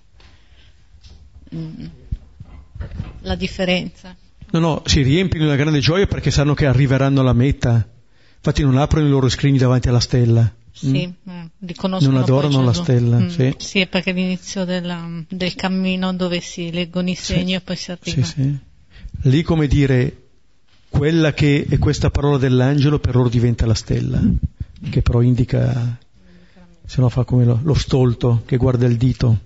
la 3.22 3.36
differenza. 3.36 4.16
No, 4.52 4.60
no, 4.60 4.82
si 4.86 5.02
riempiono 5.02 5.46
di 5.46 5.52
una 5.52 5.60
grande 5.60 5.80
gioia 5.80 6.08
perché 6.08 6.32
sanno 6.32 6.54
che 6.54 6.66
arriveranno 6.66 7.22
alla 7.22 7.34
meta. 7.34 7.88
Infatti 8.36 8.64
non 8.64 8.78
aprono 8.78 9.06
i 9.06 9.10
loro 9.10 9.30
scrigni 9.30 9.58
davanti 9.58 9.90
alla 9.90 10.00
stella. 10.00 10.52
Sì, 10.72 11.14
mm. 11.30 11.46
Conoscono. 11.76 12.12
Non 12.12 12.22
adorano 12.22 12.64
la 12.64 12.74
stella. 12.74 13.20
Mm. 13.20 13.28
Sì. 13.28 13.54
sì, 13.58 13.80
è 13.80 13.88
perché 13.88 14.12
l'inizio 14.12 14.64
della, 14.66 15.08
del 15.28 15.56
cammino 15.56 16.14
dove 16.14 16.40
si 16.40 16.72
leggono 16.72 17.10
i 17.10 17.16
segni 17.16 17.50
sì. 17.50 17.54
e 17.54 17.62
poi 17.62 17.76
si 17.76 17.92
arriva. 17.92 18.24
Sì, 18.26 18.34
sì. 18.42 18.58
Lì 19.24 19.44
come 19.44 19.68
dire, 19.68 20.30
quella 20.88 21.34
che 21.34 21.66
è 21.70 21.78
questa 21.78 22.10
parola 22.10 22.38
dell'angelo 22.38 23.00
per 23.00 23.16
loro 23.16 23.30
diventa 23.30 23.66
la 23.66 23.74
stella, 23.74 24.22
che 24.90 25.02
però 25.02 25.22
indica, 25.22 25.98
se 26.86 27.02
no 27.02 27.10
fa 27.10 27.26
come 27.26 27.44
lo, 27.44 27.60
lo 27.62 27.74
stolto 27.74 28.44
che 28.46 28.58
guarda 28.58 28.86
il 28.86 28.98
dito. 28.98 29.40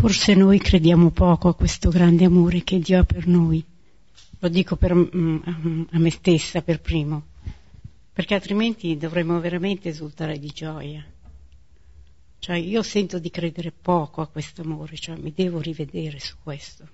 Forse 0.00 0.32
noi 0.32 0.58
crediamo 0.58 1.10
poco 1.10 1.48
a 1.48 1.54
questo 1.54 1.90
grande 1.90 2.24
amore 2.24 2.64
che 2.64 2.78
Dio 2.78 3.00
ha 3.00 3.04
per 3.04 3.26
noi. 3.26 3.62
Lo 4.38 4.48
dico 4.48 4.76
per, 4.76 4.94
mm, 4.94 5.82
a 5.90 5.98
me 5.98 6.10
stessa 6.10 6.62
per 6.62 6.80
primo, 6.80 7.24
perché 8.10 8.32
altrimenti 8.32 8.96
dovremmo 8.96 9.38
veramente 9.40 9.90
esultare 9.90 10.38
di 10.38 10.50
gioia. 10.54 11.04
Cioè 12.38 12.56
io 12.56 12.82
sento 12.82 13.18
di 13.18 13.28
credere 13.28 13.72
poco 13.72 14.22
a 14.22 14.26
questo 14.26 14.62
amore, 14.62 14.96
cioè 14.96 15.18
mi 15.18 15.34
devo 15.36 15.60
rivedere 15.60 16.18
su 16.18 16.36
questo. 16.42 16.88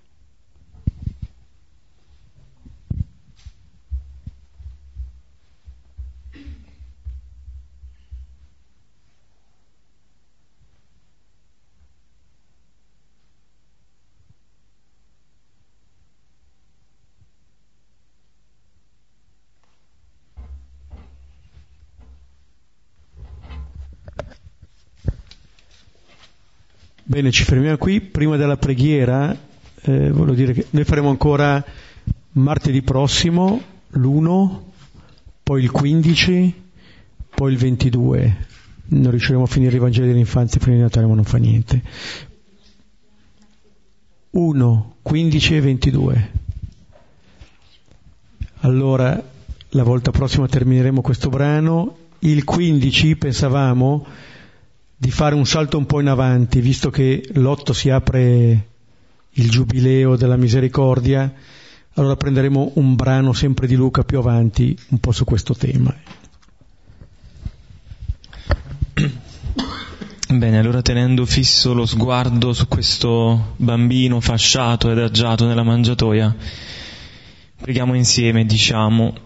Bene, 27.08 27.30
ci 27.30 27.44
fermiamo 27.44 27.76
qui. 27.76 28.00
Prima 28.00 28.36
della 28.36 28.56
preghiera, 28.56 29.32
eh, 29.82 30.10
voglio 30.10 30.34
dire 30.34 30.52
che 30.52 30.66
noi 30.70 30.82
faremo 30.82 31.08
ancora 31.08 31.64
martedì 32.32 32.82
prossimo 32.82 33.62
l'1, 33.90 34.60
poi 35.44 35.62
il 35.62 35.70
15, 35.70 36.62
poi 37.32 37.52
il 37.52 37.58
22. 37.58 38.46
Non 38.86 39.10
riusciremo 39.12 39.44
a 39.44 39.46
finire 39.46 39.76
i 39.76 39.78
Vangeli 39.78 40.08
dell'infanzia 40.08 40.58
prima 40.58 40.78
di 40.78 40.82
Natale, 40.82 41.06
ma 41.06 41.14
non 41.14 41.22
fa 41.22 41.38
niente. 41.38 41.80
1, 44.30 44.96
15 45.00 45.54
e 45.54 45.60
22. 45.60 46.30
Allora, 48.62 49.30
la 49.68 49.82
volta 49.84 50.10
prossima 50.10 50.48
termineremo 50.48 51.02
questo 51.02 51.28
brano. 51.28 51.98
Il 52.18 52.42
15 52.42 53.14
pensavamo 53.14 54.06
di 54.96 55.10
fare 55.10 55.34
un 55.34 55.44
salto 55.44 55.76
un 55.76 55.84
po' 55.86 56.00
in 56.00 56.08
avanti, 56.08 56.60
visto 56.60 56.90
che 56.90 57.22
l'otto 57.34 57.72
si 57.72 57.90
apre 57.90 58.68
il 59.30 59.50
giubileo 59.50 60.16
della 60.16 60.36
misericordia, 60.36 61.32
allora 61.94 62.16
prenderemo 62.16 62.72
un 62.74 62.94
brano 62.94 63.32
sempre 63.34 63.66
di 63.66 63.74
Luca 63.74 64.04
più 64.04 64.18
avanti, 64.18 64.76
un 64.88 64.98
po' 64.98 65.12
su 65.12 65.24
questo 65.24 65.54
tema. 65.54 65.94
Bene, 70.28 70.58
allora 70.58 70.82
tenendo 70.82 71.24
fisso 71.24 71.72
lo 71.72 71.86
sguardo 71.86 72.52
su 72.52 72.66
questo 72.66 73.54
bambino 73.56 74.20
fasciato 74.20 74.90
ed 74.90 74.98
agiato 74.98 75.46
nella 75.46 75.62
mangiatoia, 75.62 76.34
preghiamo 77.60 77.94
insieme 77.94 78.44
diciamo 78.44 79.25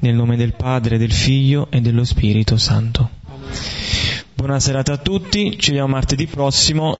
Nel 0.00 0.14
nome 0.14 0.36
del 0.36 0.54
Padre, 0.54 0.98
del 0.98 1.12
Figlio 1.12 1.68
e 1.70 1.80
dello 1.80 2.04
Spirito 2.04 2.56
Santo. 2.56 3.10
Buona 4.34 4.60
serata 4.60 4.92
a 4.92 4.98
tutti, 4.98 5.58
ci 5.58 5.70
vediamo 5.70 5.92
martedì 5.92 6.26
prossimo. 6.26 6.96